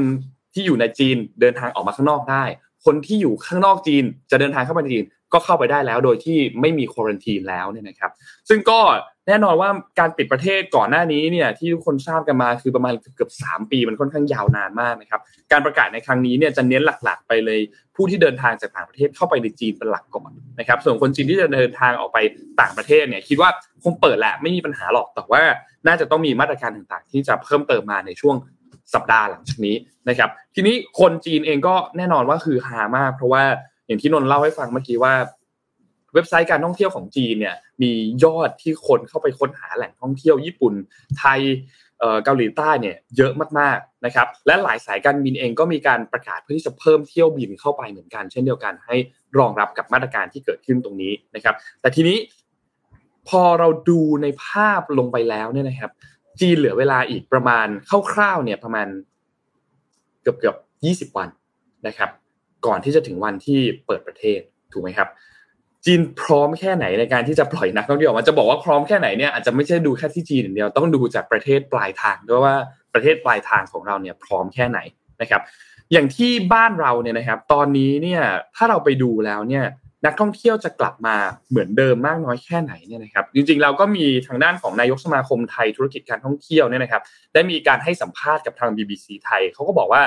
[0.54, 2.44] ที่อยู่ในจีนเดินทางออกมาข้างนอกได้
[2.86, 8.12] คนที่อยู่ข้างนอกจีนจะเดินทางเข้ามาในจีน ก็เข้าไปได้แล้วโดยที่ไม่มีควอนตีนแล้วเนี่ยนะครับ
[8.50, 8.80] ซึ่งก็
[9.28, 17.60] แน่นอนว่าการปิดประเทศก่อนหน้านี้เนี่ยที่ทุกคนทราบกันมาคือประมาณเกือบสามปีมันค่อนข้างยาวนานมากนะครับการประกาศในครั้งนี้เนี่ยจะเน้นหลักๆ ไปเลย
[17.96, 22.18] ผู้ที่เดินทางจากต่างประเทศเข้าไปในจีนเป็นหลักก่อนนะครับ ส่วนคนจีนที่จะเดินทางออกไป
[22.62, 23.50] ต่างประเทศเนี่ยคิดว่า
[23.84, 25.44] คงเปิดแหละไม่มีปัญหาหรอกแต่ว่า
[25.88, 28.36] น่าจะต้องมีมาตรการต่างๆ ที่จะเพิ่มเติมมาในช่วง
[28.94, 29.76] สัปดาห์หลังจากนี้
[30.10, 33.44] นะครับ ทีนี้คนจีนเองก็แน่นอนว่าคือหามาก เพราะว่า
[33.92, 35.14] อย่างที่นนเล่าให้ฟังเมื่อกี้ว่า
[36.14, 37.92] เว็บไซต์การท่องเที่ยวของจีนเนี่ย มี
[38.24, 40.74] ยอดที่คนเข้าไปค้นหาแหล่งท่องเที่ยวญี่ปุ่น
[41.20, 41.40] ไทย
[42.26, 48.96] เกาหลีใต้เนี่ยเยอะมากๆนะครับ และหลายสายการบินเองก็มีการประกาศเพื่อที่จะเพิ่มเที่ยวบินเข้าไปเหมือนกัน เช่นเดียวกันให้
[49.38, 52.18] รองรับกับมาตรการที่เกิดขึ้นตรงนี้นะครับ แต่ทีนี้
[53.30, 55.92] พอเราดูในภาพลงไปแล้วเนี่ยนะครับ
[56.40, 57.68] จีนเหลือเวลาอีกประมาณ
[58.12, 58.88] คร่าวๆเนี่ยประมาณ
[60.22, 61.30] เกือบเกือบยี่สิบวัน
[61.88, 62.10] นะครับ
[62.66, 64.40] ก่อนที่จะถึงวันที่เปิดประเทศ
[64.74, 65.10] ถูกไหมครับ
[65.86, 72.56] จีนพร้อมแค่ไหนในการที่จะปล่อยนักท่องเที่ยวมันจะบอกว่าพร้อมแค่ไหนเนี่ยอาจจะไม่ใช่ดูแค่ที่จีนอย่างเดียวต้องดูจากประเทศปลายทางด้วยว่า
[72.94, 74.80] ประเทศปลายทางของเราเนี่ยพร้อมแค่ไหน
[75.22, 75.42] นะครับ
[75.92, 78.22] อย่างที่บ้านเราเนี่ยนะครับ ตอนนี้เนี่ย
[78.56, 79.66] ถ้าเราไปดูแล้วเนี่ย
[80.06, 81.16] นักท่องเที่ยวจะกลับมา
[81.50, 87.02] เหมือนเดิมมากน้อยแค่ไหนเนี่ยนะครับ จริงๆเราก็มีทางด้านของนายกสมาคมไทยธุรกิจการท่องเที่ยวเนี่ยนะครับ
[87.34, 90.02] ได้มีการให้สัมภาษณ์กับทาง BBC ไทยเขาก็บอกว่า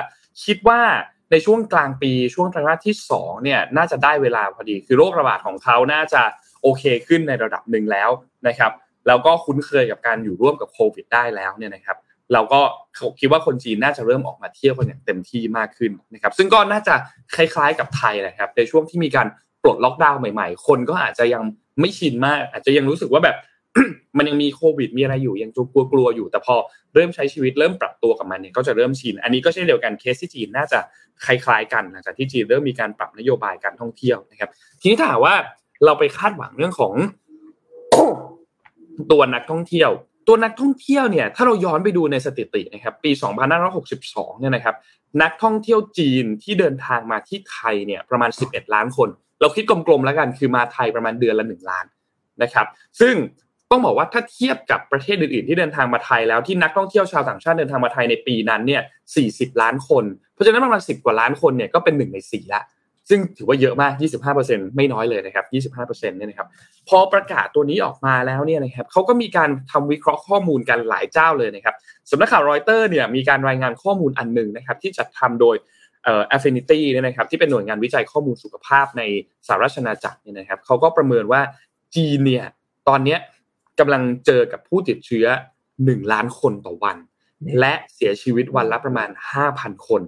[0.45, 0.81] คิดว่า
[1.31, 6.23] ในช่วงกลางปีช่วงไตรมาสที่2เนี่ยน่าจะได้เวลาพอดี คือโรคระบาดของเขาน่าจะ
[6.63, 8.11] โอเคขึ้นในระดับหนึ่งแล้ว
[8.49, 8.73] นะครับ
[9.07, 11.97] แล้วก็คุ้นเคยกับการอยู่ร่วมกับโควิดได้แล้วเนี่ยนะครับ
[12.33, 12.61] เราก็
[13.21, 16.95] คิดว่าคนจีนน่าจะเริ่มออกมาเที่ยวกันอย่างเต็มที่มากขึ้นนะครับซึ่งก็น่าจะ
[17.35, 19.27] คล้ายๆกับไทยนะครับในช่วงที่มีการ
[19.63, 21.43] ปลดล็อกดาวน์ใหม่ ๆ คนก็อาจจะยัง
[21.81, 23.37] ไม่ชินมาก อาจจะยังรู้สึกว่าแบบ
[24.19, 26.55] มันยังมีโควิดมีอะไรอยู่ยังกลัวกลัวอยู่ แต่พอ
[26.95, 30.79] เริ่มใช้ชีวิตเริ่มปรับตัวกับมันเนี่ยก็จะเริ่มชิน อันนี้ก็เช่นเดียวกันเคสที่จีนน่าจะ
[31.25, 35.35] คล้ายๆกันหลังจากที่จีนเริ่มมีการปรับนโยบายการท่องเที่ยวนะครับ ทีนี้ถ้าว่า
[35.85, 36.93] เราไปคาดหวังเรื่องของ
[39.13, 39.91] ตัวนักท่องเที่ยว
[40.29, 43.11] ตัวนักท่องเที่ยวเนี่ยถ้าเราย้อนไปดูในสถิตินะครับปี
[43.77, 44.75] 2562 เนี่ยนะครับ
[45.23, 49.09] นักท่องเที่ยวจีนที่เดินทางมาที่ไทยเนี่ยประมาณ 11 ล้านคน
[49.41, 51.87] เราคิดกลมๆแล้วกันคือมาไทยประมาณเดือนละ 1 ล้าน
[52.43, 52.67] นะครับ
[53.01, 53.15] ซึ่ง
[53.75, 58.83] ต้องบอกว่าถ้าเทียบกับประเทศอื่นๆที่เดินทางมาไทยแล้วที่นักท่องเที่ยวชาวต่างชาติเดินทางมาไทยในปีนั้นเนี่ย
[59.21, 62.61] 40 ล้านคน เพราะฉะนั้นประมาณ 10 กว่าล้านคนเนี่ยก็เป็นหนึ่งในสี่ละ
[63.09, 63.93] ซึ่งถือว่าเยอะมาก
[64.35, 66.49] 25%ไม่น้อยเลยนะครับ 25%เนี่ยนะครับ
[66.89, 71.75] พอประกาศตัวนี้ออกมาแล้วเนี่ยนะครับเขาก็มีการทำวิเคราะห์ข้อมูลกันหลายเจ้าเลยนะครับ
[72.11, 75.57] สำนักข่าวรอยเตอร์เนี่ยมีการรายงานข้อมูลอันหนึ่งนะครับที่จัดทำโดย
[76.05, 79.03] เอ่อ Affinity เนี่ยนะครับที่เป็นหน่วยงานวิจัยข้อมูลสุขภาพใน
[79.47, 81.41] สหรัฐอาณาจักรเนี่ยนะครับเขาก็ประเมินว่า
[81.97, 82.45] จีนเนี่ย
[82.89, 83.17] ตอนนี้
[83.79, 85.27] กำลังเจอกับผู้ติดเชื้อ
[85.69, 86.97] 1 ล้านคนต่อวัน
[87.61, 89.09] และเสียชีวิตวันละประมาณ
[89.49, 90.03] 5,000 คน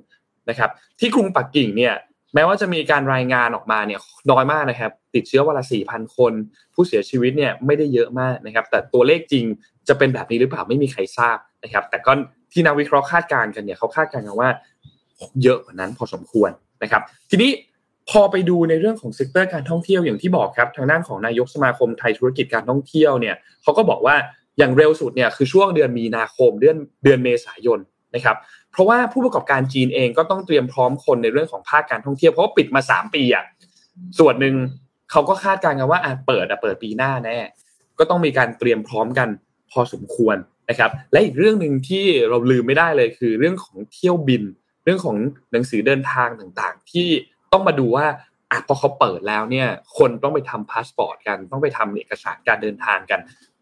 [0.48, 1.94] นะครับ ที่กรุงปักกิ่งเนี่ย
[2.34, 4.00] แม้ว่าจะมีการรายงานออกมาเนี่ย
[4.30, 6.32] น้อยมากนะครับ ติดเชื้อวันละ 4,000 คน
[6.74, 9.44] ผู้เสียชีวิตเนี่ยไม่ได้เยอะมากนะครับ แต่ตัวเลขจริง
[9.88, 12.12] จะเป็นแบบนี้หรือเปล่าไม่มีใครทราบนะครับ แต่ก็
[12.52, 14.50] ที่นักวิเคราะห์คาดการณ์กันเนี่ยเขาคาดการณ์กันว่า
[15.42, 16.50] เยอะกว่านั้นพอสมควร
[16.82, 17.50] นะครับ ทีนี้
[18.10, 24.16] พอไปดูในเรื่องของ sector การท่องเที่ยวอย่างที่บอกครับทางด้านของนายกสมาคมไทยธุรกิจการท่องเที่ยวเนี่ยเขาก็บอกว่า
[24.58, 27.78] อย่างเร็วสุดเนี่ยคือช่วงเดือนมีนาคมเดือนเดือนเมษายน
[28.14, 28.36] นะครับ
[28.72, 33.44] เพราะว่าผู้ประกอบการจีนเองก็ต้องเตรียมพร้อมคนในเรื่องของภาคการท่องเที่ยวเพราะปิดมาสามปีอะ
[34.18, 34.54] ส่วนหนึ่ง
[35.10, 37.38] เขาก็คาดการณ์กันว่าอะเปิดอะเปิดปีหน้าแน่
[37.98, 39.28] ก็ต้องมีการเตรียมพร้อมกัน
[39.70, 40.36] พอสมควร
[40.70, 44.42] นะครับและอีกเรื่องหนึ่งที่เราลืมไม่ได้เลยคือเรื่องของเที่ยวบิน
[44.84, 45.16] เรื่องของ
[45.52, 47.08] หนังสือเดินทางต่างๆ ที่
[47.56, 48.06] ต้องมาดูว่า
[48.50, 53.20] อะพอเขาเปิดแล้วเนี่ย คนต้องไปทำพาสปอร์ตกันต้องไปทำเอกสารการเดินทางกัน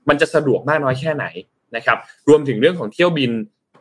[0.09, 1.27] มันจะสะดวกมากน้อยแค่ไหน
[1.77, 3.31] นะครับ รวมถึงเรื่องของเที่ยวบิน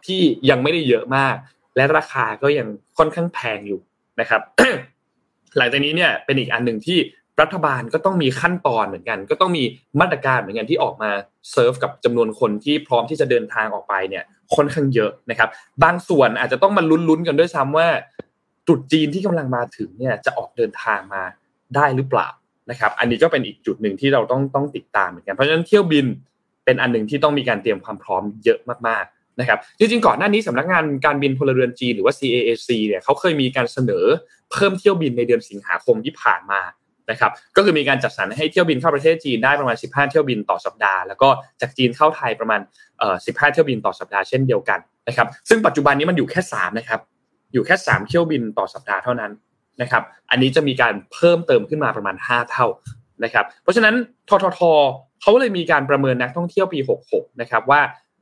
[0.05, 1.35] ที่ยังไม่ได้เยอะมาก
[1.75, 3.79] และราคาก็ยังค่อนข้างแพงอยู่
[4.19, 4.41] นะครับ
[5.57, 6.97] หลังจากนี้เนี่ยเป็นอีกอันหนึ่งที่
[7.41, 9.63] รัฐบาลก็ต้องมีขั้นตอนเหมือนกัน ก็ต้องมี
[9.99, 11.11] มาตรการเหมือนกันที่ออกมา
[11.51, 14.23] เซิร์ฟกับจำนวนคนที่พร้อมที่จะเดินทางออกไปเนี่ย
[14.55, 15.49] ค่อนข้างเยอะนะครับ
[15.83, 17.87] บางส่วนอาจจะต้องมาลุ้นๆกันด้วยซ้ำว่า
[18.67, 21.23] ตรุษจีนที่กำลังมาถึงเนี่ยจะออกเดินทางมา
[21.75, 22.29] ได้หรือเปล่า
[22.69, 26.05] นะครับ อันนี้ก็เป็นอีกจุดหนึ่งที่เราต้องต้องติดตามเหมือนกันเพราะฉะนั้นเที่ยวบิน
[26.65, 34.05] เป็นอันหนึ่งที่ต้องมีการเตรียมความพร้อมเยอะมากๆนะครับ จริงๆก่อนหน้านี้สำนักงานการบินพลเรือนจีนหรือว่า CAAC เนี่ยเขาเคยมีการเสนอ
[34.51, 36.61] เพิ่มเที่ยวบินในเดือนสิงหาคมที่ผ่านมา
[37.11, 41.29] นะครับ ก็คือมีการจัดสรรให้เที่ยวบินเข้าประเทศจีนได้ประมาณ 15 เที่ยวบินต่อสัปดาห์ แล้วก็
[41.61, 42.61] จากจีนเข้าไทยประมาณ
[43.05, 46.99] 15 เที่ยวบินต่อสัปดาห์เช่นเดียวกันนะครับ ซึ่งปัจจุบันนี้มันอยู่แค่ 3 นะครับ
[47.53, 49.31] อยู่แค่3เที่ยวบินต่อสัปดาห์เท่านั้น
[49.81, 52.67] นะครับ อันนี้จะมีการเพิ่มเติมขึ้นมาประมาณ 5 เท่า
[53.23, 53.95] นะครับ เพราะฉะนั้น
[54.29, 54.61] ททท
[55.21, 56.79] เขาเลยมีการประเมินนักท่องเที่ยวปี
[57.09, 57.81] 66 นะครับว่า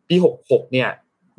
[0.09, 0.89] ปี 66 เนี่ย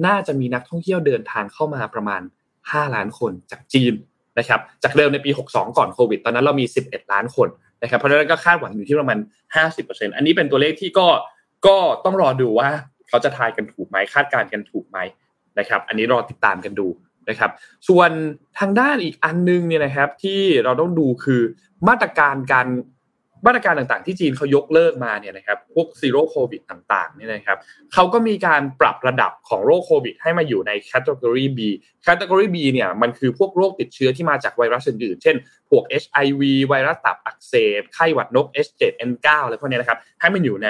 [0.07, 2.23] น่าจะมีนักท่องเที่ยวเดินทางเข้ามาประมาณ
[2.59, 3.95] 5 ล้านคนจากจีน
[4.39, 7.49] นะครับ จากเดิมในปี 62 ก่อนโควิด ตอนนั้นเรามี 11 ล้านคน
[7.83, 9.19] นะครับ เพราะฉะนั้นก็คาดหวังอยู่ที่ประมาณ
[9.67, 11.09] 50%อันนี้เป็นตัวเลขที่ก็
[11.67, 12.69] ก็ต้องรอดูว่า
[13.09, 14.99] เขาจะทายกันถูกไหมคาดการณ์กันถูกไหม
[15.59, 16.87] นะครับ อันนี้รอติดตามกันดู
[17.29, 17.51] นะครับ
[17.89, 18.11] ส่วน
[18.59, 21.43] ทางด้านอีกอันนึงเนี่ยนะครับ ที่เราต้องดูคือ
[21.89, 22.69] มาตรการการ
[23.47, 27.59] มาตรการต่างๆ ที่จีนเขายกเลิกมาเนี่ยนะครับพวก zero COVID ต่างๆเนี่ยนะครับ
[27.93, 31.61] เขาก็มีการปรับระดับของโรคโควิด ให้มาอยู่ในแคตตากรี B
[32.03, 35.37] แคตตากรี B เนี่ยมันคือพวกโรคติดเชื้อที่มาจากไวรัสอื่นๆเช่น
[35.71, 40.67] พวก HIV ไวรัสตับอักเสบไข้หวัดนก H7N9 อะไรพวกนี้นะครับให้มันอยู่ใน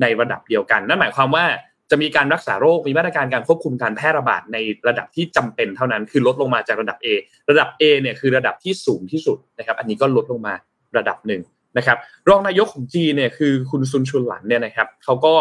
[0.00, 1.44] ในระดับเดียวกัน นั่นหมายความว่า
[1.90, 4.56] จะมีการรักษาโรคมีมาตรการการควบคุมการแพร่ระบาดใน
[4.88, 7.06] ระดับที่จำเป็นเท่านั้น คือลดลงมาจากระดับ A
[7.50, 10.54] ระดับ A เนี่ยคือระดับที่สูงที่สุดนะครับอันนี้ก็ลดลงมา
[10.96, 11.42] ระดับหนึ่ง
[11.78, 15.34] นะครับรองนายกของจีเนี่ยคือคุณซุนชุนหลันเนี่ยนะครับเขาก็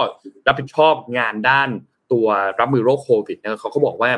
[0.47, 1.69] รับผิดชอบงานด้าน
[2.11, 2.27] ตัว
[2.59, 4.11] รับมือโรคโควิดนะเขาก็บอกว่า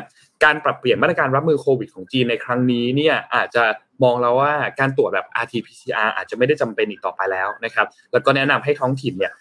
[0.44, 3.64] การปรับเปลี่ยนมาตรการรับมือโควิดของจีนในครั้งนี้เนี่ยอาจจะ
[4.02, 9.32] มองแล้วว่าการตรวจแบบ RT-PCR อาจจะไม่ได้จำเป็นอีกต่อไปแล้วนะครับแล้วก็แนะนำให้ท้องถิ่นเนี่ย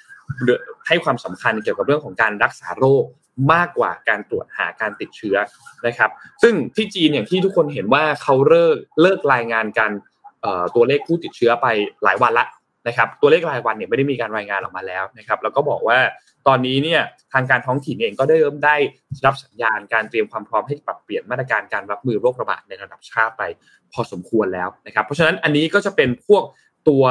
[0.88, 3.06] ให้ความสำคัญเกี่ยวกับเรื่องของการรักษาโรค
[3.54, 5.38] มากกว่าการตรวจหาการติดเชื้อ
[5.88, 6.10] นะครับ
[6.44, 9.92] ซึ่งที่จีนอย่างที่ทุกคนเห็นว่าเขาเลิกเลิกรายงานกัน
[10.76, 11.68] ตัวเลขผู้ติดเชื้อไป
[12.04, 12.46] หลายวันละ
[12.88, 16.00] นะครับ ตัวเลขรายวันเนี่ยไม่ได้มีการรายงานออกมาแล้วนะครับ แล้วก็บอกว่า
[16.48, 17.02] ตอนนี้เนี่ย
[17.34, 18.76] ทางการท้องถิ่นเองก็ได้เริ่มได้
[19.26, 23.44] รับสัญญาณการเตรียมความพร้อมให้ปรับเปลี่ยนมาตรการการรับมือโรคระบาดในระดับชาติไป
[23.94, 26.44] พอสมควรแล้วนะครับ เพราะฉะนั้นอันนี้ก็จะเป็นพวก
[26.90, 27.04] ตัว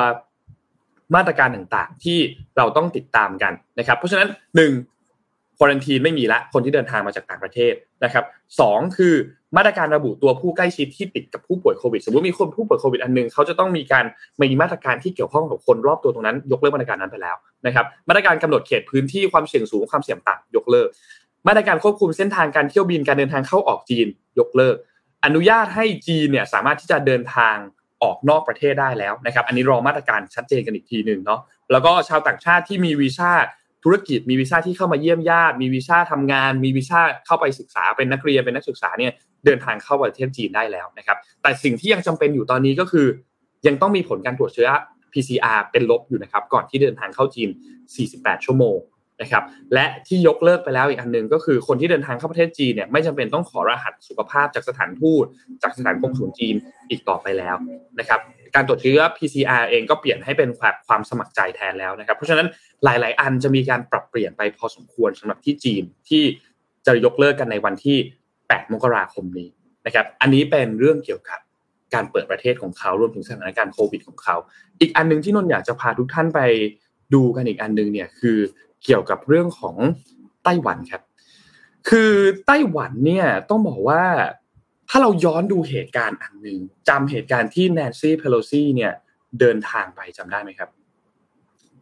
[1.14, 2.18] มาตรการต่างๆ ที่
[2.56, 4.72] เราต้องติดตามกันนะครับ เพราะฉะนั้นหนึ่ง
[5.58, 7.74] ควอนทีนไม่มีละคนที่เดินทางมาจากต่างประเทศ
[8.04, 8.24] นะครับ
[8.60, 9.14] สองคือ
[9.56, 14.04] มาตรการระบุตัวผู้ใกล้ชิดที่ติดกับผู้ป่วยโควิดสมมติมีคนผู้ป่วยโควิดอันนึงเขาจะต้องมีการ
[14.40, 17.36] มีมาตรการที่เกี่ยวข้องกับคนรอบตัวตรงนั้น ยกเลิกมาตรการนั้นไปแล้ว
[17.66, 20.88] นะครับมาตรการกำหนดเขตพื้นที่ความเสี่ยงสูงความเสี่ยงต่ำยกเลิก
[21.48, 24.06] มาตรการควบคุมเส้นทางการเที่ยวบินการเดินทางเข้าออกจีน
[24.38, 24.76] ยกเลิก
[25.24, 27.56] อนุญาตให้จีนเนี่ยสามารถที่จะเดินทาง
[28.04, 31.40] ออกนอกประเทศได้แล้วนะครับอันนี้รอมาตรการชัดเจนกันอีกทีหนึ่งเนาะ
[31.72, 33.30] แล้วก็ชาวต่างชาติที่มีวีซ่า
[33.84, 39.12] ธุรกิจมีวีซ่าที่เข้ามาเยี่ยมญาติมีวีซ่าทำงาน มีวีซ่าเข้าไปศึกษาเป็นนักเรียนเป็นนักศึกษาเนี่ย
[39.44, 43.06] เดินทางเข้าประเทศจีนได้แล้วนะครับแต่สิ่งที่ยังจำเป็นอยู่ตอนนี้ก็คือ
[43.66, 44.70] ยังต้องมีผลการตรวจเชื้อ
[45.12, 47.48] PCR เป็นลบอยู่นะครับก่อนที่เดินทางเข้าจีน
[47.96, 48.76] 48 ชั่วโมง
[49.20, 49.44] นะครับ
[49.74, 55.24] และที่ยกเลิกไปแล้วอีกอันหนึ่งก็คือคนที่เดินทางเข้าประเทศจีนเนี่ยไม่จำเป็นต้องขอรหัสสุขภาพจากสถานทูต
[55.62, 56.56] จากสถานกงสุลจีน
[56.90, 57.56] อีกต่อไปแล้ว
[57.98, 58.20] นะครับ
[58.54, 60.50] การตรวจเชื้อ PCR เองก็เปลี่ยนให้เป็น
[60.88, 62.46] ความสมัครใจแทนแล้วนะครับ เพราะฉะนั้น
[62.84, 66.22] หลาย ๆ อันจะมีการปรับเปลี่ยนไปพอสมควรสำหรับที่จีนที่
[66.86, 67.96] จะยกเลิกกันในวันที่
[68.34, 69.48] 8 มกราคมนี้
[69.86, 71.40] นะครับอันนี้เป็นเรื่องเกี่ยวกับ
[71.94, 74.36] การเปิดประเทศของเขารวมถึงสถานการณ์โควิดของเขา
[74.80, 76.40] อีกอันนึงที่นนอยากจะพาทุกท่านไป
[77.14, 78.38] ดูกันอีกอันนึงเนี่ยคือ
[78.84, 79.76] เกี่ยวกับเรื่องของ
[80.44, 81.02] ไต้หวันครับ
[81.88, 82.12] คือ
[82.46, 84.02] ไต้หวันเนี่ยต้องบอกว่า
[84.88, 86.58] ถ้าเราย้อนดูเหตุการณ์อันหนึ่ง
[86.88, 88.92] จำเหตุการณ์ที่แนนซี่เพโลซีเนี่ย
[89.40, 90.70] เดินทางไปจำได้ไหมครับ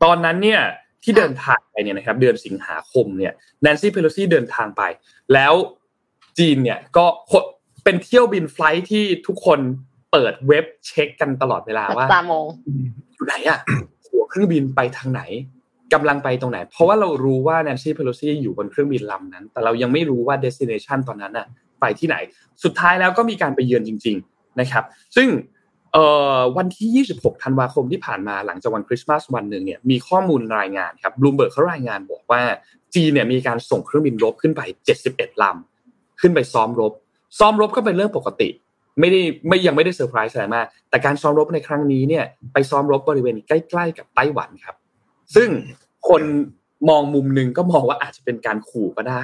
[0.03, 0.61] ตอนนั้นเนี่ย
[1.03, 3.33] ที่เดินทางไปเนี่ยนะครับ เดือนสิงหาคมเนี่ย
[3.63, 4.83] แนนซี่เพโลซีเดินทางไป
[5.35, 5.55] แล้ว
[6.39, 7.07] จีนเนี่ยก็
[7.85, 9.61] เป็นเที่ยวบินไฟล์ที่ทุกคน
[10.13, 12.45] เปิดเว็บเช็คกันตลอดเวลาว่าตามอง
[13.15, 13.59] อยู่ไหนอะ
[14.07, 15.23] หัวเครื่องบินไปทางไหน
[15.93, 21.47] กำลังไปตรงไหน เพราะว่าเรารู้ว่าแนนซี่เพโลซีอยู่บนเครื่องบินลำนั้น แต่เรายังไม่รู้ว่า destination ตอนนั้นอะ
[21.81, 22.17] ไปที่ไหน
[22.65, 24.85] สุดท้ายแล้วก็มีการไปเยือนจริง ๆนะครับ
[25.17, 25.29] ซึ่ง
[26.57, 32.43] วันที่ 26 ธันวาคมที่ผ่านมาหลังจากวันคริสต์มาสวันหนึ่งเนี่ยมีข้อมูลรายงานครับบลูมเบิร์กเขารายงานบอกว่า
[32.95, 34.61] จีนเนี่ยมีการส่งเครื่องบินรบขึ้นไป
[35.03, 36.93] 71 ลำ ขึ้นไปซ้อมรบ
[37.39, 38.49] ซ้อมรบก็เป็นเรื่องปกติ
[39.01, 44.77] ไม่ได้ไม่ยังไม่ได้เซอร์ไพรส์อะไรมาก แต่การซ้อมรบในครั้งนี้เนี่ยไปซ้อมรบบริเวณใกล้ ๆ กับไต้หวันครับ
[45.37, 45.49] ซึ่ง
[46.09, 46.23] คน
[46.89, 49.23] มองมุมหนึ่งก็มองว่าอาจจะเป็นการขู่ก็ได้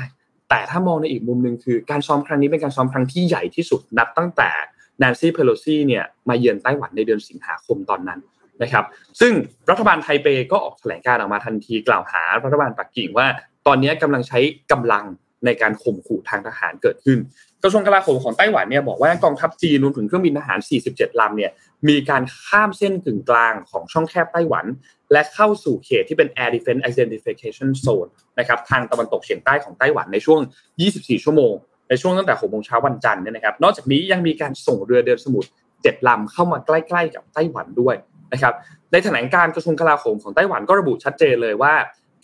[0.48, 4.50] แต่ถ้ามองในอีกมุมหนึ่งคือการซ้อมครั้งนี้เป็นการซ้อมครั้งที่ใหญ่ที่สุดนับตั้งแต่
[4.98, 8.20] แนนซี่เพโลซีเนี่ยมาเยือนไต้หวันในเดือนสิงหาคมตอนนั้น
[8.62, 8.84] นะครับ
[9.20, 9.32] ซึ่ง
[9.70, 13.26] รัฐบาลไทเปก็ออกแถลงการออกมาทันทีกล่าวหารัฐบาลปักกิ่งว่า
[13.66, 14.40] ตอนนี้กำลังใช้
[14.72, 15.04] กำลัง
[15.44, 17.18] ในการข่มขู่ทางทหารเกิดขึ้น
[17.62, 20.58] กระทรวงกลาโหมของไต้หวันเนี่ยบอกว่ากองทัพจีนรวมถึงเครื่องบินทหาร
[20.90, 21.52] 47 ลำเนี่ย
[21.88, 24.64] มีการข้ามเส้นกึ่งกลางของช่องแคบไต้หวัน
[25.12, 30.40] และเข้าสู่เขตที่เป็น Air Defense Identification Zone นะครับทางตะวันตกเฉียงใต้ของไต้หวันในช่วง
[30.82, 31.52] 24 ชั่วโมง
[31.88, 37.96] ในช่วงตั้งแต่6โมงเช้าวันจันทร์เนี่ยนะครับ นอกจากนี้ยังมีการส่งเรือเดินสมุทร7ลำเข้ามาใกล้ ๆ กับไต้หวันด้วย
[38.32, 38.54] นะครับ
[38.92, 41.74] ในแถลงการกระทรวงกลาโหมของไต้หวันก็ระบุชัดเจนเลยว่า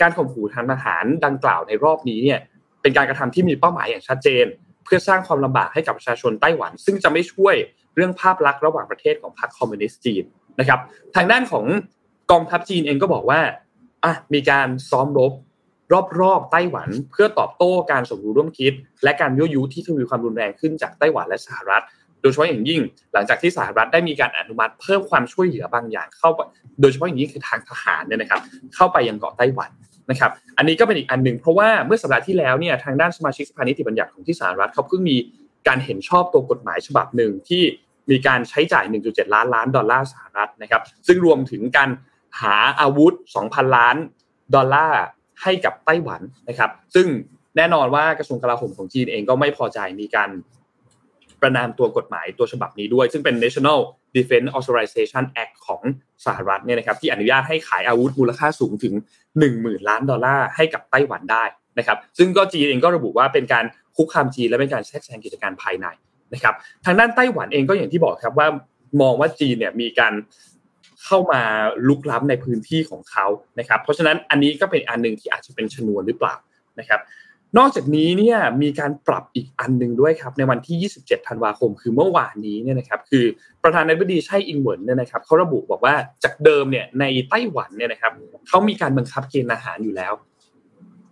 [0.00, 2.40] การข่มขู่ทางทหารดังกล่าวในรอบนี้เนี่ย
[2.82, 4.44] เป็นการกระทำที่มีเป้าหมายอย่างชัดเจน
[4.84, 7.54] เพื่อสร้างความลำบากให้กับประชาชนไต้หวัน ซึ่งจะไม่ช่วย
[7.94, 10.24] เรื่องภาพลักษณ์ระหว่างประเทศของพรรคคอมมิวนิสต์จีน
[10.60, 10.80] นะครับ
[11.16, 11.64] ทางด้านของ
[12.30, 13.40] กองทัพจีนเองก็บอกว่า
[14.04, 15.32] อะมีการซ้อมรบ
[16.20, 18.72] รอบๆไต้หวันเพื่อตอบโต้การสมรู้ร่วมคิด
[19.04, 21.84] และการยั่วยุที่ทวีความรุนแรงขึ้นจากไต้หวันและสหรัฐ
[22.20, 22.80] โดยเฉพาะอย่างยิ่ง
[23.12, 26.40] หลังจากที่สหรัฐได้มีการอนุมัติเพิ่มความช่วยเหลือบางอย่างเข้าไป
[26.80, 28.40] โดยเฉพาะอย่างยิ่งคือทางทหารเนี่ยนะครับ
[28.74, 29.70] เข้าไปยังเกาะไต้หวัน
[30.10, 35.16] นะครับ อันนี้ก็เป็นอีกอันหนึ่งเพราะว่าเมื่อสัปดาห์ที่แล้วเนี่ยทางด้านสมาชิกสภานิติบัญญัติของที่สหรัฐเขาเพิ่งมี
[35.68, 37.62] การเห็นชอบตัวกฎหมายฉบับหนึ่งที่
[38.10, 41.90] มีการใช้จ่าย 1.7 ล้านล้านดอลลาร์สหรัฐนะครับ ซึ่งรวมถึงการ
[42.40, 43.14] หาอาวุธ
[43.44, 43.96] 2,000 ล้าน
[44.54, 45.02] ดอลลาร์
[45.42, 47.06] ให้กับไต้หวันนะครับ ซึ่ง
[47.56, 50.30] แน่นอนว่ากระทรวงกลาโหมของจีนเองก็ไม่พอใจมีการ
[51.40, 53.78] ประนามตัวกฎหมายตัวฉบับนี้ด้วย ซึ่งเป็น National
[54.16, 55.82] Defense Authorization Act ของ
[56.26, 58.94] สหรัฐเนี่ยนะครับที่อนุญาตให้ขายอาวุธมูลค่าสูงถึง
[59.40, 61.44] 10,000 ล้านดอลลาร์ให้กับไต้หวันได้
[61.78, 63.64] นะครับ ซึ่งก็จีนเองก็ระบุว่าเป็นการ
[63.96, 65.86] คุกคามจีนและเป็นการแทรกแซงกิจการภายใน
[66.34, 66.54] นะครับ
[66.84, 68.48] ทางด้านไต้หวันเองก็อย่างที่บอกครับว่า
[69.00, 70.12] มองว่าจีนเนี่ยมีการ
[71.06, 71.40] เข้ามา
[71.88, 73.26] ลุกล้ำในพื้นที่ของเขา
[73.58, 76.34] นะครับ เพราะฉะนั้นอันนี้ก็เป็นอันหนึ่งที่อาจจะเป็นชนวนหรือเปล่า
[76.80, 77.00] นะครับ
[77.58, 83.24] นอกจากนี้เนี่ยมีการปรับอีกอันหนึ่งด้วยครับ ในวันที่ 27 ธันวาคม คือเมื่อวานนี้เนี่ยนะครับ คือ
[83.62, 85.94] ประธานาธิบดีไช่อิงเหวินเนี่ยนะครับเขาระบุบอกว่า
[86.24, 88.12] จากเดิมเนี่ยในไต้หวันเนี่ยนะครับ
[88.48, 90.12] เขามีการบังคับเกณฑ์อาหารอยู่แล้ว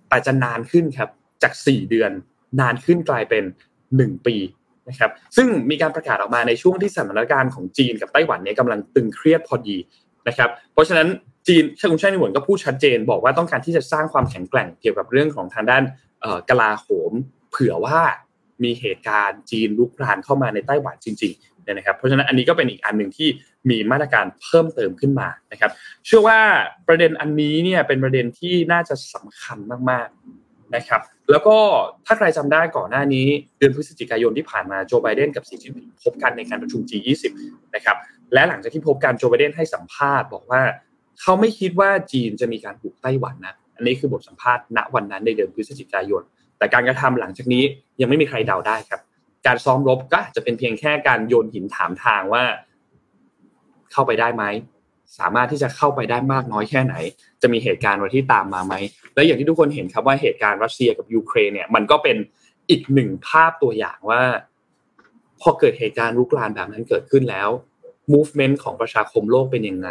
[0.09, 1.09] แต่จะนานขึ้นครับ
[1.43, 2.11] จาก 4 เดือน
[2.61, 3.45] นานขึ้นกลายเป็น
[3.85, 4.37] 1 ปี
[4.89, 9.77] นะครับซึ่งมีการประกาศออกมาในช่วงที่สถานการณ์ของจีนกับไต้หวันเนี่ยกำลังตึงเครียดพอดี
[10.29, 11.09] นะครับเพราะฉะนั้น
[11.49, 15.83] จีนชาคุณไช่อิงเหวินก็พูดชัดเจน บอกว่าต้องการที่จะสร้างความแข็งแกร่งเกี่ยวกับเรื่องของทางด้าน
[16.51, 17.13] กลาโหม
[17.51, 18.01] เผื่อว่า
[18.65, 23.29] มีเหตุการณ์จีนลุกรานเข้ามาในไต้หวันจริงๆนะครับเพราะฉะนั้นอันนี้ก็เป็นอีกอันหนึ่งที่
[23.71, 25.71] มีมาตรการเพิ่มเติมขึ้นมานะครับ
[26.07, 26.39] เชื่อว่า
[26.89, 29.59] ประเด็นอันนี้เนี่ยเป็นประเด็นที่น่าจะสำคัญ
[29.91, 30.09] มาก
[30.77, 31.01] นะครับ
[31.31, 31.57] แล้วก็
[32.07, 33.27] ถ้าใครจำได้ก่อนหน้านี้
[33.59, 37.25] เดือนพฤศจิกายนที่ผ่านมาโจไบเดนกับสีจิ้นผิงพบกันในการประชุม G20
[37.75, 37.97] นะครับ
[38.35, 40.63] และหลังจากที่พบกันโจไบเดนให้สัมภาษณ์บอกว่า
[41.21, 46.23] เขาไม่คิดว่าจีนจะมีการบุกไต้หวันนะอันนี้คือบทสัมภาษณ์ณวันนั้นในเดือนพฤศจิกายน
[46.59, 47.65] แต่การกระทำหลังจากนี้
[48.01, 49.01] ยังไม่มีใครเดาได้ครับ
[49.47, 52.45] การซ้อมรบก็จะเป็นเพียงแค่การโยนหินถามทางว่า
[53.93, 54.45] เข้าไปได้ไหม
[55.19, 56.95] สามารถที่จะเข้าไปได้มากน้อยแค่ไหน
[57.43, 58.75] จะมีเหตุการณ์อะไรที่ตามมาไหม
[59.15, 62.17] และอย่างที่ทุกคนเห็นครับว่าเหตุการณ์รัสเซียกับยูเครนเนี่ยมันก็เป็น
[62.71, 64.21] อีกหนึ่งภาพตัวอย่างว่า
[65.41, 67.49] พอเกิดเหตุการณ์รุกรานแบบนั้นเกิดขึ้นแล้ว
[68.13, 69.91] movement ของประชาคมโลกเป็นยังไง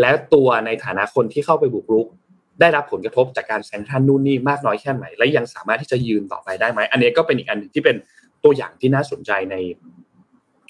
[0.00, 2.06] และตัวในฐานะคนที่เข้าไปบุกรุก
[2.60, 7.96] ได้รับผลกระทบจากการแซงชั่นนู่นนี่มากน้อยแค่ไหน และยังสามารถที่จะยืนต่อไปได้ไหม อันนี้ก็เป็นอีกอันหนึ่งที่เป็น
[8.44, 9.56] ตัวอย่างที่น่าสนใจใน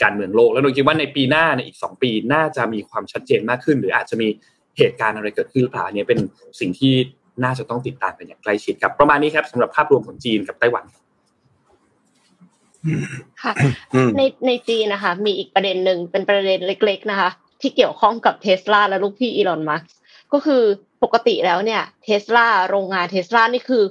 [0.03, 4.28] การเมืองโลก แล้วโดยคิดว่าในปีหน้าในอีกสองปีน่าจะมีความชัดเจนมากขึ้น หรืออาจจะมี
[4.78, 6.18] เหตุการณ์อะไรเกิดขึ้นหรือเปล่าอันนี้เป็น
[6.61, 6.94] สิ่งที่
[7.44, 10.84] น่าจะต้องติดตามกันอย่างใกล้ชิดครับ ประมาณนี้ครับสำหรับภาพรวมของจีนกับไต้หวัน
[13.42, 13.53] ค่ะ
[14.16, 17.30] ในในจีนนะคะ มีอีกประเด็นหนึ่งเป็นประเด็นเล็ก ๆ นะคะ
[17.61, 19.92] ที่เกี่ยวข้องกับเทสลาและลูกพี่อีลอนมัสก์
[20.32, 20.62] ก็คือ
[21.03, 23.82] ปกติแล้วเนี่ยเทสลาโรงงานเทสลานี่คือ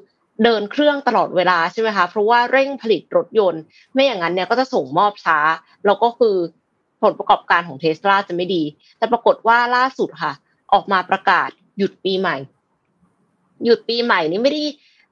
[0.44, 3.62] เดินเครื่องตลอดเวลาใช่ไหมคะเพราะว่าเร่งผลิตรถยนต์
[3.94, 5.40] ไม่อย่างนั้นเนี่ยก็จะส่งมอบช้า
[5.86, 6.36] แล้วก็คือ
[7.02, 8.64] ผลประกอบการของเทสลาจะไม่ดี
[8.98, 10.34] แต่ปรากฏว่าล่าสุดค่ะ
[10.74, 12.36] ออกมาประกาศหยุดปีใหม่
[13.66, 14.64] หยุดปีใหม่นี่ไม่ได้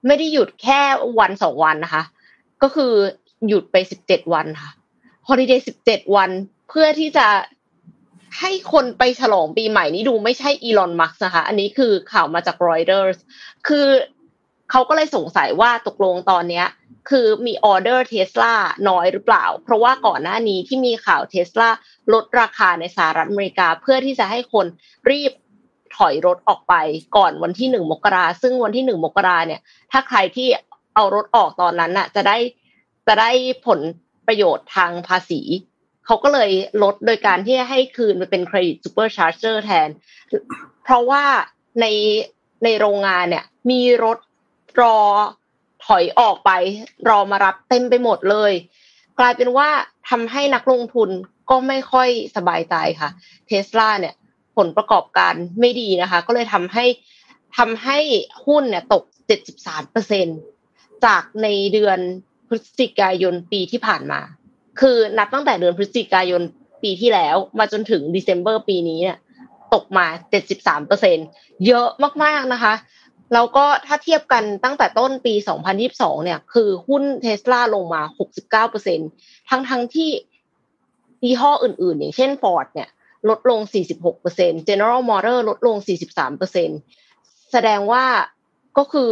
[0.08, 0.82] ไม่ได้หยุดแค่
[1.20, 2.04] วันสองวันนะคะ
[2.62, 2.94] ก็คือ
[3.48, 4.72] หยุดไปสิบเจ็ดวันค่ะ
[5.28, 6.30] holiday สิบเจ็ดวัน
[6.70, 7.28] เพื่อที่จะ
[8.40, 13.18] ให้คนไปฉลองปีใหม่นี้ดูไม่ใช่อีลอนมัสก์นะคะ อันนี้คือข่าวมาจากรอยเตอร์ส
[13.68, 13.88] คือ
[14.72, 16.68] เขาก็เลยสงสัยว่าตกลงตอนเนี้ย
[17.10, 18.54] คือมีออเดอร์เทสลา
[18.90, 21.70] น้อยหรือเปล่า เพราะว่าก่อนหน้านี้ที่มีข่าวเทสลา
[22.14, 24.66] ลดราคาในสหรัฐอเมริกา เพื่อที่จะให้คน
[25.12, 25.34] รีบ
[25.98, 26.74] ถอยรถออกไป
[27.18, 29.62] ก่อนวันที่หนึ่งมกราซึ่งวันที่หนึ่งมกราเนี่ย
[29.92, 30.48] ถ้าใครที่
[30.96, 32.38] เอารถออกตอนนั้นน่ะ จะได้
[33.08, 33.32] จะได้
[33.68, 33.80] ผล
[34.28, 35.42] ประโยชน์ทางภาษี
[36.06, 36.52] เขาก็เลย
[36.84, 39.90] ลดโดยการที่ให้คืนไปเป็นเครดิต supercharger แทน
[40.84, 41.24] เพราะว่า
[41.82, 41.86] ใน
[42.64, 44.18] ในโรงงานเนี่ย มีรถ
[44.82, 44.98] รอ
[45.86, 46.52] ถอยออกไป
[47.10, 48.54] รอมารับเต็มไปหมดเลย
[49.20, 49.70] กลายเป็นว่า
[50.10, 51.10] ทำให้นักลงทุน
[51.50, 53.10] ก็ไม่ค่อยสบายใจค่ะ
[53.48, 54.16] เทสลาเนี่ย
[54.58, 56.86] ผลประกอบการไม่ดีนะคะ ก็เลยทำให้
[57.58, 58.00] ทำให้
[58.46, 59.04] หุ้นเนี่ยตก
[59.48, 60.28] 73เปอร์เซ็น
[61.06, 62.00] จากในเดือน
[62.48, 64.22] พฤศจิกายนปีที่ผ่านมา
[64.80, 66.42] คือนับตั้งแต่เดือนพฤศจิกายน
[66.84, 69.18] ปีที่แล้ว มาจนถึงเดซ ember ปีนี้เนี่ย
[69.74, 70.06] ตกมา
[70.48, 71.18] 73เปอร์เซ็น
[71.68, 71.88] เยอะ
[72.24, 72.74] มากๆนะคะ
[73.34, 75.34] แล้วก็ถ้าเทียบกันตั้งแต่ต้นปี
[75.80, 78.02] 2022 เนี่ย คือหุ้นเทสลาลงมา
[78.32, 79.00] 69เปอร์เซ็น
[79.50, 80.10] ทั้งทั้งที่
[81.24, 82.90] ยี่ห้ออื่นๆ อย่างเช่น Ford เนี่ย
[83.30, 83.60] ลดลง
[83.92, 86.70] 46เปอร์เซ็น General Motors ลดลง 43เปอร์เซ็น
[87.52, 88.06] แสดงว่า
[88.78, 89.10] ก็คือ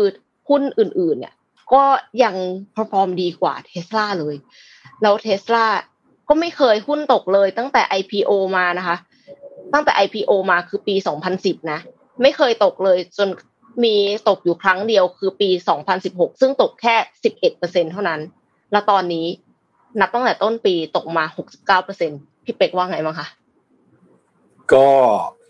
[0.50, 1.34] หุ้นอื่นๆ เนี่ย
[1.74, 1.84] ก็
[2.24, 2.36] ยัง
[2.76, 4.36] perform ดีกว่าเทสลาเลย
[5.02, 5.66] แล้วเทสลา
[6.28, 8.98] ก็ไม่เคยหุ้นตกเลยตั้งแต่ IPO มานะคะ
[9.74, 10.96] ตั้งแต่ IPO มาคือปี
[11.34, 11.80] 2010 นะ
[12.22, 13.30] ไม่เคยตกเลยจน
[13.84, 13.96] มี
[14.30, 15.50] ตกอยู่ครั้งเดียวคือปี
[15.96, 16.96] 2016 ซึ่งตกแค่
[17.44, 18.20] 11%เท่านั้น
[18.72, 19.26] แล้วตอนนี้
[20.00, 21.26] นับตั้งแต่ต้นปีตกมา
[21.86, 23.28] 69%พี่เป็กว่าไงบ้างคะ
[24.74, 24.88] ก็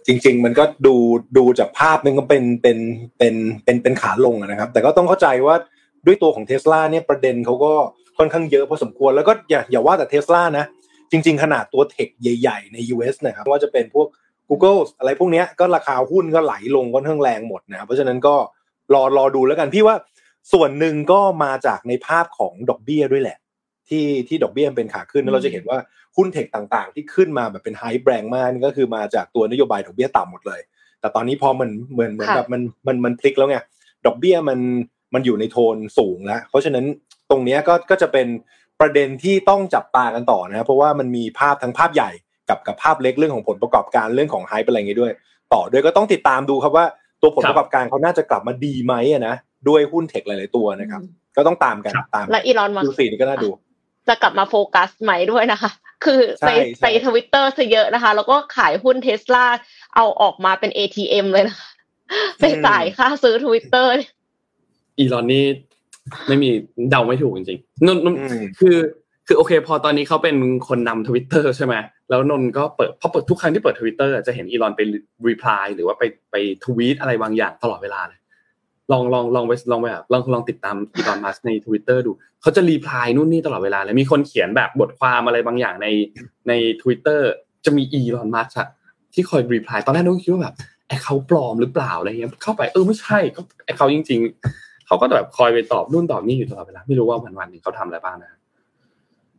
[0.08, 0.96] จริง ๆ มันก็ดู
[1.38, 2.78] ดูจากภาพมันก็เป็นเป็น
[3.18, 5.56] เป็นเป็นเป็นขาลงนะครับ แต่ก็ต้องเข้าใจว่า
[6.06, 7.74] ด้วยตัวของเทสลาเนี่ยประเด็นเขาก็
[8.18, 10.66] ค่อนข้างเยอะพอสมควร แล้วก็อย่าอย่าว่าแต่เทสลานะ
[11.12, 14.08] จริง ๆ ขนาดตัวเทคใหญ่ ๆ ใน US นะครับว่าจะเป็นพวก
[14.50, 18.36] Google อะไรพวกนี้ก็ราคาหุ้นก็ไหลลงค่อนข้างแรงหมดนะเพราะฉะนั้นก็
[18.94, 19.96] รอรอดูแล้วกันพี่ว่า
[20.54, 23.38] ส่วนหนึ่งก็มาจากในภาพของดอกเบี้ยด้วยแหละ
[23.90, 25.78] ที่ที่ดอกเบี้ยเป็นขาขึ้นแล้วเราจะเห็นว่า
[26.18, 30.62] หุ้นเทคต่างๆ ที่ขึ้นมาแบบเป็นไฮแบรงมากนี่ก็คือมาจากตัวนโยบายดอกเบี้ยต่ำหมดเลย
[31.00, 33.58] แต่ตอนนี้พอมันเหมือนเหมือนแบบมันมันมันพลิกแล้วไง
[34.06, 34.60] ดอกเบี้ยมัน
[35.14, 36.86] มันอยู่ในโทนสูงแล้ว เพราะฉะนั้น
[37.30, 38.28] ตรงนี้ก็ก็จะเป็น
[38.80, 42.12] ประเด็นที่ต้องจับตากันต่อนะครับเพราะว่ามันมีภาพทั้งภาพใหญ่
[42.50, 45.14] กับกับภาพเล็กเรื่องของผลประกอบการเรื่องของไฮเป็นอะไรอย่างงี้ด้วย
[45.54, 46.86] ต่อด้วยก็ต้องติดตามดูครับว่า
[47.22, 48.94] ตัวผลประกอบการเขาน่าจะกลับมาดีไหม
[49.28, 49.36] นะ
[49.70, 51.02] ด้วยหุ้น tech หลาย ๆ ตัวนะครับ
[51.36, 53.50] ก็ต้องตามกันตามและอีลอนมัสดูสีนี่ก็น่าดู
[54.08, 55.72] จะกลับมาโฟกัสใหม่ด้วยนะคะ
[56.06, 59.46] คือไปใช่ใช่ไปทวิตเตอร์ซะเยอะนะคะ แล้วก็ขายหุ้นเทสลา
[59.96, 61.70] เอาออกมาเป็น ATM เลยนะคะ
[62.40, 63.92] ไปจ่ายค่าซื้อทวิตเตอร์
[65.00, 65.46] อีลอนนี่
[66.28, 66.50] ไม่มี
[66.90, 68.78] เดาไม่ถูกจริงๆนนนนอืมคือ
[69.28, 70.36] คือโอเค พอตอนนี้เขาเป็น
[70.68, 71.76] คนนำทวิตเตอร์ใช่ไหม
[72.10, 74.82] แล้วนนก็เปิดพอเปิดทุกครั้งที่เปิดทวิตเตอร์จะเห็นอีลอนไป
[75.28, 76.36] reply หรือว่าไปไป
[76.66, 78.20] ทวีตอะไรบางอย่างตลอดเวลาเลย
[78.92, 85.88] ลองลองลองไปลองไปแบบลองลองติดตามอีลอนมัสในทวิตเตอร์ดูเขาจะ reply นู่นนี่ตลอดเวลาเลยมีคนเขียนแบบบทความอะไรบางอย่างใน
[86.48, 87.30] ในทวิตเตอร์
[87.66, 88.68] จะมีอีลอนมัสอะ
[89.14, 90.56] ที่คอย reply ตอนแรกนึกคิดว่าแบบ
[90.88, 94.20] ไอเขาปลอมหรือเปล่าอะไรเงี้ยเข้าไปเออไม่ใช่ก็ account จริง
[94.54, 98.40] ๆเขาก็แบบคอยไปตอบนู่นตอบนี่อยู่ตลอดเวลาไม่รู้ว่าวันวันหนึ่งเขาทำอะไรบ้างนะครับ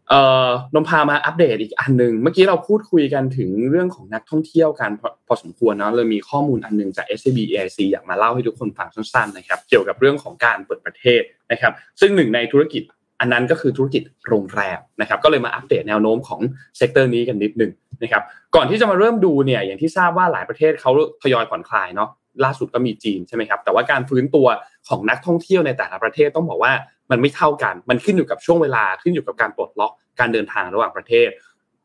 [0.08, 4.90] เอ่อนนพามาอัปเดตอีกอันหนึ่งเมื่อกี้เราพูดคุยกันถึงเรื่องของนักท่องเที่ยวกัน
[5.26, 12.82] พอสมควรเนาะเลยมีข้อมูลอันหนึ่งจาก SCB EIC อยากมาเล่าให้ทุกคนฟังสั้นๆนะครับ เกี่ยวกับเรื่องของการเปิดประเทศนะครับ ซึ่งหนึ่งในธุรกิจ
[13.20, 16.40] อันนั้นก็คือธุรกิจโรงแรมนะครับ ก็เลยมาอัปเดตแนวโน้มของ
[16.76, 18.22] sector นี้กันนิดหนึ่งนะครับ
[18.54, 20.90] ก่อนที่จะมาเริ่มดูเนี่ยอย่างที่ทราบว่าหลายประเทศเขา
[21.22, 22.10] ทยอยผ่อนคลายเนาะ
[22.44, 24.46] ล่าสุดก็มีจีนใช่ไหมครับแต่ว่าการฟื้นตัว
[24.88, 26.72] ของนักท่องเที่ยวในแต่ละประเทศต้องบอกว่า
[27.10, 31.28] มันไม่เท่ากัน มันขึ้นอยู่กับช่วงเวลาขึ้นอยู่กับการปลดล็อกการเดินทางระหว่างประเทศ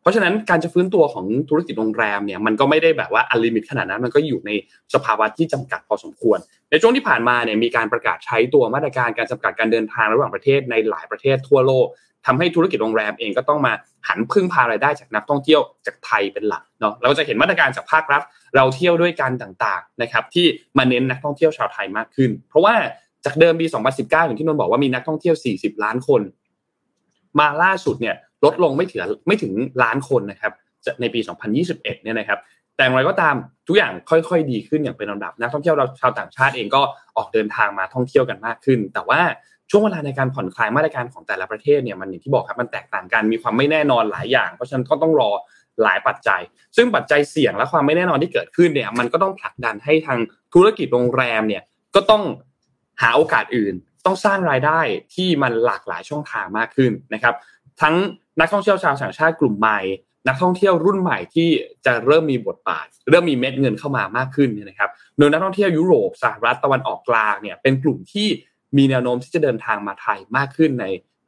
[0.02, 4.52] เพราะฉะนั้นการจะฟื้นตัวของธุรกิจโรงแรมเนี่ยมันก็ไม่ได้แบบว่า unlimit ขนาดนั้นมันก็อยู่ใน
[4.94, 6.38] สภาวะที่จำกัดพอสมควร
[6.72, 11.88] ในช่วงที่ผ่านมาเนี่ยมีการประกาศใช้ตัวมาตรการการจำกัดการเดินทางระหว่างประเทศในหลายประเทศทั่วโลก
[12.26, 13.74] ทำให้ธุรกิจโรงแรมเองก็ต้องมา
[14.08, 18.22] หันพึ่งพารายได้จากนักท่องเที่ยวจากไทยเป็นหลักเนาะเราจะเห็นมาตรการจากภาครัฐ
[18.56, 20.46] เราเที่ยวด้วยกันต่างๆนะครับที่
[20.78, 22.74] มาเน้นนักท่องเที่ยวชาวไทยมากขึ้น เพราะว่า
[23.26, 23.66] จากเดิมปี
[23.98, 26.22] 2019 อย่างที่นนบอกว่ามีนักท่องเที่ยว 40 ล้านคน
[27.40, 28.16] มาล่าสุดเนี่ย
[28.46, 29.54] ลดลงไม่ถึงไม่ถึง
[29.84, 30.54] ล้านคนนะครับ
[31.02, 31.20] ในปี
[31.62, 32.40] 2021 เนี่ยนะครับ
[32.76, 33.36] แต่อย่างไรก็ตาม
[33.68, 36.82] ทุกอย่างค่อยๆ ดีขึ้นอย่างเป็นลำดับ นักท่องเที่ยวเราชาวต่างชาติเองก็
[37.18, 39.22] ออกเดินทางมาท่องเที่ยวกันมากขึ้น แต่ว่า
[39.70, 45.32] ช่วงเวลาในการผ่อนคลายมาตรการของแต่ละประเทศเนี่ยมันอย่างที่บอกครับมันแตกต่างกันมีความไม่แน่นอนหลายอย่าง เพราะฉะนั้นก็ต้องรอ
[45.84, 46.42] หลายปัจจัย
[46.76, 50.20] ซึ่งปัจจัยเสี่ยงและความไม่แน่นอนที่เกิดขึ้นเนี่ยมันก็ต้องผลักดันให้ทาง
[50.54, 51.64] ธุรกิจโรงแรมเนี่ย
[51.96, 52.24] ก็ต้อง
[53.02, 53.74] หาโอกาสอื่น
[54.06, 54.80] ต้องสร้างรายได้
[55.16, 57.36] ที่มันหลากหลายช่องทางมากขึ้นนะครับ
[57.82, 57.96] ทั้ง
[58.40, 59.80] นักท่องเที่ยวชาวต่างชาติกลุ่มใหม่
[60.28, 61.50] นักท่องเที่ยวรุ่นใหม่ที่
[61.86, 68.28] จะเริ่มมีบทบาท เริ่มมีเม็ดเงินเข้ามามากขึ้นเนี่ยนะครับโดยนักท่องเที่ยวยุโรปสหรัฐตะวันออกกลางเนี่ยเป็นกลุ่มที่
[68.78, 70.86] มีแนวโน้มที่จะเดินทางมาไทยมากขึ้นใน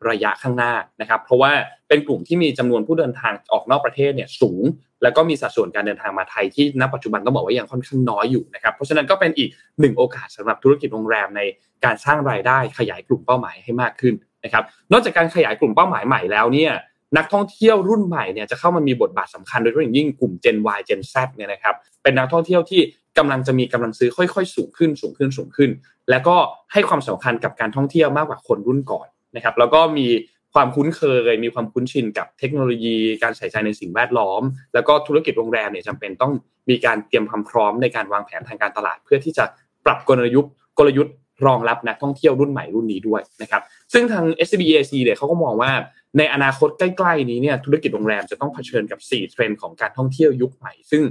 [0.10, 1.52] ระยะข้างหน้านะครับ เพราะว่า
[1.88, 4.64] เป็นกลุ่มที่มีจำนวนผู้เดินทางออกนอกประเทศเนี่ยสูง
[5.04, 9.50] แล้วก็มีสัดส่วนการเดินทางมาไทยที่ณปัจจุบันก็บอกว่ายังค่อนข้างน้อยอยู่นะครับเพราะฉะนั้นก็เป็นอีก
[9.80, 11.42] หนึ่งโอกาสสำหรับธุรกิจโรงแรมใน
[11.86, 16.72] การสร้างรายได้ขยายกลุ่มเป้าหมายให้มากขึ้นนะครับนอกจากการขยายกลุ่มเป้าหมายใหม่แล้วเนี่ย
[17.18, 22.82] นักท่องเที่ยวรุ่นใหม่เนี่ยจะเข้ามามีบทบาทสำคัญโดยเฉพาะอย่างยิ่งกลุ่ม Gen Y Gen Z เนี่ยนะครับเป็นนักท่องเที่ยวที่
[23.18, 25.70] กำลังจะมีกำลังซื้อค่อย ๆ สูงขึ้นสูงขึ้นสูงขึ้น
[26.10, 26.36] แล้วก็
[26.74, 30.08] ให้ความสำคัญกับการท่องเที่ยวมากกว่าคนรุ่นก่อนนะครับแล้วก็มี
[30.54, 34.42] ความคุ้นเคย มีความคุ้นชินกับเทคโนโลยี การใส่ใจในสิ่งแวดล้อม
[34.74, 36.34] แล้วก็ธุรกิจโรงแรมเนี่ยจำเป็นต้อง
[36.70, 39.46] มีการเตรียมความพร้อมในการวางแผนทางการตลาด เพื่อที่จะ
[39.86, 41.14] ปรับกลยุทธ์กลยุทธ์
[41.48, 43.62] รองรับนักท่องเที่ยวรุ่นใหม่รุ่นนี้ด้วยนะครับ
[43.94, 45.72] ซึ่งทาง SBAC เนี่ยเขาก็มองว่า
[46.18, 51.02] ในอนาคตใกล้ๆนี้เนี่ยธุรกิจโรงแรมจะต้องเผชิญกับ 4 เทรนด์ของการท่องเที่ยวยุคใหม่ ซึ่ง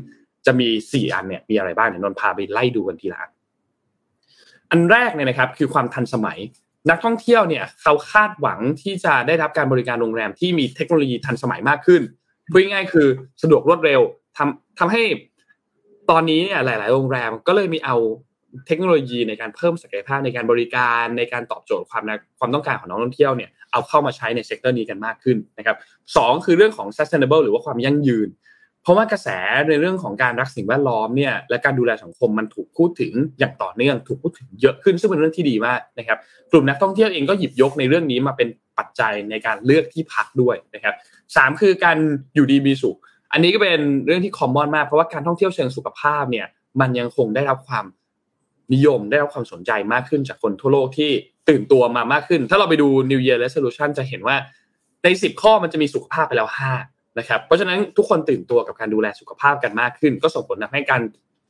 [0.46, 3.30] จะมี 4 อันเนี่ยมีอะไรบ้างเนี่ยนนพาไปไล่ดูกันทีละอัน
[4.70, 6.38] อันแรกเนี่ยนะครับคือความทันสมัย
[6.88, 12.02] นักท่องเที่ยวเนี่ยเขาคาดหวังที่จะได้รับการบริการโรงแรมที่มีเทคโนโลยีทันสมัยมากขึ้น
[12.50, 13.08] พูดง่ายคือ
[13.42, 14.00] สะดวกรวดเร็ว
[14.36, 15.02] ทำทำให้
[16.10, 17.96] ตอนนี้เนี่ยหลาย ๆ โรงแรมก็เลยมีเอา
[18.66, 22.02] เทคโนโลยีในการเพิ่มศักยภาพในการบริการในการตอบโจทย์ความ
[22.38, 25.76] ความต้องการของนักท่องเที่ยวเนี่ยเอาเข้ามาใช้ใน sector นี้กันมากขึ้นนะครับ
[26.16, 28.28] สองคือเรื่องของ sustainable หรือว่าความยั่งยืน
[28.82, 29.28] เพราะว่ากระแส
[29.68, 36.18] ในเรื่องของการรักสิ่งแวดล้อมเนี่ยและการดูแลสังคมมันถูกพูดถึงอย่างต่อเนื่อง ถูกพูดถึงเยอะขึ้นซึ่งเป็นเรื่องที่ดีมากนะครับ
[36.50, 40.94] กลุ่มนักท่องเที่ยวเองก็หยิบยกในเรื่องนี้มาเป็นปัจจัยในการเลือกที่พักด้วยนะครับ
[41.36, 41.96] สามคือการ
[42.34, 42.96] อยู่ดีมีสุข
[43.32, 46.46] อันนี้ก็เป็นเรื่องที่คอมมอนมากเพราะว่าการท่องเที่ยวเชิงสุขภาพเนี่ย
[46.80, 47.84] มันยังคงได้รับความ
[48.72, 51.10] นิยมได้รับความสนใจมากขึ้นจากคนทั่วโลกที่
[51.48, 54.36] ตื่นตัวมามากขึ้น ถ้าเราไปดู New Year Resolution จะเห็นว่า
[55.04, 61.02] ใน 10 ข้อมันจะมีสุขภาพไปแล้ว 5 นะครับเพราะฉะนั้นทุกคนตื่นตัวกับการดูแลสุขภาพกันมากขึ้น ก็ส่งผลทำให้การ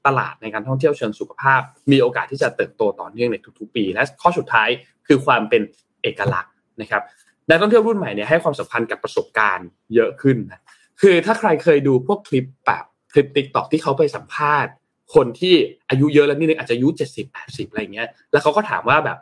[0.06, 1.60] ตลาดในการท่องเที่ยวเชิงสุขภาพ
[1.92, 4.68] มีโอกาสที่จะเติบโตต่อเนื่องในทุกๆปี และข้อสุดท้าย
[5.06, 5.62] คือความเป็น
[6.02, 7.02] เอกลักษณ์นะครับ
[7.48, 10.60] นักท่องเที่ยวรุ่นใหม่เนี่ยให้ความสำคัญกับประสบการณ์เยอะขึ้นนะ
[11.00, 14.72] คือถ้าใครเคยดูพวกคลิปแบบคลิปติ๊กต็อกที่เขาไปสัมภาษณ์
[15.14, 15.54] คนที่
[15.90, 19.18] อายุเยอะแล้วนี่นึงอาจจะอายุเจ็ดสิบแปดสิบอะไรเงี้ยแล้วเขาก็ถามว่าแบบ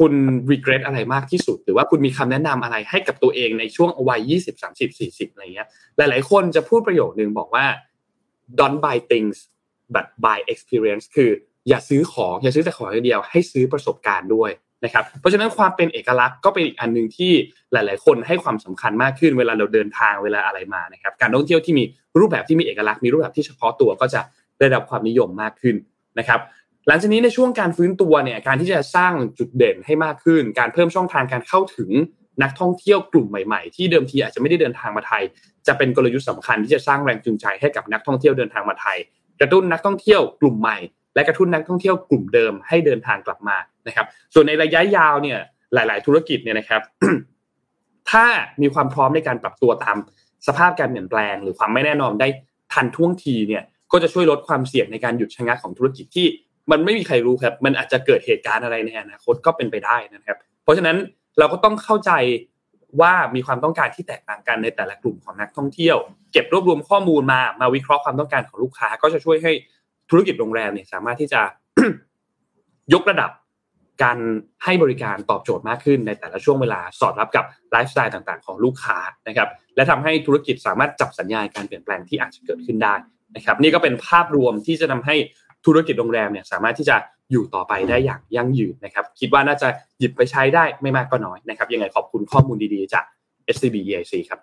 [0.00, 0.14] คุณ
[0.52, 7.64] regret อะไรมากที่สุด หรือว่าคุณมีคำแนะนำอะไรให้กับตัวเองในช่วงวัยยี่สิบสามสิบสี่สิบอะไรเงี้ย หลาย ๆ คนจะพูดประโยคนึงบอกว่า
[8.58, 9.36] don't buy things
[9.94, 11.30] but buy experience คือ
[11.68, 14.50] อย่าซื้อของอย่าซื้อแต่ของอย่างเดียวให้ซื้อประสบการณ์ด้วย
[14.84, 17.32] นะครับ เพราะฉะนั้นความเป็นเอกลักษณ์ก็เป็นอีกอันหนึ่งที่
[17.72, 21.84] หลาย ๆ คนให้ความสำคัญมากขึ้นเวลาเราเดินทางเวลาอะไรมานะครับ การท่องเที่ยวที่มี
[22.18, 24.20] รูปแบบที่มีเอกลักษณ์มีรูปแบบที่เฉพาะตัวก็จะ
[24.58, 25.76] ได้รับความนิยมมากขึ้น
[26.18, 26.40] นะครับ
[26.88, 31.90] หลังจากนี้ในช่วงการฟื้นตัวเนี่ยการที่จะสร้างจุดเด่นให้มากขึ้น การเพิ่มช่องทางการเข้าถึง
[32.42, 35.22] นักท่องเที่ยวกลุ่มใหม่ๆ ที่เดิมทีอาจจะไม่ได้เดินทางมาไทย
[35.66, 38.98] จะเป็นกลยุทธ์สำคัญที่จะสร้างแรงจูงใจให้กับนักท่องเที่ยวเดินทางมาไทย
[39.40, 40.78] กระตุ้นนักท่องเที่ยวกลุ่มใหม่
[41.14, 43.56] และกระตุ้นนักท่องเที่ยวกลุ่มเดิมให้เดินทางกลับมา
[43.86, 45.38] นะครับ ส่วนในระยะยาวเนี่ย
[45.74, 46.82] หลาย ๆ ธุรกิจเนี่ยนะครับ
[48.10, 48.26] ถ้า
[48.62, 49.96] มีความพร้อมในการปรับตัวตาม
[50.46, 52.28] สภาพการเปลี่ยนแปลง หรือความไม่แน่นอนได้
[52.72, 53.62] ทันท่วงทีเนี่ย
[53.92, 56.26] ก็จะช่วยลดความเสี่ยงในการหยุดชะงักของธุรกิจที่
[56.70, 60.96] มันไม่มีใครรู้ครับ มันอาจจะเกิดเหตุการณ์อะไรในอนาคตก็เป็นไปได้นะครับ เพราะฉะนั้น
[61.38, 62.12] เราก็ต้องเข้าใจ
[63.00, 65.96] ว่ามีความต้องการที่แตกต่างกันในแต่ละกลุ่มของนักท่องเที่ยว
[66.32, 69.52] เก็บรวบรวมข้อมูลมามาวิเคราะห์ความต้องการของลูกค้า ก็จะช่วยให้
[70.10, 71.40] ธุรกิจโรงแรมเนี่ยสามารถที่จะ
[72.94, 73.30] ยกระดับ
[74.02, 74.18] การ
[74.64, 78.98] ให้บริการตอบโจทย์มากขึ้นในแต่ละช่วงเวลาสอดรับกับไลฟ์สไตล์ต่างๆ ของลูกค้า
[79.28, 82.94] นะครับ และทำให้ธุรกิจสามารถจับสัญญาณการเปลี่ยนแปลงที่อาจจะเกิดขึ้นได้
[83.36, 85.16] นะครับ นี่ก็เป็นภาพรวมที่จะทาให้
[85.66, 86.96] ธุรกิจโรงแรมเนี่ยสามารถที่จะ
[87.32, 93.04] อยู่ต่อไปได้อย่างยั่งยืนนะครับ คิดว่าน่าจะหยิบไปใช้ได้ไม่มากก็น้อยนะครับ ยังไงขอบคุณข้อมูลดีๆจาก
[93.54, 94.40] SCB EIC ครับ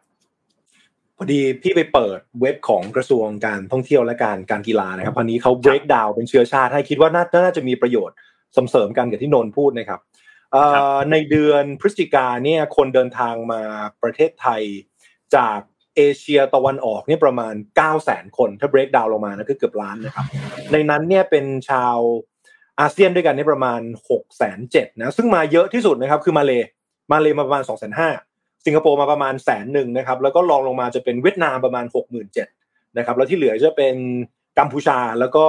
[1.17, 8.15] พอดีพี่ไปเปิดเว็บของกระทรวงการท่องเที่ยวและการการกีฬานะครับวันนี้เขา break down เป็นเชื้อชาติให้คิดว่าน่าจะมีประโยชน์
[8.53, 9.99] เสริมกันกับที่นนพูดนะครับ
[11.11, 13.61] ในเดือนพฤศจิกาเนี่ยคนเดินทางมา
[14.03, 14.61] ประเทศไทย
[15.35, 15.59] จาก
[15.97, 20.25] เอเชียตะวันออกเนี่ยประมาณ 9 0 0แสนคนถ้า break down ลงมานะคือเกือบล้านนะครับ
[20.71, 21.97] ในนั้นเนี่ยเป็นชาว
[22.79, 26.51] อาเซียนด้วยกันเนี่ยประมาณ6 7 0 0 0นะซึ่งมาเยอะที่สุดนะครับคือมาเล
[27.11, 27.87] มาเลมาประมาณ2 5 0 0
[28.27, 31.85] 0สิงคโปร์มาประมาณแสนหนึ่งนะครับแล้วก็ลองลงมาจะเป็นเวียดนามประมาณ
[32.21, 33.95] 67,000นะครับแล้วที่เหลือจะเป็น
[34.59, 35.45] กัมพูชาแล้วก็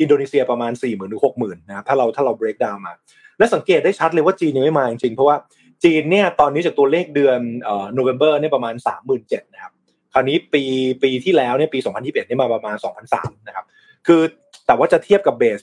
[0.00, 2.92] อินโดนีเซียประมาณ4 0,000หรือ60,000นนะครับถ้าเราถ้าเรา break down มา
[3.38, 5.36] และสังเกตได้ชัดเลยว่าจีนยังไม่มาจริงๆเพราะว่า
[5.84, 8.74] จีนเนี่ยตอนนี้จากตัวเลขเดือนเอ่อโนเวม ber เนี่ยประมาณ
[9.14, 9.72] 37,000นะครับ
[10.12, 10.62] คราวนี้ปี
[11.02, 12.76] ปีที่แล้วเนี่ยปี 2021นี่มาประมาณ
[13.12, 13.64] 2,003นะครับ
[14.06, 14.20] คือ
[14.66, 15.60] แต่ว่าจะเทียบกับเบส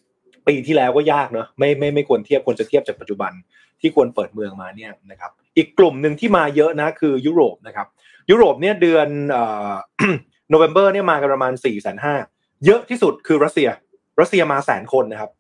[0.48, 3.32] ปีที่แล้วก็ยากเนาะไม่ไม่ไม่ควรเทียบควรจะเทียบจากปัจจุบัน
[3.82, 7.88] ที่ควรเปิดเมืองมาเนี่ยนะครับอีกกลุ่มหนึ่งที่มาเยอะนะคือยุโรปนะครับ
[8.30, 9.08] ยุโรปเนี่ยเดือน
[10.50, 12.16] โนเวม ber เนี่ยมากันประมาณ4ี่แสนห้า
[12.66, 13.70] เยอะที่สุดคือรัสเซีย
[14.20, 15.32] รัสเซียมาแสนคนนะครับ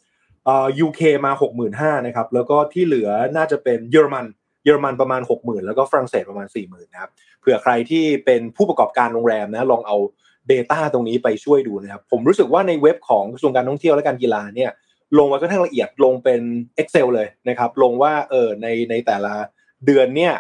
[0.46, 4.26] เอ่อ UK มาหกหมื่นห้านะครับแล้วก็ที่เหลือน่าจะเป็นเยอรมัน
[4.64, 9.98] เยอรมันประมาณหกหมื่นแล้วก็ฝรั่งเศสประมาณสี่หมื่นนะครับเผื่อใครที่เป็นผู้ประกอบการโรงแรมนะลองเอา
[10.52, 14.72] Data ตรงนี้ไปช่วยดูนะครับผมรู้สึกว่าในเว็บของกระทรวงการท่องเที่ยวและการกีฬาเนี่ย
[15.18, 16.42] ลงไว้ค่อนข้างละเอียดลงเป็น
[16.82, 19.34] Excel เลยนะครับลงว่าเออในในแต่ละ
[19.86, 20.34] เดือนเนี่ย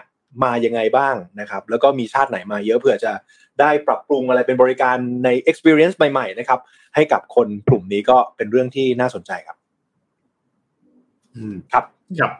[0.43, 3.11] มายังไงบ้างนะครับแล้วก็มีชาติไหนมาเยอะเผื่อจะ
[3.59, 6.59] ได้ปรับปรุงอะไรเป็นบริการใน experience ใหม่ๆนะครับ
[6.95, 9.57] ให้กับคนกลุ่มนี้ก็เป็นเรื่องที่น่าสนใจครับ
[11.35, 11.85] อืมครับ
[12.19, 12.31] ครับ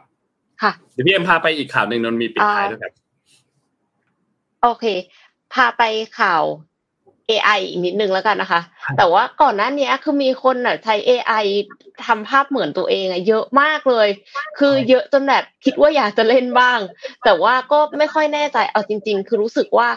[0.62, 2.92] ค่ะเดี๋ยวพี่เอ็มพาไปอีกข่าวหนึ่งนนท์มีปิดท้ายด้วยครับ
[4.62, 4.84] โอเค
[5.52, 5.82] พาไป
[6.18, 6.42] ข่าว
[7.30, 8.60] AI อีกนิดนึงแล้วกันนะคะ
[8.98, 11.44] แต่ว่าก่อนหน้านี้คือมีคนน่ะใช้ AI
[12.06, 14.08] ทำภาพเหมือนตัวเองอะเยอะมากเลย
[14.58, 16.78] คือเยอะจนแบบคิดว่าอยากจะเล่นบ้าง
[17.24, 19.88] แต่ว่าก็ไม่ค่อยแน่ใจเอาจริง ๆ คือรู้สึกว่า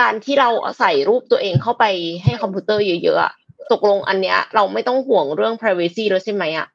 [0.00, 1.84] การที่เราใส่รูปตัวเองเข้าไป
[2.24, 3.32] ให้คอมพิวเตอร์เยอะๆอะ
[3.72, 6.66] ตกลงอันเนี้ย เราไม่ต้องห่วงเรื่อง privacy แล้วใช่ไหมอะ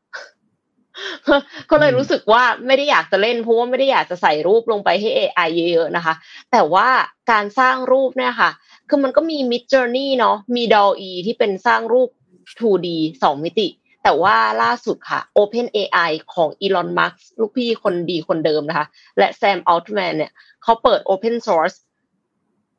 [1.70, 6.14] ก็เลยรู้สึกว่าไม่ได้อยากจะเล่นเพราะว่าไม่ได้อยากจะใส่รูปลงไปให้ AI เยอะๆนะคะ
[6.52, 6.88] แต่ว่า
[7.32, 8.50] การสร้างรูปเนี่ยค่ะ
[8.90, 12.10] คือมันก็มี Mid Journey เนาะมี DALL-E ที่เป็นสร้างรูป
[12.60, 12.88] 2D
[13.22, 13.68] 2 มิติ
[14.04, 18.88] แต่ว่าล่าสุดค่ะ Open AI ของ Elon Musk ลูกพี่คนดีคนเดิมนะคะ
[19.18, 20.32] และ Sam Altman เนี่ย
[20.64, 21.78] เขาเปิด Open Source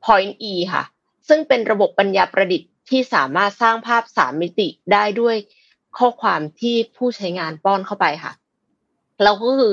[0.04, 0.82] Point E ค่ะ
[1.28, 5.36] ซึ่งเป็นระบบปัญญาประดิษฐ์ที่สามารถสร้างภาพ 3 มิติได้ด้วย
[5.98, 8.32] ข้อความที่ผู้ใช้งานป้อนเข้าไปค่ะ
[9.22, 9.72] แล้วก็คือ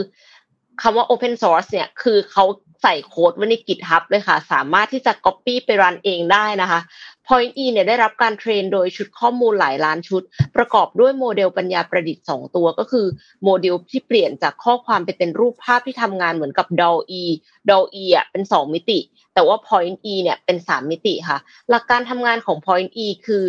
[0.81, 2.45] คำว่า Open Source เนี่ย คือเขา
[2.81, 6.79] ใส่โค้ดไว้ใน GitHub เลยค่ะ สามารถที่จะ Copy ไปรันเองได้นะคะ
[7.27, 10.21] Point E เนี่ยได้รับการเทรนโดยชุดข้อมูลหลายล้านชุด
[10.55, 13.05] ประกอบด้วยโมเดลปัญญาประดิษฐ์ 2 ตัวก็คือ
[13.43, 17.23] โมเดลที่เปลี่ยนจากข้อความไปเป็นรูปภาพที่ทำงานเหมือนกับ d a l e
[17.69, 18.99] d a l e อะเป็น 2 มิติ
[19.33, 21.37] แต่ว่า Point E เนี่ยเป็น 3 มิติค่ะ
[21.69, 23.43] หลักการทำงานของ Point E คือ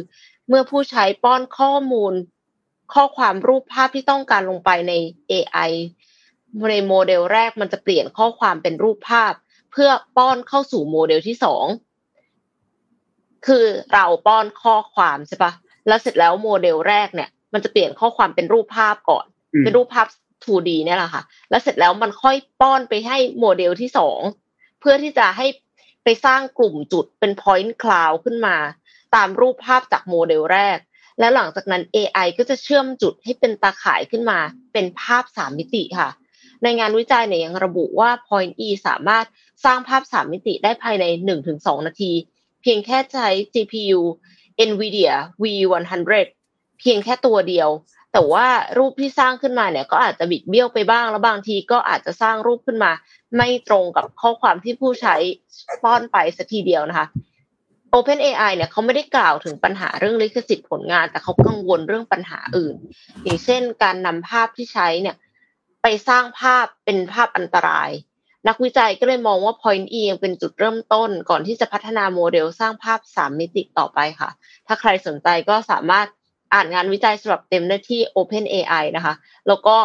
[0.48, 2.12] เมื่อผู้ใช้ป้อนข้อมูล
[2.92, 4.92] ข้อความรูปภาพที่ต้องการลงไปใน
[5.32, 5.70] AI
[6.70, 9.32] ในโมเดลแรกมันจะเปลี่ยนข้อความเป็นรูปภาพ
[9.72, 11.66] เพื่อป้อนเข้าสู่โมเดลที่สอง
[13.46, 15.52] คือเราป้อนข้อความใช่ปะ
[15.88, 20.06] แล้วเสร็จแล้วโมเดลแรกเนี่ย มันจะเปลี่ยนข้อความเป็นรูปภาพก่อนอืมเป็นรูปภาพ
[20.44, 24.20] 2D เนี่ยแหละค่ะ แล้วเสร็จแล้วมันค่อยป้อนไปให้โมเดลที่สอง
[24.80, 25.46] เพื่อที่จะให้
[26.04, 28.56] ไปสร้างกลุ่มจุดเป็น point cloud ขึ้นมา
[29.14, 30.78] ตามรูปภาพจากโมเดลแรก
[31.18, 34.38] และหลังจากนั้น AI ก็จะเชื่อมจุดให้เป็นตาข่ายขึ้นมา
[34.72, 36.08] เป็นภาพสามมิติค่ะ
[36.62, 39.26] ในงานวิจัยเนี่ยยังระบุว่า Point E สามารถ
[39.64, 41.04] สร้างภาพสามมิติได้ภายใน
[41.46, 42.12] 1-2 นาที
[42.62, 44.00] เพียงแค่ใช้ GPU
[44.68, 45.12] NVIDIA
[45.42, 46.12] V100
[46.80, 47.68] เพียงแค่ตัวเดียว
[48.12, 48.46] แต่ว่า
[48.78, 52.92] รูปที่สร้างขึ้นมาเนี่ยก็อาจจะบิดเบี้ยวไปบ้าง แล้วบางทีก็อาจจะสร้างรูปขึ้นมา
[53.36, 55.16] ไม่ตรงกับข้อความที่ผู้ใช้
[55.82, 57.06] ป้อนไปสักทีเดียวนะคะ
[57.96, 62.74] Open AI เนี่ยเขาไม่ได้กล่าวถึงปัญหาเรื่องลิขสิทธิ์ผลงาน แต่เขากังวลเรื่องปัญหาอื่น
[63.22, 65.16] อย่างเช่น การนำภาพที่ใช้เนี่ย
[65.82, 67.90] ไปสร้างภาพเป็นภาพอันตราย
[68.48, 74.30] นักวิจัยก็เลยมองว่า Point E ยังเป็นจุดเริ่มต้น ก่อนที่จะพัฒนาโมเดลสร้างภาพ3มิติต่อไปค่ะ
[74.66, 76.06] ถ้าใครสนใจก็สามารถ
[76.54, 79.14] อ่านงานวิจัยฉบับเต็มได้ที่ Open AI นะคะ
[79.48, 79.76] แล้วก็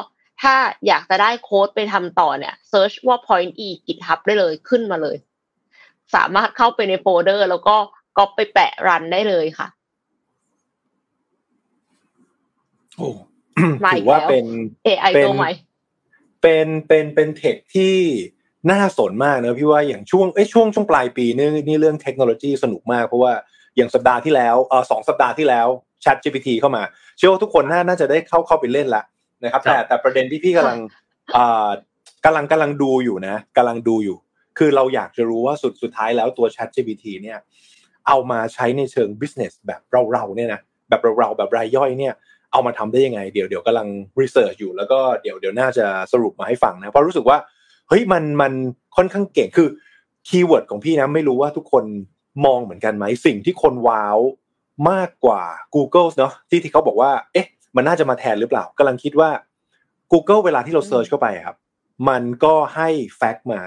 [0.41, 0.55] ถ้า
[0.87, 5.17] อยากจะได้โค้ดไปทำต่อเนี่ย search ว่า Point E GitHub ได้เลยขึ้นมาเลย
[6.15, 7.77] สามารถเข้าไปในโฟลเดอร์ แล้วก็
[8.19, 9.67] ก๊อปไปแปะ run ได้เลยค่ะ
[12.97, 13.09] โอ้
[13.83, 14.45] มาถือีอกว่าแล้วเป็น
[14.87, 15.51] AI เป็นตัวใหม่
[16.41, 17.95] เป็นเป็นเป็น tech ที่
[18.71, 23.33] น่าสนมากนะพี่ว่าอย่างช่วงเอ้ยช่วงช่วงปลายปีนี่นี่เรื่องเทคโนโลยีสนุกมากเพราะว่า
[23.75, 25.67] อย่างสัปดาห์ที่แล้วเออสองสัปดาห์ที่แล้ว
[26.03, 26.83] Chat GPT เข้ามา
[27.17, 29.03] เชื่อว่าทุกคนน่าน่าจะได้เข้าเข้าไปเล่นละ
[29.43, 30.79] นะครับ แต่แต่ประเด็นที่พี่กำลัง
[31.37, 31.69] อ่า
[32.25, 34.17] กำลังกำลังดูอยู่นะกำลังดูอยู่
[34.57, 37.39] คือเราอยากจะรู้ว่าสุดสุดท้ายแล้วตัว Chat GPT เนี่ย
[38.07, 39.81] เอามาใช้ในเชิง business แบบ
[40.11, 42.13] เราๆเนี่ยนะแบบเราๆแบบรายย่อยเนี่ย
[42.51, 43.87] เอามาทำได้ยังไง เดี๋ยวเดี๋ยวกำลัง
[44.21, 47.37] research อยู่แล้วก็เดี๋ยวเดี๋ยวน่าจะสรุปมาให้ฟังนะเพราะรู้สึกว่า
[47.89, 48.53] เฮ้ยมันมัน
[48.95, 49.67] ค่อนข้างเก่งคือ
[50.27, 51.83] keyword ของพี่นะไม่รู้ว่าทุกคน
[52.45, 54.17] มองเหมือนกันไหมสิ่งที่คน wow
[54.89, 55.43] มากกว่า
[55.75, 59.29] Google เนาะที่ที่เขาบอกว่าเอ๊ะมันน่าจะมาแทนหรือเปล่ากำลังคิดว่า
[60.11, 61.57] Google เวลาที่เรา search เข้าไปครับ
[62.09, 63.61] มันก็ให้ fact มา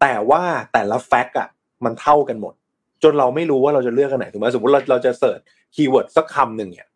[0.00, 0.42] แต่ว่า
[0.72, 1.48] แต่ละ fact อะ
[1.84, 2.54] มันเท่ากันหมด
[3.02, 5.40] จนเราไม่รู้ว่าเราจะเลือกอันไหนถูกไหมสมมติเราเราจะ search
[5.74, 6.88] keyword สักคำหนึ่งเนี่ย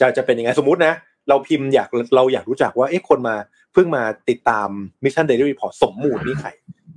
[0.00, 0.94] จะจะเป็นยังไงสมมตินะ
[1.28, 3.36] เราพิมพ์อยากเราอยากรู้จักว่าเอ๊ะคนมา
[3.72, 4.68] เพิ่งมาติดตาม
[5.04, 6.50] Mission Daily Report สมมูลนี่ใคร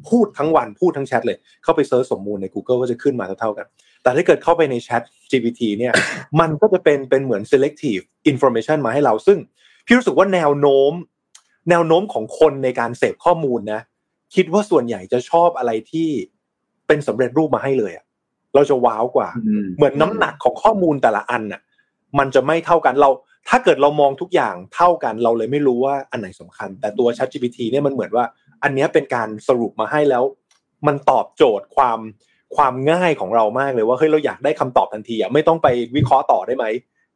[0.10, 3.68] พูดทั้งวันพูดทั้งแชทเลย เข้าไปเซิร์ชสมมูลใน Google ก็จะขึ้นมาเท่าๆกัน
[4.04, 5.94] แต่ถ้าเกิดเข้าไปในแชท GPT เนี่ย
[6.40, 9.40] มันก็จะเป็นเป็นเหมือน selective information มาให้เรา ซึ่ง
[9.86, 10.94] พี่รู้สึกว่าแนวโน้ม
[11.70, 13.82] แนวโน้มของคนในการเสพข้อมูลนะ
[14.36, 16.10] คิดว่าส่วนใหญ่จะชอบอะไรที่
[16.88, 18.06] เป็นสำเร็จรูปมาให้เลยอะ
[18.56, 21.62] เราจะว้าวกว่าอืมเหมือนน้ำหนักของข้อมูลแต่ละอันน่ะ
[22.20, 23.10] มันจะไม่เท่ากันเรา
[23.50, 28.26] ถ้าเกิดเรามองทุกอย่างเท่ากัน เราเลยไม่รู้ว่าอันไหนสำคัญ แต่ตัว ChatGPT เนี่ยมันเหมือนว่า
[28.64, 30.24] อันเนี้ยเป็นการสรุปมาให้แล้ว
[30.88, 32.00] มันตอบโจทย์ความ
[32.56, 36.66] ความง่ายของเรามากเลยว่าเฮ้ยเราอยากได้คำตอบทันทีอะไม่ต้องไปวิเคราะห์ต่อได้ไหม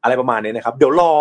[0.04, 1.12] อะไรประมาณนี้นะครับ เดี๋ยวรอ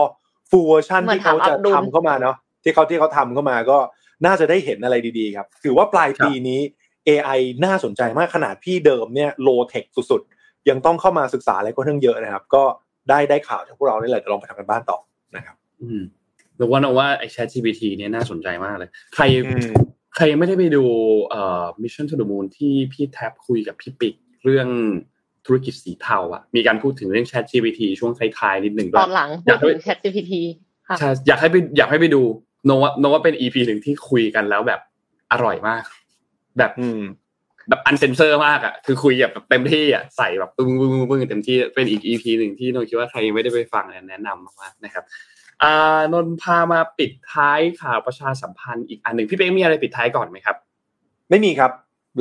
[0.50, 3.78] full version เหมือนที่เขาจะถามอับดุลทำเข้ามาเนาะที่เขาที่เขาทำเข้ามาก็
[4.26, 6.60] น่าจะได้เห็นอะไรดีๆครับ ถือว่าปลายปีนี้
[7.08, 12.64] AI น่าสนใจมากขนาดพี่เดิมเนี่ย low tech สุดๆ ยังต้องเข้ามาศึกษาอะไรก็ตั้งเยอะนะครับ ก็
[13.08, 14.98] ได้ได้ข่าวจากพวกเรานี่แหละเดี๋ยวลองไปทำการบ้านต่อ
[15.36, 16.00] นะครับ อืม
[16.56, 19.68] แล้วว่าเราว่าไอ้ Chat GPT เนี่ยน่าสนใจมากเลย ใครอืม
[20.14, 20.84] ใครยังไม่ได้ไปดู
[21.26, 24.68] เอ่อ Mission to the Moon ที่พี่แท็บคุยกับพี่ปิ๊กเรื่อง
[25.46, 30.32] ธุรกิจสีเทาอะมีการพูดถึงเรื่อง Chat GPT ช่วงท้ายๆนิดหนึ่งด้ตวอยนหลังอพูยาดกให้ถึง ChatGPT
[30.88, 32.22] ค่ะใช่อยากให้ไปอยากให้ไปดู
[32.66, 34.80] โนว่าโนว่าเป็น EP หนึ่งที่คุยกันแล้วแบบ
[35.32, 35.82] อร่อยมาก
[36.58, 37.00] แบบอืม
[37.68, 45.04] แบบ uncensored มากอะคือคุยแบบเต็มที่อะใส่แบบปึ้งปึ้งปึ้งปึ้งเต็มที่เป็นอีก EP หนึ่งที่โนคิดว่าใครยังไม่ได้ไปฟังเนี่ยแนะนำมากๆนะครับ
[45.62, 50.56] อ่านนท์พามาปิดท้ายข่าวประชาสัมพันธ์อีกอันหนึ่งพี่เป๊กมีอะไรปิดท้ายก่อนไหมครับ
[51.30, 51.70] ไม่มีครับ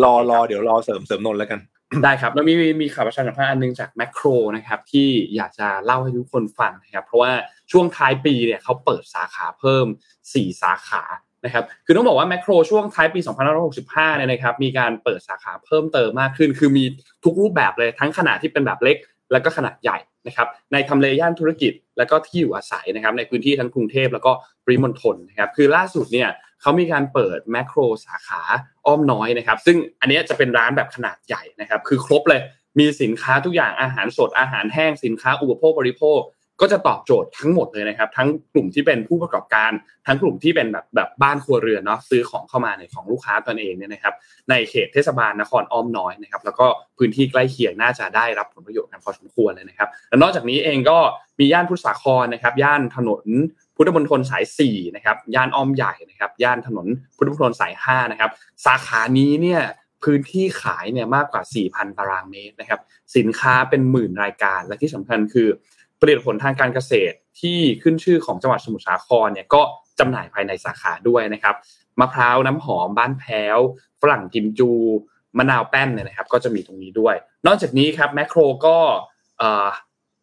[0.03, 1.59] รอรอเดี๋ยวรอเสริมเสริมนนท์แล้วกัน
[2.03, 4.25] ได้ครับ แล้วมีมีข่าวประชาสัมพันธ์อันหนึงจากแมคโคร
[4.55, 7.31] นะครับ ที่อยากจะเล่าให้ทุกคนฟังนะครับ เพราะว่า
[7.71, 9.85] ช่วงท้ายปีเนี่ยเขาเปิดสาขาเพิ่ม
[10.23, 11.03] 4 สาขา
[11.45, 13.19] นะครับคือต้องบอกว่าแมคโครช่วงท้ายปี
[13.69, 16.83] 2565 เนี่ยนะครับมีการเปิดสาขาเพิ่มเติมมากขึ้น คือมี
[17.23, 18.97] ทุกรูปแบบเลยทั้งขนาดที่เป็นแบบเล็ก
[19.31, 24.31] แล้วก็ขนาดใหญ่นะครับในทำเลย่านธุรกิจ แล้วก็ที่อยู่อาศัยนะครับในพื้นที่ทั้งกรุงเทพแล้วก็
[24.65, 26.29] ปริมณฑลนะครับคือล่าสุดเนี่ย
[26.61, 28.41] เขามีการเปิดแมคโครสาขา
[28.85, 32.41] อ้อมน้อยนะครับซึ่งอันนี้จะเป็นร้านแบบขนาดใหญ่นะครับคือครบเลย
[32.79, 36.19] มีสินค้าทุกอย่างอาหารสดอาหารแห้งสินค้าอุปโภคบริโภค
[36.61, 39.71] ก็จะตอบโจทย์ทั้งหมดเลยนะครับ ทั้งกลุ่มที่เป็นผู้ประกอบการ
[40.07, 44.13] ทั้งกลุ่มที่เป็นแบบแบบบ้านครัวเรือนเนาะซื้อของเข้ามาในของลูกค้าตนเองเนี่ยนะครับ
[44.49, 46.65] ในเขตเทศบาลนครอ้อมน้อยนะครับ แล้วก็
[46.97, 50.97] พื้นที่ใกล้เคียงน่าจะได้รับผลประโยชน์กันพอสมควรเลยนะครับและนอกจากนี้เองก็
[51.39, 53.25] มีย่านพุทธสาครนะครับ ย่านถนน
[53.75, 56.87] พุทธมณฑลสาย4นะครับ ย่านอ้อมใหญ่นะครับ ย่านถนน
[57.17, 58.31] พุทธมณฑลสาย5นะครับ
[58.65, 59.61] สาขานี้เนี่ย
[60.03, 62.79] พื้นที่ขายเนี่ยมากกว่า 4,000 ตารางเมตรนะครับ
[63.17, 65.47] สินค้าเป็นหมื่นรายการ และที่สำคัญคือ
[66.01, 69.61] ผลิตผลทางการเกษตรที่ขึ้นชื่อของจังหวัดสมุทรสาครเนี่ยก็
[69.99, 71.55] จำหน่ายภายในสาขาด้วยนะครับ
[71.99, 73.57] มะพร้าวน้ำหอมบ้านแพ้ว
[74.01, 74.71] ฝรั่งกิมจู
[75.37, 77.15] มะนาวแป้นเนี่ยนะครับ ก็จะมีตรงนี้ด้วย
[77.47, 78.77] นอกจากนี้ครับแมคโครก็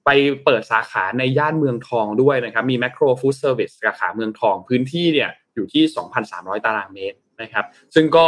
[0.04, 0.10] ไป
[0.44, 5.82] เปิดสาขาในย่านเมืองทองด้วยนะครับ มีแมคโคร Food Service สาขาเมืองทองพื้นที่เนี่ยอยู่ที่
[6.24, 7.64] 2,300 ตารางเมตรนะครับ
[7.94, 8.26] ซึ่งก็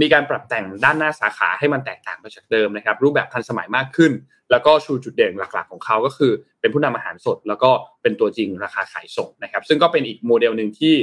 [0.00, 4.12] มีการปรับแต่งด้านหน้าสาขาให้มันแตกต่างไปจากเดิมนะครับ รูปแบบทันสมัยมากขึ้น
[4.50, 7.70] แล้วก็ชูจุดเด่นหลักๆของเขาก็คือ เป็นผู้นำอาหารสด แล้วก็
[8.02, 10.94] เป็นตัวจริงราคาขายส่งนะครับ ซึ่งก็เป็นอีกโมเดลหนึ่งที่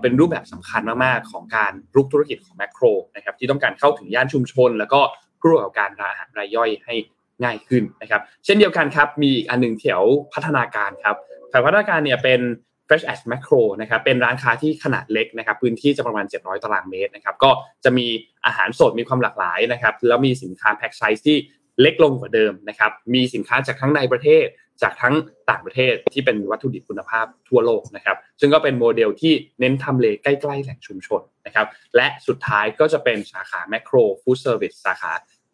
[0.00, 2.84] เป็นรูปแบบสำคัญมากๆของการรุกธุรกิจของแมคโคร
[3.16, 5.00] นะครับที่ต้องการเข้าถึงย่านชุมชน แล้วก็
[5.40, 6.94] ผู้ประกอบการร้านอาหารรายย่อยให้
[7.42, 10.02] ง่ายขึ้นนะครับ เช่นเดียวกันครับมีอีกอันหนึ่งแถว
[10.34, 11.16] พัฒนาการครับ
[11.50, 12.40] แถวพัฒนาการเนี่ยเป็น
[12.94, 17.50] Fresh at Makro นะครับเป็นร้านค้าที่ขนาดเล็กนะครับพื้นที่จะประมาณ 700 ตารางเมตรนะครับก็
[17.84, 18.06] จะมี
[18.46, 21.36] อาหารสดมีความหลากหลายนะครับแล้วมีสินค้า pack size ที่
[21.80, 24.46] เล็กลงกว่าเดิมนะครับมีสินค้าจากทั้งในประเทศ
[24.82, 25.14] จากทั้ง
[25.50, 31.66] ต่างประเทศที่เป็นวัตถุดิบคุณภาพทั่วโลกนะครับซึ่งก็เป็นโมเดลที่เน้นทำเลใกล้ ๆ แหล่งชุมชนนะครับ
[31.96, 35.12] และสุดท้ายก็จะเป็นสาขาแมคโคร Food Service สาขา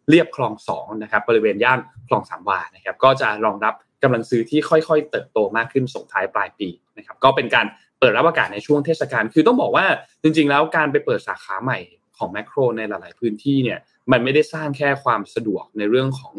[0.09, 3.73] เลียบคลอง2นะครับบริเวณย่านคลองสามวานะครับก็จะรองรับ
[4.03, 6.69] กำลังซื้อที่ค่อย ๆ เติบโตมากขึ้นส่งท้ายปลายปี
[7.01, 7.65] นะครับก็เป็นการ
[7.99, 9.85] เปิดรับบรรยากาศในช่วงเทศกาลคือต้องบอกว่า
[10.23, 11.79] จริง ๆ แล้วการไปเปิดสาขาใหม่
[12.17, 13.79] ของแมคโครในหลาย ๆ พื้นที่เนี่ย
[14.11, 16.35] มันไม่ได้สร้างแค่ความสะดวกในเรื่องของ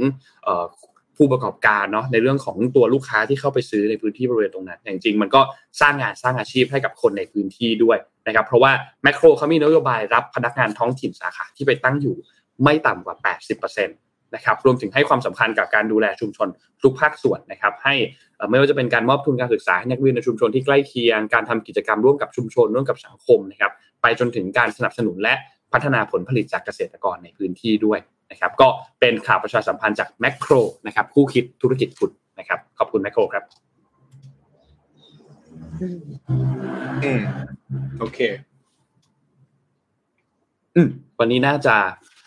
[1.17, 5.41] ผู้ประกอบการเนาะในเรื่องของตัวลูกค้าที่เข้าไปซื้อในพื้นที่บริเวณตรงนั้นอย่างจริงมันก็
[5.81, 12.17] สร้างงานสร้างอาชีพให้กับคนในพื้นที่ด้วยนะครับเพราะว่าแมคโครเขามีนโยบายรับพนักงานท้องถิ่นสาขาที่ไปตั้งอยู่
[12.65, 13.17] ไม่ต่ำกว่า
[13.51, 16.49] 80%นะครับรวมถึงให้ความสำคัญกับการดูแลชุมชน
[16.83, 17.95] ทุกภาคส่วนนะครับให้
[18.37, 23.73] เอ่อไม่ว่าจะเป็นการมอบทุนการศึกษาให้นักเรียนในชุมชนที่ใกล้เคียง การทำกิจกรรมร่วมกับชุมชนร่วมกับสังคมนะครับ
[24.03, 25.35] ไปจนถึงการสนับสนุนและ
[25.73, 27.99] พัฒนาผลผลิตจากเกษตรกรในพื้นที่ด้วย
[28.31, 28.69] นะครับก็
[29.01, 30.53] เป็นข่าวประชาสัมพันธ์จากแมคโคร
[30.87, 33.45] นะครับคู่คิดธุรกิจฟุตนะครับขอบคุณแมคโครครับ
[37.05, 37.21] อืม
[37.99, 38.19] โอเค
[40.77, 40.89] อืม
[41.21, 41.77] วันนี้น่าจะ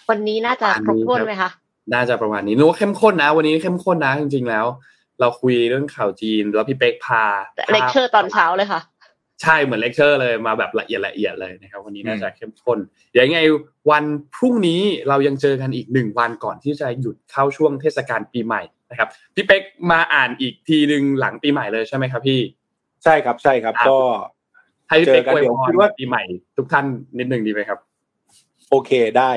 [0.09, 1.49] วันนี้น่าจะครบถ้วนไหมคะ
[1.93, 4.65] น่าจะประมาณนี้นึกว่าเข้มข้นนะ วันนี้เข้มข้นนะจริงๆแล้ว
[5.19, 7.23] เราคุยเรื่องข่าวจีน แล้วพี่เป๊กพา
[7.73, 8.81] เลคเชอร์ตอนเช้าเลยค่ะ
[9.41, 12.79] ใช่เหมือนเลคเชอร์เลยมาแบบละเอียดละเอียดเลยนะครับ วันนี้น่าจะเข้มข้น
[13.11, 13.41] เดี๋ยวยังไง
[13.91, 14.03] วัน
[14.35, 19.61] พรุ่งนี้เรายังเจอกันอีกหนึ่งวันก่อนที่จะหยุดเข้าช่วงเทศกาลปีใหม่นะครับพี่เป๊ก
[19.91, 22.39] มาอ่านอีกทีหนึ่งหลังปีใหม่เลยใช่ไหมครับพี่
[23.03, 23.99] ใช่ครับใช่ครับครับก็
[24.89, 26.23] ให้พี่เป๊กเจอกันอวยเดี๋ยวพคิรดว่าปีใหม่
[26.57, 26.85] ทุกท่าน
[27.19, 27.79] นิดหนึ่งดีไหมครับ
[28.69, 29.31] โอเคได้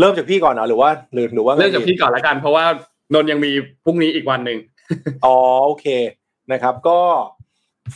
[0.00, 2.64] เริ่มจากพี่ก่อนเหรอหรือว่าหรือหรือว่าไงเริ่มจากพี่ก่อนละกัน เพราะว่า
[3.14, 3.50] นนท์ยังมี
[3.84, 4.58] พรุ่งนี้อีกวันหนึ่ง
[5.24, 5.36] อ๋อ
[5.66, 5.86] โอเค
[6.52, 6.98] นะครับ ก็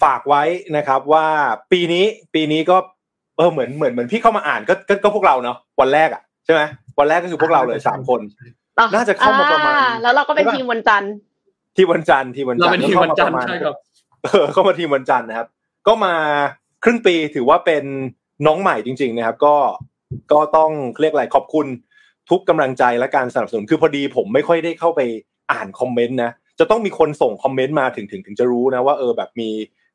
[0.02, 0.42] ฝากไว้
[0.76, 1.26] นะครับว่า
[1.72, 2.76] ปีนี้ปีนี้ก็
[3.36, 6.62] เออเหมือนเหมือนเหมือนพี่เข้ามาอ่านก็ก็ก็พวกเราเนาะวันแรกอะใช่ไหม
[6.98, 8.20] วันแรกก็คือพวกเราเลยสามคน
[8.94, 11.12] น่าจะเข้ามาประมาณอ่แล้วเราก็เป็นใช่ปะทีมวันจันทร์
[11.76, 13.76] ที่วันจันทร์ที่วันจัเรานทร์เป็นทีมวันจันทร์ก็เข้ามาประมาณใช่ครับ
[14.24, 15.48] เออเข้ามาทีมวันจันทร์นะครับ
[15.86, 16.14] ก็มา
[16.84, 17.84] ครึ่งปีถือว่าเป็น
[18.46, 19.56] น้องใหม่จริง ๆ นะครับ ก็
[20.32, 20.70] ก็ต้อง
[21.00, 21.66] เรียกอะไรขอบคุณ
[22.30, 25.00] ทุกกำลังใจและการสนับสนุนคือพอดีผมไม่ค่อยได้เข้าไป
[25.52, 29.50] อ่านคอมเมนต์นะจะต้องมีคนส่งคอมเมนต์มาถึงถึงถึงจะรู้นะว่าเออแบบมี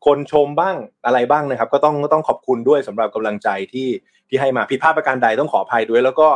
[0.06, 0.76] คนชมบ้าง
[1.06, 3.88] อะไรบ้างนะครับ ก็ต้องก็ต้องขอบคุณด้วยสำหรับกำลังใจที่
[4.30, 6.28] ที่ให้มาผิดพลาดประการใดต้องขออภัยด้วย แล้วก็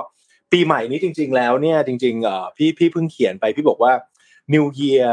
[0.52, 3.94] ปีใหม่นี้จริง ๆ แล้วเนี่ยจริงๆเอ่อพี่พี่เพิ่งเขียนไปพี่บอกว่า
[4.54, 5.10] New Year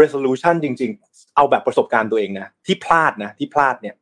[0.00, 3.94] Resolution จริง ๆ เอาแบบประสบการณ์ตัวเองนะที่พลาดนะที่พลาดเนี่ย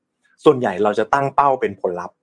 [0.45, 2.17] ส่วนใหญ่เราจะตั้งเป้าเป็นผลลัพธ์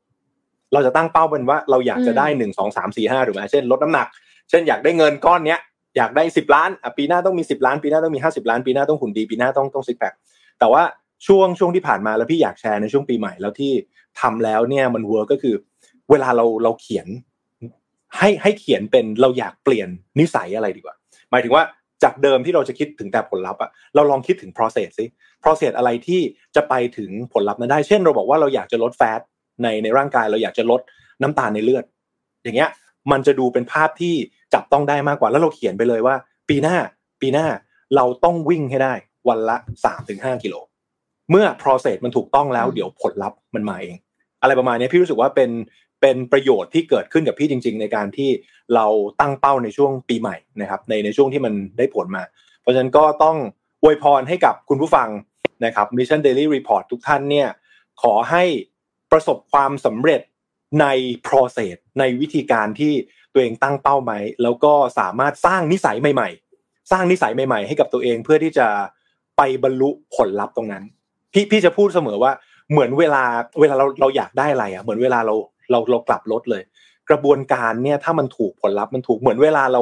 [0.74, 4.07] เราจะตั้งเป้าเป็นว่าเราอยากจะได้หนึ่งสองสามสี่ห้าถูกไหมเช่นลดน้ำหนัก
[4.49, 5.59] เช่นอยากได้เงินก้อนเนี้ย
[5.97, 10.14] อยากได้สิบล้านอะปีหน้าต้องมีสิบล้าน ปีหน้าต้องมีห้าสิบล้าน ปีหน้าต้องหุ่นดี ปีหน้าต้องต้อง six pack
[10.59, 10.84] แต่ว่า
[11.28, 13.72] ช่วงช่วงที่ผ่านมาแล้วพี่อยากแชร์ในช่วงปีใหม่แล้วที่
[14.22, 15.55] ทำแล้วเนี่ยมัน work ก็คือ
[16.11, 17.07] เวลาเราเราเขียน
[18.17, 19.89] ให้ให้เขียนเป็นเราอยากเปลี่ยน
[20.20, 20.95] นิสัยอะไรดีกว่า
[21.32, 21.63] หมายถึงว่า
[22.03, 25.05] จากเดิมที่เราจะคิดถึงแต่ผลลัพธ์อะเราลองคิดถึง process สิ
[25.43, 26.22] process อะไรที่
[26.55, 29.22] จะไปถึงผลลัพธ์นั้นได้ เช่นเราบอกว่าเราอยากจะลดแฟต
[29.64, 30.82] ในในร่างกายเราอยากจะลด
[31.22, 31.86] น้ำตาลในเลือด
[32.43, 32.70] อย่างเงี้ย
[33.12, 34.16] มันจะดูเป็นภาพที่
[34.53, 36.16] จับต้องได้มากกว่าแล้วเราเขียนไปเลยว่า
[36.49, 36.78] ปีหน้า
[37.22, 37.47] ปีหน้า
[37.95, 38.93] เราต้องวิ่งให้ได้
[39.30, 40.55] วันละสามถึงห้ากิโล
[41.32, 43.95] เมื่อ process มันถูกต้องแล้วเดี๋ยวผลลัพธ์มันมาเอง
[44.41, 45.51] อะไรประมาณนี้พี่รู้สึกว่าเป็น
[46.01, 48.30] เป็นประโยชน์ที่เกิดขึ้นกับพี่จริง ๆ ในการที่
[48.76, 48.86] เรา
[49.20, 52.24] ตั้งเป้าในช่วงปีใหม่นะครับในในช่วงที่มันได้ผลมา
[52.62, 53.38] เพราะฉะนั้นก็ต้อง
[53.84, 55.10] อวยพรให้กับคุณผู้ฟัง
[55.66, 57.47] นะครับ Mission Daily Report ทุกท่านเนี่ย
[58.01, 58.43] ขอให้
[59.12, 60.22] ประสบความสำเร็จ
[60.82, 60.86] ใน
[61.28, 62.93] process ในวิธีการที่
[63.34, 66.30] ตัวเองตั้งเป้าไหมแล้วก็สามารถสร้างนิสัยใหม่
[66.60, 68.68] ๆ สร้างนิสัยใหม่ ๆ ให้กับตัวเองเพื่อที่จะ
[69.38, 70.84] ไปบรรลุผลลัพธ์ตรงนั้น
[71.34, 72.32] พี่พี่จะพูดเสมอว่า
[72.72, 73.24] เหมือนเวลา
[73.60, 75.36] เวลาเราเราอยากได้อะไรอะ เหมือนเวลาเรา
[75.72, 76.64] เราเรากลับรถเลย
[77.10, 79.82] กระบวนการเนี่ยถ้ามันถูกผลลัพธ์มันถูกเหมือนเวลาเรา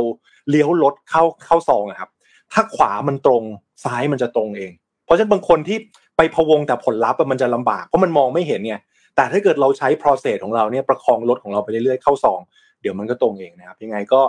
[0.50, 2.10] เลี้ยวรถเข้าเข้าซองอะครับ
[2.54, 3.44] ถ้าขวามันตรง
[3.84, 4.72] ซ้ายมันจะตรงเอง
[5.06, 5.78] เพราะฉะนั้นบางคนที่
[6.18, 8.76] ไปพะวงแต่ผลลัพธ์มันจะลำบากเพราะมันมองไม่เห็นไง
[9.18, 12.40] แต่ถ้าเกิดเราใช้ process ของเราเนี่ยประคองรถของเราไปเรื่อยๆเข้าซอง
[12.82, 14.22] เดี๋ยวมันก็ตรงเองนะครับยังไงก็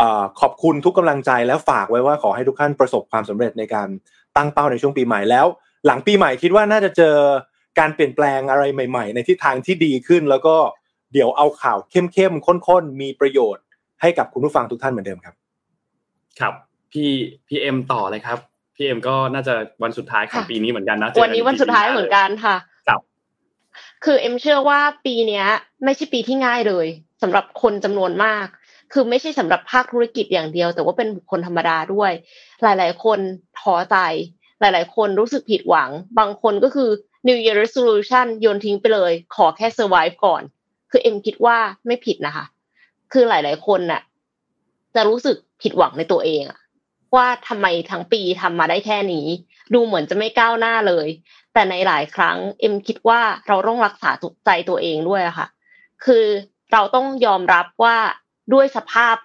[0.00, 3.88] อ่าขอบคุณทุกกำลังใจและฝากไว้ว่าขอให้ทุกท่านประสบความสำเร็จในการ
[4.36, 5.46] ตั้งเป้าในช่วงปีใหม่แล้ว
[5.86, 7.16] หลังปีใหม่คิดว่าน่าจะเจอ
[7.78, 10.56] การเปลี่ยนแปลงอะไรใหม่ ๆ ในทิศทางที่ดีขึ้น แล้วก็
[11.12, 13.64] เดี๋ยวเอาข่าวเข้มๆข้นๆมีประโยชน์
[14.00, 15.34] ให้กับคุณผู้ฟังทุกท่านเหมือนเดิมครับ
[16.40, 16.54] ครับ
[16.92, 17.10] พี่
[17.48, 18.38] พี่เอ็มต่อเลยครับ
[18.76, 22.56] พี่เอ็มก็น่าจะวันสุดท้ายของค่ะปีนี้เหมือนกันนะเจอกัวันนี้วันสุดท้ายเหมือนกันค่ะ
[24.04, 25.46] คือเอ็มเชื่อว่าปีเนี้ย
[25.84, 26.86] ไม่ใช่ปีที่ง่ายเลย
[27.22, 28.46] สำหรับคนจำนวนมาก
[28.92, 32.12] คือไม่ใช่สำหรับภาคธุรกิจอย่างเดียว แต่ว่าเป็นบุคคลธรรมดาด้วย
[32.62, 33.18] หลาย ๆ คน
[33.58, 33.96] ท้อใจ
[34.60, 36.90] หลาย ๆ คนรู้สึกผิดหวัง บางคนก็คือ
[37.26, 40.42] New Year Resolution โยนทิ้งไปเลย ขอแค่ survive ก่อน
[40.90, 42.44] คือเอ็มคิดว่าไม่ผิดนะคะ
[43.12, 44.00] คือหลาย ๆ คนน่ะ
[44.94, 46.58] จะรู้สึกผิดหวังในตัวเองอะ
[47.16, 49.26] ว่าทำไมทั้งปีทำมาได้แค่นี้
[49.74, 51.08] ดูเหมือนจะไม่ก้าวหน้าเลย
[51.52, 54.10] แต่ในหลายครั้งเอ็มคิดว่าเราต้องรักษา
[54.46, 55.46] ใจตัวเองด้วยค่ะ
[56.04, 56.24] คือ
[56.72, 57.96] เราต้องยอมรับว่า
[58.54, 59.16] ด้วยสภาพ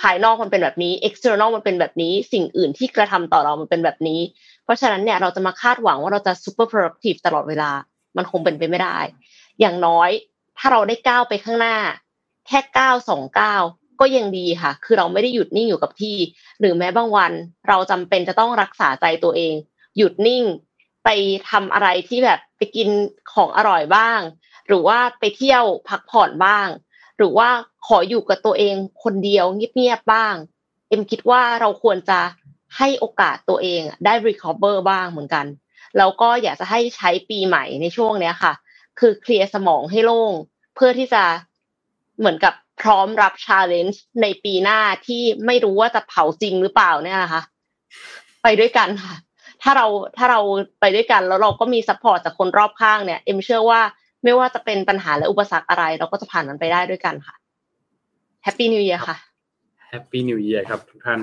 [0.00, 4.20] ภายนอกมันเป็นแบบนี้ external มันเป็นแบบนี้ สิ่งอื่นที่กระทำต่อเรามันเป็นแบบนี้
[4.64, 7.70] เพราะฉะนั้นเนี่ยเราจะมาคาดหวังว่าเราจะ super productive ตลอดเวลา
[8.16, 8.98] มันคงเป็นไปไม่ได้
[9.60, 10.10] อย่างน้อย
[10.58, 11.76] ถ้าเราได้ก้าวไปข้างหน้า
[12.46, 13.62] แค่ก้าวสองก้าว
[14.00, 16.16] ก็ยังดีค่ะ คือเราไม่ได้หยุดนิ่งอยู่กับที่
[16.60, 17.32] หรือแม้บางวัน
[17.68, 19.54] เราจำเป็นจะต้องรักษาใจตัวเอง
[19.96, 20.44] หยุดนิ่ง
[21.04, 21.08] ไป
[21.50, 22.88] ทำอะไรที่แบบไปกิน
[23.32, 24.20] ของอร่อยบ้าง
[24.68, 26.68] หรือว่าไปเที่ยวพักผ่อนบ้าง
[27.16, 27.48] หรือว่า
[27.86, 30.34] ขออยู่กับตัวเองคนเดียวเงียบๆบ้าง
[30.88, 32.20] เอ็มคิดว่าเราควรจะ
[32.76, 35.46] ให้โอกาสตัวเองได้ recover บ้างเหมือนกัน
[35.98, 38.52] แล้วก็อยากจะให้ใช้ปีใหม่ในช่วงเนี้ยค่ะ
[38.98, 40.32] คือเคลียร์สมองให้โล่ง
[40.74, 41.22] เพื่อที่จะ
[42.18, 47.42] เหมือนกับ พร้อมรับ challenge ในปีหน้าที่ไม่รู้ว่าจะเผาจริงหรือเปล่าเนี่ยนะคะ
[48.42, 49.14] ไปด้วยกันค่ะ
[49.62, 49.86] ถ้าเรา
[50.16, 50.40] ถ้าเรา
[50.80, 53.80] ไปด้วยกันแล้วเราก็มี support จากคนรอบข้างเนี่ย เอ็มเชื่อว่า
[54.24, 57.34] ไม่ว่าจะเป็นปัญหาและอุปสรรคอะไร เราก็จะผ่านมันไปได้ด้วยกันค่ะ
[58.42, 59.16] แฮปปี้นิว e a ยค่ะ
[59.90, 61.20] แฮปปี้นิว e ย r ครับทุกท่าน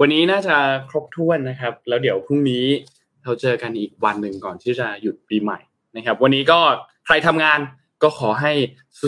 [0.00, 0.56] วันนี้น่าจะ
[0.90, 2.64] ครบถ้วนนะครับ แล้วเดี๋ยวพรุ่งนี้
[3.24, 5.58] เราเจอกันอีกวันหนึ่งก่อนที่จะหยุดปีใหม่
[5.96, 6.60] นะครับ วันนี้ก็
[7.06, 7.58] ใครทำงาน
[8.02, 8.52] ก็ขอให้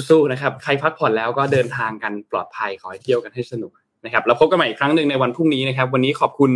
[0.08, 3.72] สู้ๆนะครับ ใครพักผ่อนแล้วก็เดินทางกันปลอดภัยขอให้เที่ยวกันให้สนุก
[4.04, 6.50] นะครับแล้วพบกันใหม่อีกครั้งหนึ่งในวันพรุ่งนี้นะครับ วันนี้ขอบคุณ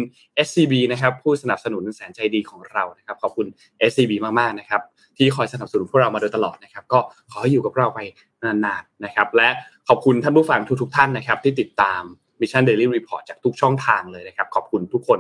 [0.46, 3.46] SCB นะครับ ผู้สนับสนุนแสนใจดีของเรานะครับ ขอบคุณ
[3.90, 4.80] SCB มากๆนะครับ
[5.16, 6.98] ที่คอยสนับสนุนพวกเรามาโดยตลอดนะครับ ก็
[7.30, 8.00] ขอให้อยู่กับเราไป
[8.44, 9.48] นานๆนะครับ และ
[9.88, 12.02] ขอบคุณท่านผู้ฟังทุกๆท่านนะครับ ที่ติดตาม
[12.40, 15.18] Mission Daily Report จากทุกช่องทางเลยนะครับ ขอบคุณทุกคน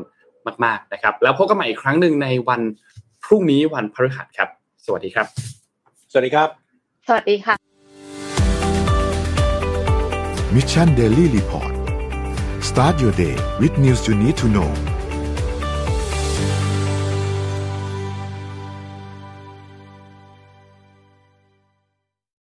[0.64, 2.60] มากๆนะครับ แล้วพบกันใหม่อีกครั้งหนึ่งในวัน
[3.24, 4.48] พรุ่งนี้วันพฤหัสครับ
[4.86, 5.26] สวัสดีครับ
[6.12, 6.65] สวัสดีครับ
[7.07, 7.55] สวัสดีค่ะ
[10.55, 11.73] Mission Daily Report
[12.69, 14.69] start your day with news you need to know